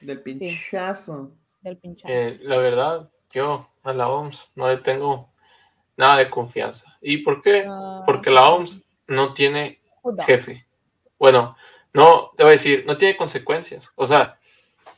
Del 0.00 0.20
pinchazo. 0.20 1.30
del 1.60 1.76
pinchazo. 1.76 2.12
eh, 2.12 2.40
la 2.42 2.56
verdad, 2.58 3.08
yo 3.32 3.68
a 3.84 3.92
la 3.92 4.08
OMS 4.08 4.50
no 4.56 4.68
le 4.68 4.78
tengo 4.78 5.28
nada 5.96 6.16
de 6.16 6.28
confianza. 6.28 6.98
¿Y 7.00 7.18
por 7.18 7.40
qué? 7.40 7.66
Ah, 7.68 8.02
Porque 8.04 8.30
la 8.30 8.50
OMS 8.50 8.82
no 9.06 9.32
tiene 9.32 9.80
jefe. 10.26 10.66
Bueno, 11.20 11.56
no, 11.92 12.32
te 12.36 12.42
voy 12.42 12.48
a 12.50 12.58
decir, 12.58 12.82
no 12.84 12.96
tiene 12.96 13.16
consecuencias. 13.16 13.88
O 13.94 14.06
sea, 14.08 14.38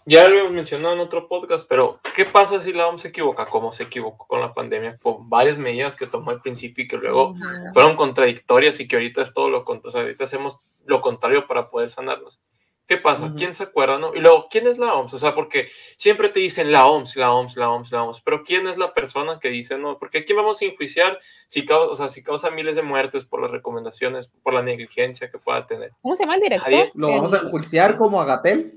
ya 0.07 0.29
lo 0.29 0.39
hemos 0.39 0.53
mencionado 0.53 0.95
en 0.95 1.01
otro 1.01 1.27
podcast, 1.27 1.67
pero 1.69 1.99
¿qué 2.15 2.25
pasa 2.25 2.61
si 2.61 2.73
la 2.73 2.87
OMS 2.87 3.03
se 3.03 3.09
equivoca? 3.09 3.47
Como 3.47 3.73
se 3.73 3.83
equivocó 3.83 4.27
con 4.29 4.41
la 4.41 4.55
pandemia, 4.55 4.99
por 5.03 5.19
varias 5.21 5.59
medidas 5.59 5.97
que 5.97 6.07
tomó 6.07 6.31
al 6.31 6.41
principio 6.41 6.85
y 6.85 6.89
que 6.89 6.97
luego 6.97 7.35
fueron 7.73 7.97
contradictorias 7.97 8.79
y 8.79 8.87
que 8.87 8.97
ahorita 8.97 9.21
es 9.23 9.35
todo 9.35 9.51
lo 9.51 9.65
contrario, 9.65 9.91
sea, 9.91 10.03
ahorita 10.03 10.25
hacemos 10.25 10.61
lo 10.85 11.01
contrario 11.01 11.49
para 11.49 11.69
poder 11.69 11.91
sanarnos. 11.91 12.41
¿Qué 12.87 12.99
pasa? 12.99 13.27
Ujú. 13.27 13.35
¿Quién 13.35 13.53
se 13.53 13.65
acuerda, 13.65 13.99
no? 13.99 14.15
Y 14.15 14.21
luego, 14.21 14.47
¿quién 14.49 14.69
es 14.69 14.79
la 14.79 14.95
OMS? 14.95 15.13
O 15.15 15.19
sea, 15.19 15.35
porque 15.35 15.69
siempre 15.97 16.29
te 16.29 16.39
dicen 16.39 16.71
la 16.71 16.87
OMS, 16.87 17.17
la 17.17 17.33
OMS, 17.33 17.57
la 17.57 17.71
OMS, 17.71 17.91
la 17.91 18.05
OMS, 18.05 18.21
pero 18.21 18.45
¿quién 18.45 18.69
es 18.69 18.79
la 18.79 18.95
persona 18.95 19.41
que 19.41 19.49
dice 19.49 19.77
no? 19.77 19.99
Porque 19.99 20.19
aquí 20.19 20.33
vamos 20.33 20.63
a 20.63 20.67
enjuiciar 20.67 21.19
si 21.49 21.65
causa, 21.65 21.91
o 21.91 21.95
sea, 21.97 22.09
si 22.09 22.23
causa 22.23 22.51
miles 22.51 22.77
de 22.77 22.83
muertes 22.83 23.25
por 23.25 23.43
las 23.43 23.51
recomendaciones, 23.51 24.31
por 24.45 24.55
la 24.55 24.63
negligencia 24.63 25.29
que 25.33 25.39
pueda 25.39 25.67
tener. 25.67 25.91
¿Cómo 26.01 26.15
se 26.15 26.23
llama 26.23 26.37
el 26.37 26.43
director? 26.43 26.91
Lo 26.95 27.09
vamos 27.09 27.35
a 27.35 27.39
enjuiciar 27.39 27.97
como 27.97 28.21
a 28.21 28.25
Gatel. 28.25 28.76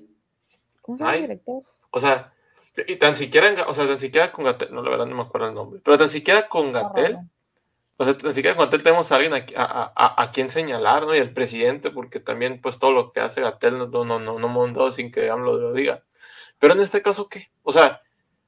¿Cómo 0.90 0.98
se 0.98 1.04
llama 1.04 1.14
el 1.16 1.22
Ay. 1.22 1.28
director? 1.28 1.64
O 1.92 2.00
sea, 2.00 2.34
y 2.88 2.96
tan 2.96 3.16
siquiera, 3.16 3.66
o 3.68 3.74
sea, 3.74 3.88
tan 3.88 4.00
siquiera 4.00 4.32
con 4.32 4.46
Gatel, 4.46 4.74
no, 4.74 4.82
la 4.82 4.90
verdad 4.90 5.06
no 5.06 5.16
me 5.16 5.22
acuerdo 5.24 5.48
el 5.48 5.54
nombre, 5.54 5.82
pero 5.84 5.98
tan 5.98 6.10
siquiera 6.10 6.48
con 6.48 6.72
Gatel, 6.72 7.18
o 7.98 8.06
sea, 8.06 8.16
tan 8.18 8.34
siquiera 8.34 8.56
con 8.56 8.66
Gatel 8.66 8.84
tenemos 8.84 9.12
a 9.12 9.16
alguien 9.16 9.34
a, 9.34 9.46
a, 9.56 9.94
a, 9.96 10.24
a 10.24 10.32
quien 10.32 10.48
señalar, 10.50 11.06
¿no? 11.06 11.14
Y 11.14 11.20
el 11.20 11.34
presidente, 11.34 11.92
porque 11.92 12.20
también, 12.20 12.62
pues, 12.62 12.80
todo 12.80 12.92
lo 12.92 13.12
que 13.12 13.20
hace 13.20 13.42
Gatel 13.42 13.78
no, 13.78 13.88
no, 13.88 14.20
no, 14.20 14.40
no 14.40 14.48
mandó 14.48 14.92
sin 14.92 15.12
que 15.12 15.30
AMLO 15.30 15.58
lo 15.58 15.74
diga. 15.74 16.04
Pero 16.58 16.74
en 16.74 16.80
este 16.80 17.02
caso, 17.02 17.28
¿qué? 17.28 17.52
O 17.64 17.72
sea, 17.72 18.02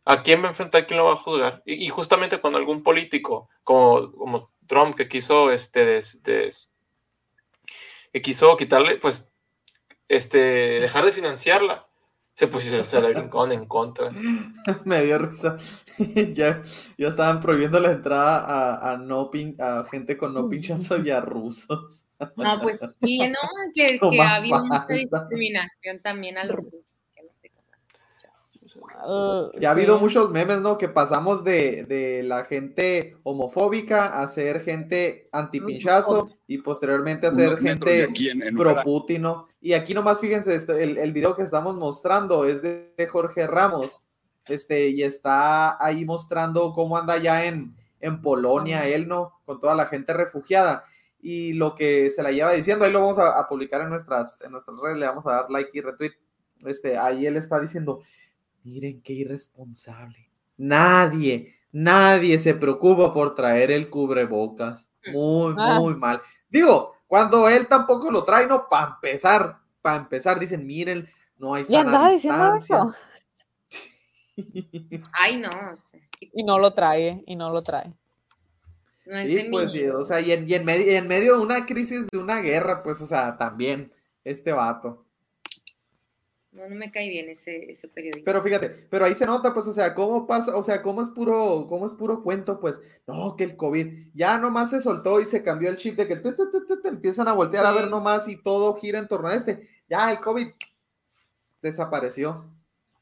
¿a 0.06 0.22
quién 0.24 0.42
va 0.42 0.46
a 0.46 0.50
enfrentar? 0.50 0.88
¿Quién 0.88 0.98
lo 1.00 1.06
va 1.06 1.14
a 1.14 1.18
juzgar? 1.18 1.62
Y, 1.66 1.86
y 1.86 1.90
justamente 1.90 2.40
cuando 2.40 2.58
algún 2.60 2.84
político, 2.84 3.50
como, 3.64 4.12
como 4.14 4.52
Trump, 4.68 4.96
que 4.96 5.08
quiso, 5.10 5.52
este, 5.52 5.86
des- 5.86 6.24
des- 6.24 6.72
que 8.14 8.22
quiso 8.22 8.56
quitarle, 8.56 8.96
pues, 8.98 9.30
este, 10.08 10.80
dejar 10.80 11.06
de 11.06 11.12
financiarla, 11.12 11.88
se 12.42 12.48
pusieron 12.48 13.52
en 13.52 13.66
contra. 13.66 14.10
Me 14.86 15.04
dio 15.04 15.20
risa. 15.20 15.58
ya, 16.34 16.64
ya 16.98 17.08
estaban 17.08 17.40
prohibiendo 17.40 17.80
la 17.80 17.92
entrada 17.92 18.40
a, 18.40 18.94
a 18.94 18.98
no 18.98 19.30
pin- 19.30 19.60
a 19.62 19.84
gente 19.84 20.18
con 20.18 20.34
no 20.34 20.50
pinchazo 20.50 20.98
y 21.04 21.12
a 21.12 21.22
rusos. 21.22 22.06
No, 22.36 22.60
pues 22.62 22.80
sí, 23.00 23.20
no, 23.20 23.38
que, 23.76 24.00
que 24.00 24.22
ha 24.22 24.36
habido 24.38 24.64
mucha 24.66 24.86
discriminación 24.88 26.02
también 26.02 26.40
a 26.40 26.46
los 26.46 26.56
rusos. 26.56 26.88
que 27.14 27.22
no 27.24 27.30
sé 27.42 27.50
cómo. 27.50 27.68
Uh, 29.06 29.52
Ya 29.60 29.70
ha 29.70 29.72
habido 29.72 29.96
sí. 29.98 30.02
muchos 30.02 30.32
memes, 30.32 30.62
¿no? 30.62 30.78
Que 30.78 30.88
pasamos 30.90 31.44
de, 31.44 31.84
de 31.86 32.24
la 32.24 32.46
gente 32.46 33.18
homofóbica 33.24 34.22
a 34.22 34.28
ser 34.28 34.62
gente 34.62 35.28
antipinchazo 35.32 36.30
y 36.48 36.60
posteriormente 36.60 37.28
a 37.28 37.32
ser 37.32 37.58
gente 37.58 38.04
aquí 38.04 38.30
en- 38.30 38.42
en 38.44 38.56
pro 38.56 38.72
Ucrania. 38.72 38.84
Putin, 38.84 39.22
¿no? 39.24 39.48
Y 39.60 39.74
aquí 39.74 39.94
nomás 39.94 40.20
fíjense, 40.20 40.56
esto, 40.56 40.74
el, 40.74 40.98
el 40.98 41.12
video 41.12 41.36
que 41.36 41.44
estamos 41.44 41.76
mostrando 41.76 42.46
es 42.46 42.62
de, 42.62 42.94
de 42.98 43.08
Jorge 43.08 43.48
Ramos, 43.48 44.04
este, 44.48 44.88
y 44.90 45.04
está 45.04 45.84
ahí 45.84 46.04
mostrando 46.06 46.74
cómo 46.74 46.98
anda 46.98 47.18
ya 47.18 47.46
en, 47.46 47.76
en 48.00 48.22
Polonia, 48.22 48.88
él, 48.88 49.08
¿no? 49.08 49.34
Con 49.46 49.60
toda 49.60 49.76
la 49.76 49.86
gente 49.86 50.14
refugiada. 50.14 50.84
Y 51.24 51.54
lo 51.54 51.76
que 51.76 52.10
se 52.10 52.24
la 52.24 52.32
lleva 52.32 52.52
diciendo, 52.54 52.84
ahí 52.86 52.92
lo 52.92 53.02
vamos 53.02 53.20
a, 53.20 53.38
a 53.38 53.48
publicar 53.48 53.82
en 53.82 53.90
nuestras, 53.90 54.40
en 54.42 54.52
nuestras 54.52 54.76
redes, 54.82 54.98
le 54.98 55.06
vamos 55.06 55.28
a 55.28 55.34
dar 55.34 55.52
like 55.52 55.70
y 55.74 55.82
retweet. 55.82 56.14
Este, 56.66 56.98
ahí 56.98 57.28
él 57.28 57.38
está 57.38 57.60
diciendo, 57.60 58.02
miren 58.64 59.02
qué 59.02 59.14
irresponsable. 59.14 60.30
Nadie, 60.58 61.56
nadie 61.72 62.38
se 62.40 62.54
preocupa 62.54 63.14
por 63.14 63.34
traer 63.36 63.72
el 63.72 63.90
cubrebocas. 63.90 64.90
Muy, 65.12 65.56
Ah. 65.58 65.80
muy 65.80 65.96
mal. 65.96 66.22
Digo, 66.50 66.94
cuando 67.08 67.50
él 67.50 67.68
tampoco 67.68 68.12
lo 68.12 68.24
trae, 68.24 68.46
no, 68.48 68.68
para 68.70 68.94
empezar, 68.96 69.58
para 69.82 69.98
empezar, 69.98 70.40
dicen, 70.40 70.66
miren, 70.66 71.08
no 71.38 71.54
hay 71.56 71.64
Ya 71.64 71.84
sana 71.84 72.10
distancia. 72.12 72.78
eso. 72.78 72.96
Ay, 75.14 75.38
no. 75.38 75.50
Y 76.20 76.44
no 76.44 76.60
lo 76.60 76.74
trae, 76.74 77.24
y 77.26 77.36
no 77.36 77.50
lo 77.52 77.62
trae. 77.62 77.92
No 79.06 79.18
es 79.18 79.28
Sí, 79.28 79.34
de 79.36 79.50
pues, 79.50 79.72
sí, 79.72 79.86
o 79.88 80.06
sea, 80.06 80.22
y 80.22 80.32
en, 80.32 80.48
y 80.48 80.54
en 80.54 80.64
medio, 80.66 80.92
y 80.92 80.96
en 80.96 81.08
medio 81.08 81.36
de 81.38 81.42
una 81.42 81.66
crisis 81.66 82.08
de 82.12 82.18
una 82.20 82.40
guerra, 82.40 82.84
pues, 82.84 83.02
o 83.02 83.08
sea, 83.08 83.36
también, 83.38 83.92
este 84.24 84.52
vato. 84.52 85.06
No, 86.52 86.68
no 86.68 86.76
me 86.76 86.92
cae 86.92 87.10
bien 87.10 87.30
ese, 87.30 87.72
ese 87.72 87.88
periodista. 87.88 88.30
Pero 88.30 88.44
fíjate, 88.44 88.70
pero 88.70 89.06
ahí 89.06 89.16
se 89.16 89.26
nota, 89.26 89.54
pues, 89.54 89.68
o 89.68 89.72
sea, 89.74 89.94
cómo 89.94 90.28
pasa, 90.28 90.56
o 90.58 90.64
sea, 90.64 90.82
cómo 90.82 91.02
es 91.02 91.10
puro, 91.10 91.66
cómo 91.70 91.86
es 91.86 91.94
puro 91.94 92.24
cuento, 92.24 92.60
pues, 92.60 92.82
no, 93.08 93.38
que 93.38 93.46
el 93.46 93.56
COVID, 93.56 94.10
ya 94.14 94.38
nomás 94.38 94.72
se 94.72 94.82
soltó 94.82 95.22
y 95.22 95.26
se 95.26 95.44
cambió 95.44 95.70
el 95.70 95.78
chip 95.78 95.96
de 95.96 96.08
que 96.08 96.18
tu, 96.18 96.36
tu, 96.36 96.50
tu, 96.52 96.82
te 96.82 96.90
empiezan 96.90 97.30
a 97.30 97.34
voltear 97.34 97.66
a 97.66 97.72
ver 97.72 97.86
Sí. 97.86 97.90
nomás 97.90 98.28
y 98.28 98.36
todo 98.36 98.74
gira 98.76 99.00
en 99.00 99.08
torno 99.08 99.30
a 99.30 99.36
este. 99.36 99.70
Ya 99.88 100.12
el 100.12 100.20
COVID 100.20 100.50
desapareció. 101.62 102.46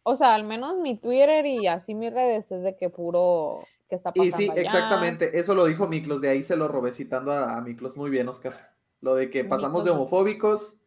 O 0.04 0.16
sea, 0.16 0.34
al 0.36 0.44
menos 0.44 0.78
mi 0.80 0.98
Twitter 0.98 1.46
y 1.46 1.68
así 1.68 1.94
mis 1.94 2.14
redes 2.14 2.52
es 2.52 2.64
de 2.64 2.76
que 2.76 2.90
puro 2.90 3.68
que 3.90 3.96
está 3.96 4.12
Y 4.16 4.32
pasando 4.32 4.38
sí, 4.38 4.50
allá. 4.54 4.62
exactamente, 4.62 5.40
eso 5.40 5.56
lo 5.56 5.66
dijo 5.66 5.88
Miklos, 5.88 6.22
de 6.22 6.30
ahí 6.30 6.44
se 6.44 6.56
lo 6.56 6.68
robé 6.68 6.92
citando 6.92 7.32
a, 7.32 7.58
a 7.58 7.62
Miklos. 7.62 7.98
Muy 7.98 8.10
bien, 8.10 8.28
Oscar. 8.28 8.74
Lo 9.02 9.16
de 9.16 9.30
que 9.30 9.46
pasamos 9.46 9.84
de 9.86 9.92
homofóbicos 9.92 10.78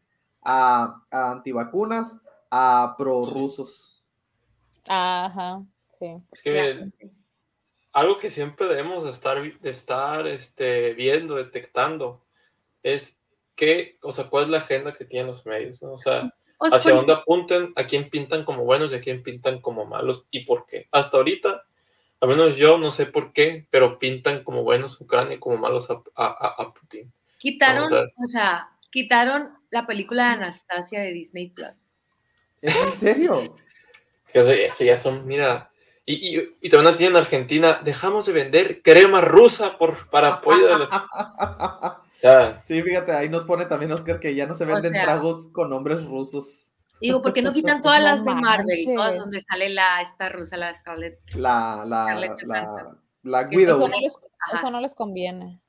a, 0.42 1.04
a 1.10 1.30
antivacunas 1.32 2.18
a 2.54 2.94
prorrusos. 2.98 4.04
Ajá, 4.86 5.62
sí. 5.98 6.16
Es 6.32 6.42
que 6.42 6.90
algo 7.94 8.18
que 8.18 8.28
siempre 8.30 8.66
debemos 8.66 9.04
de 9.04 9.10
estar, 9.10 9.38
estar 9.62 10.26
este, 10.26 10.92
viendo, 10.94 11.36
detectando, 11.36 12.22
es 12.82 13.18
qué, 13.54 13.98
o 14.02 14.12
sea, 14.12 14.28
cuál 14.28 14.44
es 14.44 14.50
la 14.50 14.58
agenda 14.58 14.92
que 14.92 15.04
tienen 15.06 15.28
los 15.28 15.46
medios, 15.46 15.80
¿no? 15.82 15.92
O 15.92 15.98
sea, 15.98 16.24
O 16.58 16.68
sea, 16.68 16.76
hacia 16.76 16.94
dónde 16.94 17.12
apunten, 17.14 17.72
a 17.76 17.86
quién 17.86 18.10
pintan 18.10 18.44
como 18.44 18.64
buenos 18.64 18.92
y 18.92 18.96
a 18.96 19.00
quién 19.00 19.22
pintan 19.22 19.60
como 19.60 19.84
malos 19.86 20.26
y 20.30 20.44
por 20.44 20.66
qué. 20.66 20.88
Hasta 20.90 21.16
ahorita, 21.16 21.64
al 22.20 22.28
menos 22.28 22.56
yo 22.56 22.76
no 22.78 22.90
sé 22.90 23.06
por 23.06 23.32
qué, 23.32 23.66
pero 23.70 23.98
pintan 23.98 24.44
como 24.44 24.62
buenos 24.62 25.00
a 25.00 25.04
Ucrania 25.04 25.36
y 25.36 25.38
como 25.38 25.56
malos 25.56 25.90
a, 25.90 26.02
a- 26.16 26.26
a- 26.26 26.62
a 26.62 26.72
Putin. 26.74 27.12
Quitaron, 27.38 27.84
o 27.92 28.26
sea, 28.26 28.68
quitaron 28.90 29.50
la 29.70 29.86
película 29.86 30.24
de 30.24 30.30
Anastasia 30.34 31.00
de 31.00 31.12
Disney 31.12 31.48
Plus. 31.50 31.90
¿Es 32.62 32.82
en 32.82 32.92
serio? 32.92 33.56
Eso, 34.32 34.50
eso 34.50 34.84
ya 34.84 34.96
son, 34.96 35.26
mira. 35.26 35.70
Y, 36.06 36.36
y, 36.38 36.56
y 36.62 36.70
también 36.70 36.94
aquí 36.94 37.04
en 37.04 37.16
Argentina, 37.16 37.80
dejamos 37.84 38.26
de 38.26 38.32
vender 38.32 38.80
crema 38.82 39.20
rusa 39.20 39.76
por, 39.76 40.08
para 40.08 40.28
apoyo 40.34 40.66
de 40.66 40.78
los. 40.78 40.88
O 42.14 42.20
sea, 42.22 42.62
Sí, 42.64 42.80
fíjate, 42.82 43.10
ahí 43.12 43.28
nos 43.28 43.44
pone 43.44 43.64
también 43.66 43.90
Oscar 43.90 44.20
que 44.20 44.32
ya 44.36 44.46
no 44.46 44.54
se 44.54 44.62
O 44.62 44.68
venden 44.68 44.92
sea- 44.92 45.02
tragos 45.02 45.48
con 45.52 45.70
nombres 45.70 46.04
rusos. 46.04 46.72
Digo, 47.00 47.20
¿por 47.20 47.32
qué 47.32 47.42
no 47.42 47.52
quitan 47.52 47.82
todas 47.82 47.98
No 47.98 48.06
las 48.06 48.24
de 48.24 48.32
Marvel? 48.34 48.84
Todas 48.94 49.18
donde 49.18 49.40
sale 49.40 49.68
la 49.70 50.00
esta 50.02 50.28
rusa, 50.28 50.56
la 50.56 50.72
Scarlett. 50.72 51.18
La, 51.34 51.84
la, 51.84 52.04
Scarlett 52.04 52.42
la, 52.44 52.96
la 53.24 53.48
Que 53.48 53.56
Widow. 53.56 53.78
Eso 53.78 53.88
no, 53.88 53.98
les, 54.00 54.14
eso 54.54 54.70
no 54.70 54.80
les 54.80 54.94
conviene. 54.94 55.60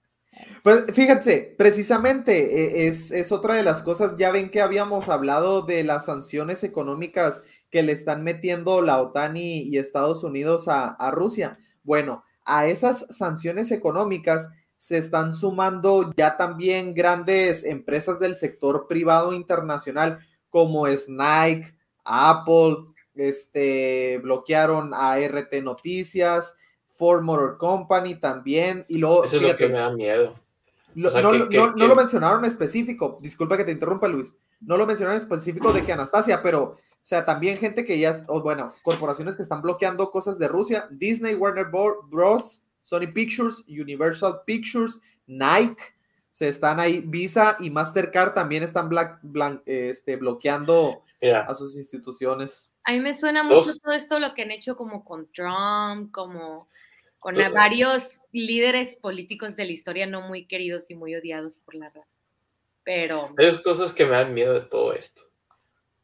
Pues 0.63 0.83
fíjense, 0.93 1.55
precisamente 1.57 2.83
eh, 2.83 2.87
es, 2.87 3.11
es 3.11 3.31
otra 3.31 3.55
de 3.55 3.63
las 3.63 3.83
cosas, 3.83 4.15
ya 4.17 4.31
ven 4.31 4.49
que 4.49 4.61
habíamos 4.61 5.09
hablado 5.09 5.61
de 5.61 5.83
las 5.83 6.05
sanciones 6.05 6.63
económicas 6.63 7.41
que 7.69 7.83
le 7.83 7.91
están 7.91 8.23
metiendo 8.23 8.81
la 8.81 9.01
OTAN 9.01 9.37
y, 9.37 9.77
Estados 9.77 10.23
Unidos 10.23 10.67
a, 10.67 10.89
a 10.89 11.11
Rusia. 11.11 11.57
Bueno, 11.83 12.23
a 12.45 12.67
esas 12.67 13.05
sanciones 13.09 13.71
económicas 13.71 14.49
se 14.77 14.97
están 14.97 15.33
sumando 15.33 16.11
ya 16.17 16.35
también 16.37 16.93
grandes 16.93 17.63
empresas 17.63 18.19
del 18.19 18.35
sector 18.35 18.87
privado 18.87 19.33
internacional 19.33 20.19
como 20.49 20.87
es 20.87 21.09
Nike, 21.09 21.73
Apple, 22.03 22.75
este, 23.15 24.19
bloquearon 24.19 24.91
a 24.93 25.17
RT 25.17 25.63
Noticias, 25.63 26.55
Ford 27.03 27.21
Motor 27.21 27.57
Company 27.57 28.15
también, 28.15 28.85
y 28.87 28.97
luego, 28.97 29.25
eso 29.25 29.35
es 29.35 29.41
lo 29.41 29.57
que 29.57 29.67
me 29.67 29.77
da 29.77 29.89
miedo. 29.91 30.39
lo- 30.95 31.09
O 31.09 31.11
sea, 31.11 31.21
no, 31.21 31.31
que- 31.31 31.37
lo- 31.39 31.49
que- 31.49 31.57
no- 31.57 31.67
no 31.67 31.75
que- 31.75 31.87
lo 31.87 31.95
mencionaron 31.97 32.45
específico, 32.45 33.17
disculpa 33.19 33.57
que 33.57 33.65
te 33.65 33.73
interrumpa 33.73 34.07
Luis, 34.07 34.37
no 34.61 34.77
lo 34.77 34.85
mencionaron 34.87 35.17
específico 35.17 35.73
de 35.73 35.83
que 35.83 35.91
Anastasia, 35.91 36.41
pero, 36.41 36.61
o 36.63 36.77
sea, 37.03 37.25
también 37.25 37.57
gente 37.57 37.83
que 37.83 37.99
ya, 37.99 38.23
o 38.27 38.39
bueno, 38.41 38.73
corporaciones 38.83 39.35
que 39.35 39.41
están 39.43 39.61
bloqueando 39.61 40.11
cosas 40.11 40.39
de 40.39 40.47
Rusia, 40.47 40.87
Disney, 40.91 41.35
Warner 41.35 41.65
Bro- 41.65 42.03
Bros., 42.09 42.63
Sony 42.83 43.11
Pictures, 43.13 43.65
Universal 43.67 44.41
Pictures, 44.45 45.01
Nike, 45.27 45.81
se 46.31 46.47
están 46.47 46.79
ahí, 46.79 47.03
Visa 47.05 47.57
y 47.59 47.69
Mastercard 47.69 48.33
también 48.33 48.63
están 48.63 48.87
black- 48.87 49.19
este, 49.65 50.15
bloqueando 50.15 51.03
Mira, 51.21 51.41
a 51.41 51.53
sus 51.53 51.75
instituciones. 51.77 52.73
A 52.85 52.91
mí 52.91 52.99
me 52.99 53.13
suena 53.13 53.47
Dos. 53.47 53.67
mucho 53.67 53.79
todo 53.79 53.93
esto 53.93 54.19
lo 54.19 54.33
que 54.33 54.41
han 54.43 54.51
hecho 54.51 54.75
como 54.75 55.05
con 55.05 55.27
Trump, 55.31 56.11
como 56.11 56.67
con 57.23 57.35
varios 57.53 58.21
líderes 58.31 58.95
políticos 58.95 59.55
de 59.55 59.65
la 59.65 59.71
historia 59.71 60.05
no 60.07 60.21
muy 60.21 60.45
queridos 60.45 60.89
y 60.91 60.95
muy 60.95 61.15
odiados 61.15 61.57
por 61.57 61.75
la 61.75 61.89
raza. 61.89 62.17
Pero 62.83 63.33
hay 63.37 63.45
dos 63.47 63.61
cosas 63.61 63.93
que 63.93 64.05
me 64.05 64.11
dan 64.11 64.33
miedo 64.33 64.53
de 64.53 64.61
todo 64.61 64.93
esto. 64.93 65.23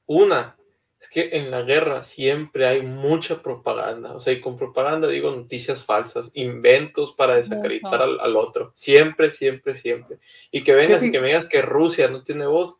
Una, 0.05 0.55
es 0.99 1.07
que 1.09 1.29
en 1.33 1.51
la 1.51 1.61
guerra 1.61 2.03
siempre 2.03 2.65
hay 2.65 2.81
mucha 2.81 3.41
propaganda. 3.41 4.13
O 4.13 4.19
sea, 4.19 4.33
y 4.33 4.41
con 4.41 4.57
propaganda 4.57 5.07
digo 5.07 5.31
noticias 5.31 5.85
falsas, 5.85 6.29
inventos 6.33 7.13
para 7.13 7.35
desacreditar 7.35 8.01
al, 8.01 8.19
al 8.19 8.35
otro. 8.35 8.71
Siempre, 8.75 9.29
siempre, 9.31 9.75
siempre. 9.75 10.19
Y 10.51 10.63
que 10.63 10.73
vengas 10.73 11.03
y 11.03 11.11
que 11.11 11.19
me 11.19 11.27
digas 11.27 11.47
que 11.49 11.61
Rusia 11.61 12.07
no 12.09 12.23
tiene 12.23 12.45
voz. 12.45 12.79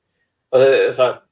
O 0.49 0.59
sea, 0.59 0.89
o 0.89 0.93
sea, 0.93 1.25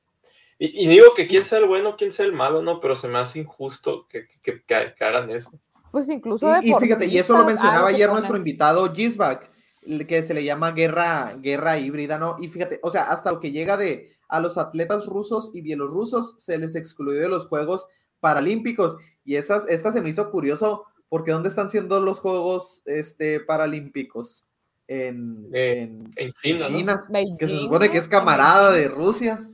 y, 0.60 0.86
y 0.86 0.88
digo 0.88 1.14
que 1.16 1.28
quién 1.28 1.46
sea 1.46 1.60
el 1.60 1.66
bueno, 1.66 1.96
quién 1.98 2.12
sea 2.12 2.26
el 2.26 2.32
malo, 2.34 2.62
no, 2.62 2.80
pero 2.80 2.96
se 2.96 3.08
me 3.08 3.20
hace 3.20 3.40
injusto 3.40 4.08
que, 4.08 4.28
que, 4.42 4.62
que- 4.64 4.94
que 4.96 5.04
hagan 5.04 5.30
eso. 5.30 5.52
Pues 5.98 6.10
incluso 6.10 6.48
Y, 6.62 6.70
y 6.70 6.76
fíjate, 6.76 7.08
y 7.08 7.18
eso 7.18 7.36
lo 7.36 7.44
mencionaba 7.44 7.88
ayer 7.88 8.08
nuestro 8.12 8.38
invitado 8.38 8.94
Gisbach, 8.94 9.50
el 9.82 10.06
que 10.06 10.22
se 10.22 10.36
le 10.36 10.44
llama 10.44 10.70
guerra, 10.70 11.34
guerra 11.42 11.80
híbrida, 11.80 12.20
¿no? 12.20 12.36
Y 12.40 12.50
fíjate, 12.50 12.80
o 12.84 12.92
sea, 12.92 13.06
hasta 13.06 13.32
lo 13.32 13.40
que 13.40 13.50
llega 13.50 13.78
de 13.78 14.12
a 14.28 14.40
los 14.40 14.60
atletas 14.60 15.08
rusos 15.08 15.50
y 15.56 15.62
bielorrusos 15.62 16.36
se 16.38 16.60
les 16.60 16.76
excluyó 16.76 17.20
de 17.20 17.30
los 17.30 17.48
Juegos 17.48 17.88
Paralímpicos. 18.20 18.96
Y 19.26 19.38
esas, 19.38 19.68
esta 19.70 19.92
se 19.92 20.02
me 20.02 20.10
hizo 20.10 20.30
curioso, 20.30 20.86
porque 21.10 21.32
¿dónde 21.32 21.50
están 21.50 21.72
siendo 21.72 22.00
los 22.00 22.20
Juegos 22.20 22.84
este, 22.86 23.40
Paralímpicos? 23.40 24.46
En, 24.88 25.50
Eh, 25.52 25.82
en 25.82 26.34
En 26.44 26.58
China, 26.60 27.08
que 27.40 27.48
se 27.48 27.58
supone 27.58 27.90
que 27.90 27.98
es 27.98 28.08
camarada 28.08 28.72
de 28.72 28.88
Rusia. 28.88 29.50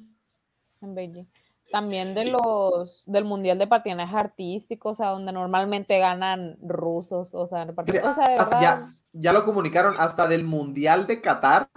en 0.82 0.93
Beijing. 0.93 1.25
También 1.73 2.13
de 2.13 2.25
los 2.25 3.03
del 3.07 3.25
mundial 3.25 3.57
de 3.57 3.65
patinaje 3.65 4.15
artístico, 4.15 4.89
o 4.89 4.95
sea, 4.95 5.09
donde 5.09 5.31
normalmente 5.31 5.97
ganan 5.97 6.55
rusos, 6.62 7.33
o 7.33 7.47
sea, 7.47 7.63
o 7.65 8.13
sea, 8.13 8.27
de 8.29 8.38
verdad, 8.38 8.62
ya, 8.62 8.95
ya 9.12 9.33
lo 9.33 9.43
comunicaron 9.43 9.95
hasta 9.97 10.27
del 10.27 10.43
Mundial 10.43 11.07
de 11.07 11.19
Qatar. 11.19 11.67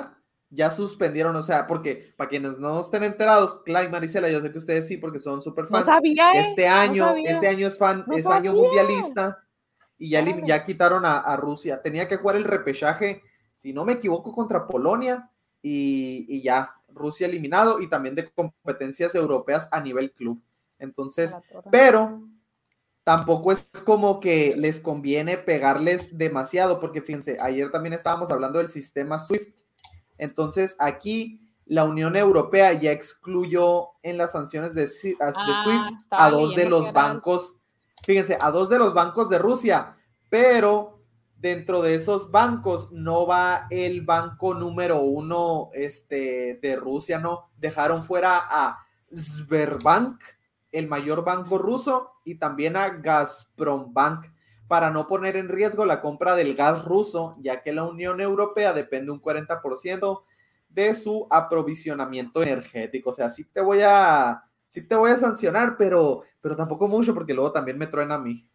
Ya 0.51 0.71
suspendieron, 0.71 1.35
o 1.35 1.43
sea, 1.43 1.67
porque 1.67 2.15
para 2.17 2.29
quienes 2.29 2.59
no 2.59 2.79
estén 2.79 3.03
enterados, 3.05 3.63
Clyde 3.65 3.89
Maricela, 3.89 4.31
yo 4.31 4.41
sé 4.43 4.53
que 4.53 4.59
ustedes 4.59 4.87
sí, 4.87 4.99
porque 4.99 5.19
son 5.19 5.43
super 5.43 5.65
no 5.65 5.71
fans. 5.71 5.87
sabía, 5.87 6.31
¿eh? 6.35 6.41
este 6.41 6.69
no 6.69 6.75
año, 6.75 7.05
sabía. 7.05 7.31
este 7.31 7.49
año 7.49 7.67
es 7.67 7.79
fan, 7.79 8.05
No 8.07 8.15
es 8.17 8.27
año 8.27 8.53
mundialista 8.53 9.39
y 9.99 10.11
ya, 10.11 10.21
li- 10.23 10.43
ya 10.45 10.63
quitaron 10.63 11.05
a, 11.07 11.19
a 11.19 11.37
Rusia. 11.37 11.83
Tenía 11.83 12.07
que 12.07 12.17
jugar 12.19 12.37
el 12.37 12.45
repechaje, 12.45 13.23
si 13.55 13.73
no 13.73 13.85
me 13.87 13.95
equivoco, 13.95 14.31
contra 14.31 14.67
Polonia 14.69 15.31
y, 15.63 16.27
y 16.29 16.43
ya, 16.43 16.76
Rusia 16.97 17.27
eliminado 17.27 17.81
y 17.81 17.89
también 17.89 18.15
de 18.15 18.29
competencias 18.31 19.15
europeas 19.15 19.69
a 19.71 19.81
nivel 19.81 20.13
club. 20.13 20.43
Entonces, 20.79 21.37
pero 21.71 22.23
tampoco 23.05 23.53
es 23.53 23.65
como 23.85 24.19
que 24.19 24.55
les 24.57 24.81
conviene 24.81 25.39
pegarles 25.39 26.19
demasiado, 26.19 26.81
porque 26.81 27.01
fíjense, 27.01 27.39
ayer 27.41 27.71
también 27.71 27.93
estábamos 27.93 28.31
hablando 28.31 28.59
del 28.59 28.69
sistema 28.69 29.19
SWIFT. 29.19 29.57
Entonces, 30.19 30.75
aquí 30.79 31.41
la 31.67 31.85
Unión 31.85 32.17
Europea 32.17 32.73
ya 32.73 32.93
excluyó 32.93 33.91
en 34.03 34.19
las 34.19 34.33
sanciones 34.33 34.75
de, 34.75 34.89
Ah, 35.21 35.33
SWIFT 35.33 36.07
a 36.11 36.31
dos 36.31 36.55
de 36.55 36.69
los 36.69 36.93
bancos, 36.93 37.57
fíjense, 38.05 38.39
a 38.41 38.51
dos 38.51 38.69
de 38.69 38.79
los 38.79 38.95
bancos 38.95 39.29
de 39.29 39.39
Rusia, 39.39 39.97
pero 40.29 40.96
dentro 41.47 41.81
de 41.81 41.95
esos 41.95 42.33
bancos 42.33 42.91
no 42.91 43.25
va 43.25 43.69
el 43.71 44.01
banco 44.01 44.53
número 44.53 45.01
uno 45.03 45.69
este, 45.75 46.59
de 46.61 46.75
Rusia, 46.75 47.21
no, 47.21 47.53
dejaron 47.57 48.03
fuera 48.03 48.45
a 48.51 48.85
Sberbank, 49.15 50.21
el 50.73 50.89
mayor 50.89 51.25
banco 51.25 51.57
ruso, 51.57 52.15
y 52.25 52.35
también 52.35 52.77
a 52.77 52.89
Gazprombank, 52.89 54.27
para 54.67 54.91
no 54.91 55.07
poner 55.07 55.37
en 55.37 55.49
riesgo 55.49 55.85
la 55.87 56.01
compra 56.01 56.35
del 56.35 56.57
gas 56.57 56.85
ruso, 56.85 57.37
ya 57.39 57.63
que 57.63 57.73
la 57.73 57.85
Unión 57.85 58.21
Europea 58.21 58.73
depende 58.73 59.13
un 59.13 59.23
40% 59.23 60.25
de 60.69 60.97
su 60.97 61.29
aprovisionamiento 61.31 62.43
energético. 62.43 63.11
O 63.11 63.13
sea, 63.13 63.31
sí 63.31 63.45
te 63.45 63.61
voy 63.61 63.83
a, 63.85 64.43
sí 64.67 64.83
te 64.83 64.97
voy 64.97 65.13
a 65.13 65.17
sancionar, 65.17 65.77
pero, 65.79 66.25
pero 66.41 66.57
tampoco 66.57 66.89
mucho, 66.89 67.15
porque 67.15 67.35
luego 67.35 67.53
también 67.53 67.79
me 67.79 67.87
truena 67.87 68.17
a 68.17 68.19
mí. 68.19 68.51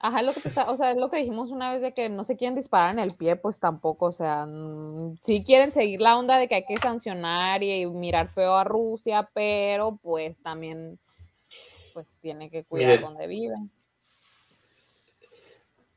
Ajá, 0.00 0.20
es 0.20 0.26
lo 0.26 0.32
que 0.32 0.40
te 0.40 0.48
está- 0.48 0.70
o 0.70 0.76
sea, 0.76 0.92
es 0.92 0.96
lo 0.96 1.10
que 1.10 1.16
dijimos 1.16 1.50
una 1.50 1.72
vez 1.72 1.82
de 1.82 1.92
que 1.92 2.08
no 2.08 2.22
se 2.24 2.36
quieren 2.36 2.54
disparar 2.54 2.92
en 2.92 3.00
el 3.00 3.14
pie, 3.16 3.34
pues 3.34 3.58
tampoco, 3.58 4.06
o 4.06 4.12
sea, 4.12 4.46
sí 5.22 5.42
quieren 5.44 5.72
seguir 5.72 6.00
la 6.00 6.16
onda 6.16 6.38
de 6.38 6.46
que 6.46 6.54
hay 6.54 6.64
que 6.64 6.76
sancionar 6.76 7.62
y 7.64 7.84
mirar 7.86 8.28
feo 8.28 8.54
a 8.54 8.64
Rusia, 8.64 9.28
pero 9.34 9.98
pues 10.00 10.40
también, 10.40 11.00
pues 11.94 12.06
tiene 12.20 12.48
que 12.48 12.62
cuidar 12.64 12.90
Miren. 12.90 13.02
donde 13.02 13.26
viven. 13.26 13.70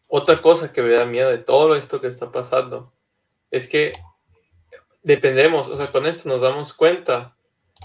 Otra 0.08 0.42
cosa 0.42 0.74
que 0.74 0.82
me 0.82 0.94
da 0.94 1.06
miedo 1.06 1.30
de 1.30 1.38
todo 1.38 1.76
esto 1.76 2.02
que 2.02 2.08
está 2.08 2.32
pasando 2.32 2.92
es 3.52 3.70
que 3.70 3.94
dependemos, 5.04 5.68
o 5.68 5.78
sea, 5.78 5.92
con 5.92 6.06
esto 6.08 6.28
nos 6.28 6.42
damos 6.42 6.74
cuenta 6.74 7.36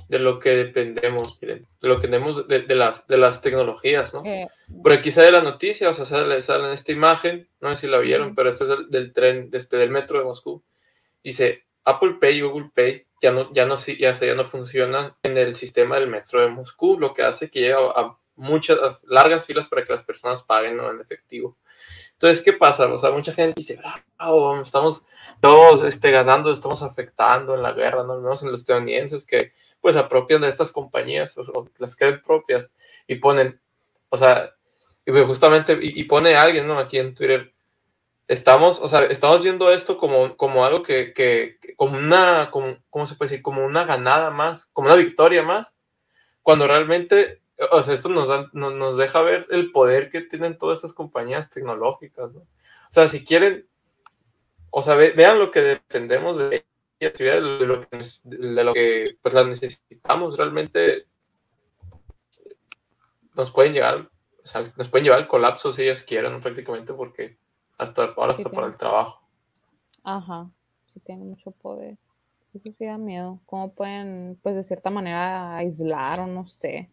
de 0.08 0.18
lo 0.18 0.38
que 0.38 0.50
dependemos, 0.50 1.38
miren, 1.40 1.66
de 1.80 1.88
lo 1.88 2.00
que 2.00 2.08
tenemos 2.08 2.46
de, 2.46 2.62
de 2.62 2.74
las, 2.74 3.06
de 3.06 3.18
las 3.18 3.40
tecnologías, 3.40 4.14
¿no? 4.14 4.24
Eh, 4.24 4.48
Por 4.82 4.92
aquí 4.92 5.10
sale 5.10 5.32
la 5.32 5.42
noticia, 5.42 5.90
o 5.90 5.94
sea, 5.94 6.04
sale, 6.04 6.42
sale 6.42 6.66
en 6.66 6.72
esta 6.72 6.92
imagen, 6.92 7.48
no 7.60 7.74
sé 7.74 7.80
si 7.82 7.86
la 7.88 7.98
vieron, 7.98 8.34
pero 8.34 8.50
este 8.50 8.64
es 8.64 8.70
del, 8.70 8.90
del 8.90 9.12
tren, 9.12 9.50
este, 9.52 9.76
del 9.76 9.90
metro 9.90 10.18
de 10.18 10.24
Moscú. 10.24 10.62
Dice, 11.24 11.64
Apple 11.84 12.16
Pay 12.20 12.38
y 12.38 12.40
Google 12.42 12.70
Pay 12.74 13.06
ya 13.20 13.32
no, 13.32 13.52
ya 13.52 13.66
no, 13.66 13.76
ya, 13.76 14.12
ya 14.12 14.34
no 14.34 14.44
funcionan 14.44 15.12
en 15.22 15.38
el 15.38 15.56
sistema 15.56 15.98
del 15.98 16.08
metro 16.08 16.40
de 16.40 16.48
Moscú, 16.48 16.98
lo 16.98 17.14
que 17.14 17.22
hace 17.22 17.50
que 17.50 17.60
llegue 17.60 17.74
a, 17.74 17.78
a 17.78 18.18
muchas, 18.36 18.78
a 18.78 18.98
largas 19.08 19.46
filas 19.46 19.68
para 19.68 19.84
que 19.84 19.92
las 19.92 20.04
personas 20.04 20.42
paguen 20.42 20.76
¿no? 20.76 20.90
en 20.90 21.00
efectivo. 21.00 21.56
Entonces, 22.12 22.42
¿qué 22.42 22.52
pasa? 22.54 22.86
O 22.86 22.98
sea, 22.98 23.10
mucha 23.10 23.32
gente 23.32 23.54
dice, 23.56 23.76
bravo, 23.76 24.62
estamos 24.62 25.04
todos 25.40 25.84
este, 25.84 26.10
ganando, 26.10 26.50
estamos 26.50 26.82
afectando 26.82 27.54
en 27.54 27.62
la 27.62 27.72
guerra, 27.72 28.04
¿no? 28.04 28.14
Al 28.14 28.22
menos 28.22 28.42
en 28.42 28.50
los 28.50 28.60
estadounidenses 28.60 29.26
que 29.26 29.52
pues 29.80 29.96
apropian 29.96 30.40
de 30.40 30.48
estas 30.48 30.72
compañías, 30.72 31.36
o, 31.38 31.68
las 31.78 31.96
creen 31.96 32.20
propias 32.22 32.68
y 33.06 33.16
ponen, 33.16 33.60
o 34.08 34.16
sea, 34.16 34.52
y 35.04 35.12
justamente, 35.24 35.78
y, 35.80 36.04
pone 36.04 36.34
alguien, 36.34 36.66
¿no? 36.66 36.78
Aquí 36.78 36.98
en 36.98 37.14
Twitter, 37.14 37.52
estamos, 38.28 38.80
o 38.80 38.88
sea, 38.88 39.00
estamos 39.00 39.42
viendo 39.42 39.70
esto 39.70 39.98
como, 39.98 40.36
como 40.36 40.64
algo 40.64 40.82
que, 40.82 41.12
que, 41.12 41.58
como 41.76 41.96
una, 41.98 42.50
como, 42.50 42.78
¿cómo 42.90 43.06
se 43.06 43.14
puede 43.14 43.30
decir? 43.30 43.42
Como 43.42 43.64
una 43.64 43.84
ganada 43.84 44.30
más, 44.30 44.66
como 44.72 44.88
una 44.88 44.96
victoria 44.96 45.44
más, 45.44 45.76
cuando 46.42 46.66
realmente, 46.66 47.40
o 47.70 47.82
sea, 47.82 47.94
esto 47.94 48.08
nos, 48.08 48.26
da- 48.26 48.50
nos, 48.52 48.72
nos 48.74 48.96
deja 48.96 49.22
ver 49.22 49.46
el 49.50 49.70
poder 49.70 50.10
que 50.10 50.22
tienen 50.22 50.58
todas 50.58 50.78
estas 50.78 50.92
compañías 50.92 51.50
tecnológicas, 51.50 52.32
¿no? 52.34 52.40
O 52.40 52.92
sea, 52.92 53.06
si 53.08 53.24
quieren, 53.24 53.68
o 54.70 54.82
sea, 54.82 54.94
ve- 54.96 55.12
vean 55.16 55.38
lo 55.38 55.50
que 55.52 55.60
dependemos 55.60 56.36
de 56.38 56.66
actividades 57.04 57.42
de 57.60 57.66
lo 57.66 57.80
que, 57.88 57.98
de 58.24 58.64
lo 58.64 58.72
que 58.74 59.18
pues 59.22 59.34
las 59.34 59.46
necesitamos 59.46 60.36
realmente 60.36 61.06
nos 63.34 63.50
pueden 63.50 63.72
llegar, 63.74 64.10
o 64.42 64.46
sea, 64.46 64.72
nos 64.76 64.88
pueden 64.88 65.04
llevar 65.04 65.20
al 65.20 65.28
colapso 65.28 65.72
si 65.72 65.82
ellas 65.82 66.02
quieren, 66.02 66.40
prácticamente, 66.40 66.94
porque 66.94 67.38
hasta 67.78 68.04
ahora 68.16 68.34
Sí, 68.34 68.42
hasta 68.42 68.48
sí. 68.50 68.54
para 68.54 68.66
el 68.68 68.76
trabajo. 68.76 69.20
Ajá, 70.04 70.50
sí 70.92 71.00
tiene 71.00 71.24
mucho 71.24 71.50
poder. 71.50 71.98
Eso 72.54 72.72
sí 72.72 72.86
da 72.86 72.96
miedo. 72.98 73.40
¿Cómo 73.46 73.74
pueden, 73.74 74.38
pues 74.42 74.56
de 74.56 74.64
cierta 74.64 74.90
manera, 74.90 75.56
aislar 75.56 76.20
o 76.20 76.26
no 76.26 76.46
sé? 76.46 76.90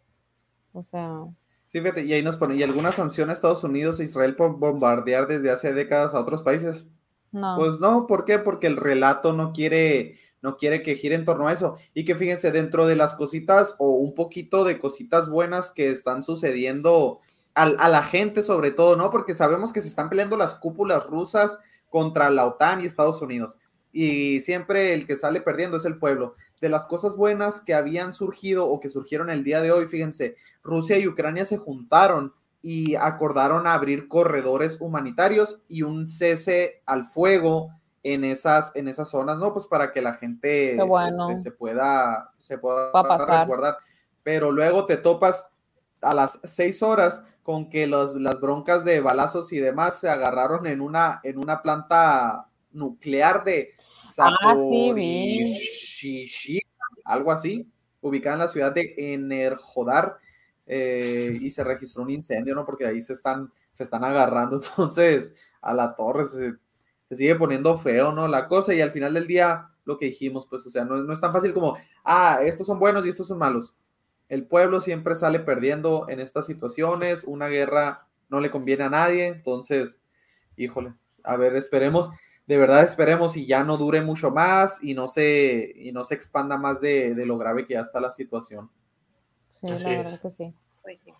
O 0.73 0.83
sea, 0.83 1.25
Sí, 1.67 1.81
fíjate, 1.81 2.03
y 2.05 2.13
ahí 2.13 2.21
nos 2.21 2.37
pone, 2.37 2.55
y 2.55 2.63
algunas 2.63 2.95
sanciones 2.95 3.31
a 3.31 3.37
Estados 3.37 3.63
Unidos 3.63 3.99
e 3.99 4.03
Israel 4.03 4.35
por 4.35 4.57
bombardear 4.59 5.27
desde 5.27 5.49
hace 5.51 5.73
décadas 5.73 6.13
a 6.13 6.19
otros 6.19 6.43
países. 6.43 6.87
No. 7.33 7.57
Pues 7.57 7.79
no, 7.79 8.07
¿por 8.07 8.23
qué? 8.23 8.39
Porque 8.39 8.67
el 8.67 8.77
relato 8.77 9.33
no 9.33 9.51
quiere, 9.51 10.17
no 10.41 10.55
quiere 10.55 10.81
que 10.81 10.95
gire 10.95 11.15
en 11.15 11.25
torno 11.25 11.47
a 11.47 11.53
eso. 11.53 11.75
Y 11.93 12.05
que 12.05 12.15
fíjense, 12.15 12.51
dentro 12.51 12.87
de 12.87 12.95
las 12.95 13.15
cositas 13.15 13.75
o 13.79 13.89
un 13.89 14.15
poquito 14.15 14.63
de 14.63 14.79
cositas 14.79 15.27
buenas 15.29 15.71
que 15.71 15.89
están 15.89 16.23
sucediendo 16.23 17.19
al- 17.53 17.75
a 17.79 17.89
la 17.89 18.03
gente 18.03 18.41
sobre 18.43 18.71
todo, 18.71 18.95
¿no? 18.95 19.11
Porque 19.11 19.33
sabemos 19.33 19.73
que 19.73 19.81
se 19.81 19.87
están 19.87 20.09
peleando 20.09 20.37
las 20.37 20.55
cúpulas 20.55 21.05
rusas 21.07 21.59
contra 21.89 22.29
la 22.29 22.45
OTAN 22.47 22.81
y 22.81 22.85
Estados 22.85 23.21
Unidos. 23.21 23.57
Y 23.91 24.39
siempre 24.41 24.95
el 24.95 25.05
que 25.05 25.15
sale 25.15 25.39
perdiendo 25.41 25.77
es 25.77 25.85
el 25.85 25.99
pueblo. 25.99 26.33
De 26.59 26.67
las 26.69 26.87
cosas 26.87 27.15
buenas 27.15 27.61
que 27.61 27.75
habían 27.75 28.15
surgido 28.15 28.67
o 28.67 28.79
que 28.79 28.89
surgieron 28.89 29.29
el 29.29 29.43
día 29.43 29.61
de 29.61 29.71
hoy, 29.71 29.87
fíjense, 29.87 30.35
Rusia 30.63 30.97
y 30.97 31.07
Ucrania 31.07 31.45
se 31.45 31.57
juntaron 31.57 32.33
y 32.63 32.95
acordaron 32.95 33.67
abrir 33.67 34.07
corredores 34.07 34.81
humanitarios 34.81 35.61
y 35.67 35.83
un 35.83 36.07
cese 36.07 36.81
al 36.87 37.05
fuego 37.05 37.69
en 38.01 38.23
esas, 38.23 38.71
en 38.73 38.87
esas 38.87 39.09
zonas, 39.09 39.37
¿no? 39.37 39.53
Pues 39.53 39.67
para 39.67 39.91
que 39.91 40.01
la 40.01 40.15
gente 40.15 40.75
bueno. 40.83 41.29
este, 41.29 41.43
se 41.43 41.51
pueda, 41.51 42.31
se 42.39 42.57
pueda 42.57 42.91
resguardar. 43.27 43.77
Pero 44.23 44.51
luego 44.51 44.87
te 44.87 44.97
topas 44.97 45.47
a 46.01 46.15
las 46.15 46.39
seis 46.43 46.81
horas 46.81 47.23
con 47.43 47.69
que 47.69 47.85
los, 47.85 48.15
las 48.15 48.41
broncas 48.41 48.83
de 48.83 48.99
balazos 48.99 49.53
y 49.53 49.59
demás 49.59 49.99
se 49.99 50.09
agarraron 50.09 50.65
en 50.65 50.81
una, 50.81 51.19
en 51.23 51.37
una 51.37 51.61
planta 51.61 52.47
nuclear 52.71 53.43
de 53.43 53.75
Ah, 54.17 54.55
sí. 54.55 54.87
Zaporizhzhia, 54.95 56.61
algo 57.05 57.31
así, 57.31 57.67
ubicada 58.01 58.35
en 58.35 58.39
la 58.39 58.47
ciudad 58.47 58.73
de 58.73 58.93
Enerjodar, 58.97 60.17
eh, 60.65 61.37
y 61.41 61.49
se 61.49 61.63
registró 61.63 62.03
un 62.03 62.09
incendio, 62.09 62.55
¿no? 62.55 62.65
Porque 62.65 62.85
ahí 62.85 63.01
se 63.01 63.13
están, 63.13 63.51
se 63.71 63.83
están 63.83 64.03
agarrando, 64.03 64.55
entonces 64.63 65.33
a 65.61 65.73
la 65.73 65.95
torre 65.95 66.25
se, 66.25 66.53
sigue 67.11 67.35
poniendo 67.35 67.77
feo, 67.77 68.11
¿no? 68.11 68.27
La 68.27 68.47
cosa, 68.47 68.73
y 68.73 68.81
al 68.81 68.91
final 68.91 69.13
del 69.13 69.27
día, 69.27 69.69
lo 69.85 69.97
que 69.97 70.07
dijimos, 70.07 70.47
pues, 70.49 70.65
o 70.65 70.69
sea, 70.69 70.85
no, 70.85 70.97
no 70.97 71.13
es 71.13 71.21
tan 71.21 71.33
fácil 71.33 71.53
como, 71.53 71.77
ah, 72.03 72.39
estos 72.43 72.67
son 72.67 72.79
buenos 72.79 73.05
y 73.05 73.09
estos 73.09 73.27
son 73.27 73.37
malos. 73.37 73.77
El 74.29 74.47
pueblo 74.47 74.81
siempre 74.81 75.15
sale 75.15 75.39
perdiendo 75.39 76.05
en 76.09 76.19
estas 76.19 76.47
situaciones, 76.47 77.23
una 77.25 77.49
guerra 77.49 78.07
no 78.29 78.39
le 78.39 78.49
conviene 78.49 78.83
a 78.83 78.89
nadie, 78.89 79.27
entonces, 79.27 80.01
híjole, 80.57 80.93
a 81.23 81.35
ver, 81.37 81.55
esperemos, 81.55 82.09
de 82.47 82.57
verdad 82.57 82.83
esperemos 82.83 83.37
y 83.37 83.45
ya 83.45 83.63
no 83.63 83.77
dure 83.77 84.01
mucho 84.01 84.31
más 84.31 84.83
y 84.83 84.93
no 84.93 85.07
se, 85.07 85.73
y 85.75 85.91
no 85.91 86.03
se 86.03 86.15
expanda 86.15 86.57
más 86.57 86.81
de, 86.81 87.13
de 87.15 87.25
lo 87.25 87.37
grave 87.37 87.65
que 87.65 87.75
ya 87.75 87.81
está 87.81 87.99
la 87.99 88.11
situación. 88.11 88.69
Sí, 89.67 89.73
así 89.73 89.83
la 89.83 89.91
es. 89.91 90.03
verdad 90.03 90.21
que 90.21 90.31
sí. 90.31 90.53
Pues 90.81 90.99
sí. 91.03 91.13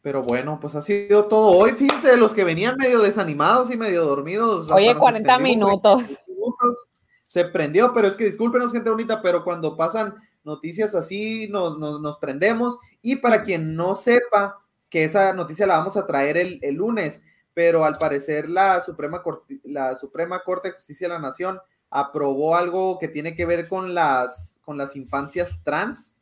Pero 0.00 0.22
bueno, 0.22 0.58
pues 0.60 0.74
ha 0.74 0.82
sido 0.82 1.26
todo 1.26 1.48
hoy. 1.48 1.74
Fíjense, 1.74 2.16
los 2.16 2.32
que 2.32 2.44
venían 2.44 2.76
medio 2.76 3.00
desanimados 3.00 3.70
y 3.70 3.76
medio 3.76 4.04
dormidos. 4.04 4.70
Oye, 4.70 4.94
nos 4.94 5.00
40 5.00 5.18
extendimos 5.18 5.68
minutos. 5.68 6.04
30 6.04 6.22
minutos. 6.28 6.88
Se 7.26 7.44
prendió, 7.44 7.92
pero 7.92 8.08
es 8.08 8.16
que 8.16 8.24
discúlpenos, 8.24 8.72
gente 8.72 8.88
bonita, 8.88 9.20
pero 9.20 9.44
cuando 9.44 9.76
pasan 9.76 10.14
noticias 10.44 10.94
así, 10.94 11.48
nos, 11.48 11.78
nos, 11.78 12.00
nos 12.00 12.18
prendemos. 12.18 12.78
Y 13.02 13.16
para 13.16 13.42
quien 13.42 13.74
no 13.74 13.94
sepa 13.94 14.58
que 14.88 15.04
esa 15.04 15.32
noticia 15.34 15.66
la 15.66 15.78
vamos 15.78 15.96
a 15.96 16.06
traer 16.06 16.36
el, 16.38 16.58
el 16.62 16.76
lunes, 16.76 17.20
pero 17.52 17.84
al 17.84 17.98
parecer 17.98 18.48
la 18.48 18.80
Suprema, 18.80 19.22
Corte, 19.22 19.60
la 19.64 19.96
Suprema 19.96 20.40
Corte 20.40 20.68
de 20.68 20.74
Justicia 20.74 21.08
de 21.08 21.14
la 21.14 21.20
Nación 21.20 21.58
aprobó 21.90 22.56
algo 22.56 22.98
que 22.98 23.08
tiene 23.08 23.34
que 23.34 23.46
ver 23.46 23.68
con 23.68 23.94
las, 23.94 24.60
con 24.64 24.78
las 24.78 24.96
infancias 24.96 25.62
trans. 25.64 26.16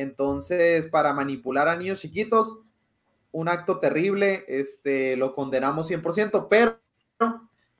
Entonces, 0.00 0.86
para 0.86 1.12
manipular 1.12 1.68
a 1.68 1.76
niños 1.76 2.00
chiquitos, 2.00 2.58
un 3.32 3.48
acto 3.48 3.78
terrible, 3.78 4.44
este, 4.48 5.16
lo 5.16 5.34
condenamos 5.34 5.88
100%, 5.90 6.48
pero 6.48 6.78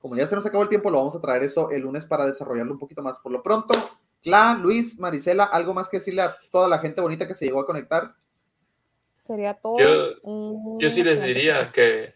como 0.01 0.17
ya 0.17 0.27
se 0.27 0.37
nos 0.37 0.45
acabó 0.47 0.63
el 0.63 0.69
tiempo, 0.69 0.91
lo 0.91 0.99
vamos 0.99 1.17
a 1.17 1.21
traer 1.21 1.43
eso 1.43 1.71
el 1.71 1.83
lunes 1.83 2.05
para 2.05 2.27
desarrollarlo 2.27 2.73
un 2.73 2.79
poquito 2.79 3.03
más. 3.03 3.19
Por 3.21 3.33
lo 3.33 3.43
pronto, 3.43 3.75
Cla, 4.23 4.59
Luis, 4.61 4.99
Marisela, 4.99 5.45
¿algo 5.45 5.73
más 5.73 5.89
que 5.89 5.99
decirle 5.99 6.23
a 6.23 6.37
toda 6.51 6.67
la 6.67 6.79
gente 6.79 7.01
bonita 7.01 7.29
que 7.29 7.35
se 7.35 7.45
llegó 7.45 7.61
a 7.61 7.67
conectar? 7.67 8.15
Sería 9.25 9.55
todo. 9.55 9.79
Yo- 9.79 10.15
un 10.23 10.81
Yo 10.81 10.91
sí 10.91 11.03
les 11.05 11.23
diría 11.23 11.71
que 11.71 12.16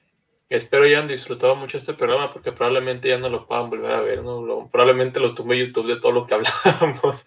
espero 0.51 0.83
hayan 0.85 1.09
disfrutado 1.09 1.55
mucho 1.57 1.79
este 1.79 1.95
programa 1.95 2.33
porque 2.33 2.53
probablemente 2.53 3.09
ya 3.09 3.19
no 3.19 3.29
lo 3.31 3.47
puedan 3.47 3.71
volver 3.71 3.93
a 3.93 4.01
ver, 4.01 4.23
¿no? 4.23 4.43
Lo- 4.43 4.69
probablemente 4.69 5.21
lo 5.21 5.35
tumbe 5.35 5.59
YouTube 5.59 5.87
de 5.87 6.01
todo 6.01 6.13
lo 6.13 6.27
que 6.27 6.35
hablamos. 6.75 7.25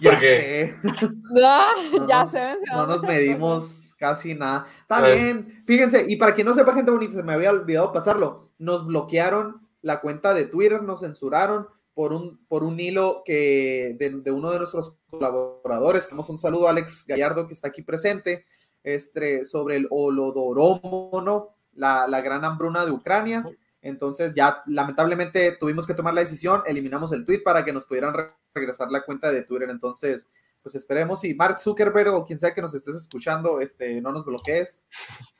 Ya 0.00 0.10
Porque 0.10 0.74
sé. 0.82 0.88
No 1.32 2.06
ya 2.08 2.22
nos, 2.24 2.32
mencionaron 2.32 2.62
no 2.76 2.86
nos 2.86 3.02
medimos 3.02 3.94
casi 3.96 4.34
nada. 4.34 4.66
Está 4.80 5.00
bien. 5.02 5.62
Fíjense, 5.66 6.04
y 6.08 6.16
para 6.16 6.34
quien 6.34 6.46
no 6.46 6.54
sepa, 6.54 6.74
gente 6.74 6.90
bonita, 6.90 7.14
se 7.14 7.22
me 7.22 7.32
había 7.34 7.50
olvidado 7.50 7.92
pasarlo. 7.92 8.50
Nos 8.58 8.84
bloquearon 8.86 9.66
la 9.82 10.00
cuenta 10.00 10.34
de 10.34 10.44
Twitter, 10.46 10.82
nos 10.82 11.00
censuraron 11.00 11.68
por 11.94 12.12
un, 12.12 12.44
por 12.48 12.64
un 12.64 12.80
hilo 12.80 13.22
que 13.24 13.94
de, 13.98 14.10
de 14.10 14.30
uno 14.30 14.50
de 14.50 14.58
nuestros 14.58 14.96
colaboradores. 15.08 16.08
Damos 16.08 16.28
un 16.30 16.38
saludo 16.38 16.66
a 16.66 16.70
Alex 16.70 17.04
Gallardo, 17.06 17.46
que 17.46 17.52
está 17.54 17.68
aquí 17.68 17.82
presente, 17.82 18.46
este, 18.82 19.44
sobre 19.44 19.76
el 19.76 19.86
holodoromo, 19.90 21.22
¿no? 21.24 21.56
La, 21.80 22.06
la 22.06 22.20
gran 22.20 22.44
hambruna 22.44 22.84
de 22.84 22.92
Ucrania. 22.92 23.42
Entonces 23.82 24.34
ya 24.34 24.62
lamentablemente 24.66 25.56
tuvimos 25.58 25.86
que 25.86 25.94
tomar 25.94 26.12
la 26.12 26.20
decisión, 26.20 26.62
eliminamos 26.66 27.12
el 27.12 27.24
tweet 27.24 27.42
para 27.42 27.64
que 27.64 27.72
nos 27.72 27.86
pudieran 27.86 28.12
re- 28.12 28.26
regresar 28.54 28.90
la 28.90 29.00
cuenta 29.00 29.32
de 29.32 29.42
Twitter. 29.42 29.70
Entonces, 29.70 30.28
pues 30.62 30.74
esperemos 30.74 31.24
y 31.24 31.32
Mark 31.34 31.58
Zuckerberg 31.58 32.12
o 32.12 32.26
quien 32.26 32.38
sea 32.38 32.52
que 32.52 32.60
nos 32.60 32.74
estés 32.74 32.96
escuchando, 32.96 33.62
este, 33.62 33.98
no 34.02 34.12
nos 34.12 34.26
bloquees, 34.26 34.84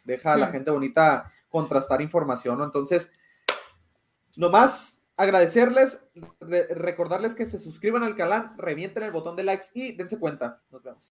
deja 0.05 0.33
a 0.33 0.37
la 0.39 0.47
gente 0.53 0.71
bonita 0.71 1.31
contrastar 1.51 2.01
información, 2.01 2.57
¿no? 2.57 2.65
Entonces, 2.65 3.13
nomás 4.37 5.03
agradecerles, 5.19 6.01
re- 6.41 6.69
recordarles 6.75 7.35
que 7.35 7.45
se 7.45 7.59
suscriban 7.59 8.03
al 8.05 8.15
canal, 8.15 8.53
revienten 8.57 9.03
el 9.03 9.11
botón 9.13 9.37
de 9.37 9.43
likes 9.45 9.67
y 9.75 9.95
dense 9.95 10.19
cuenta. 10.19 10.63
Nos 10.71 10.83
vemos. 10.83 11.05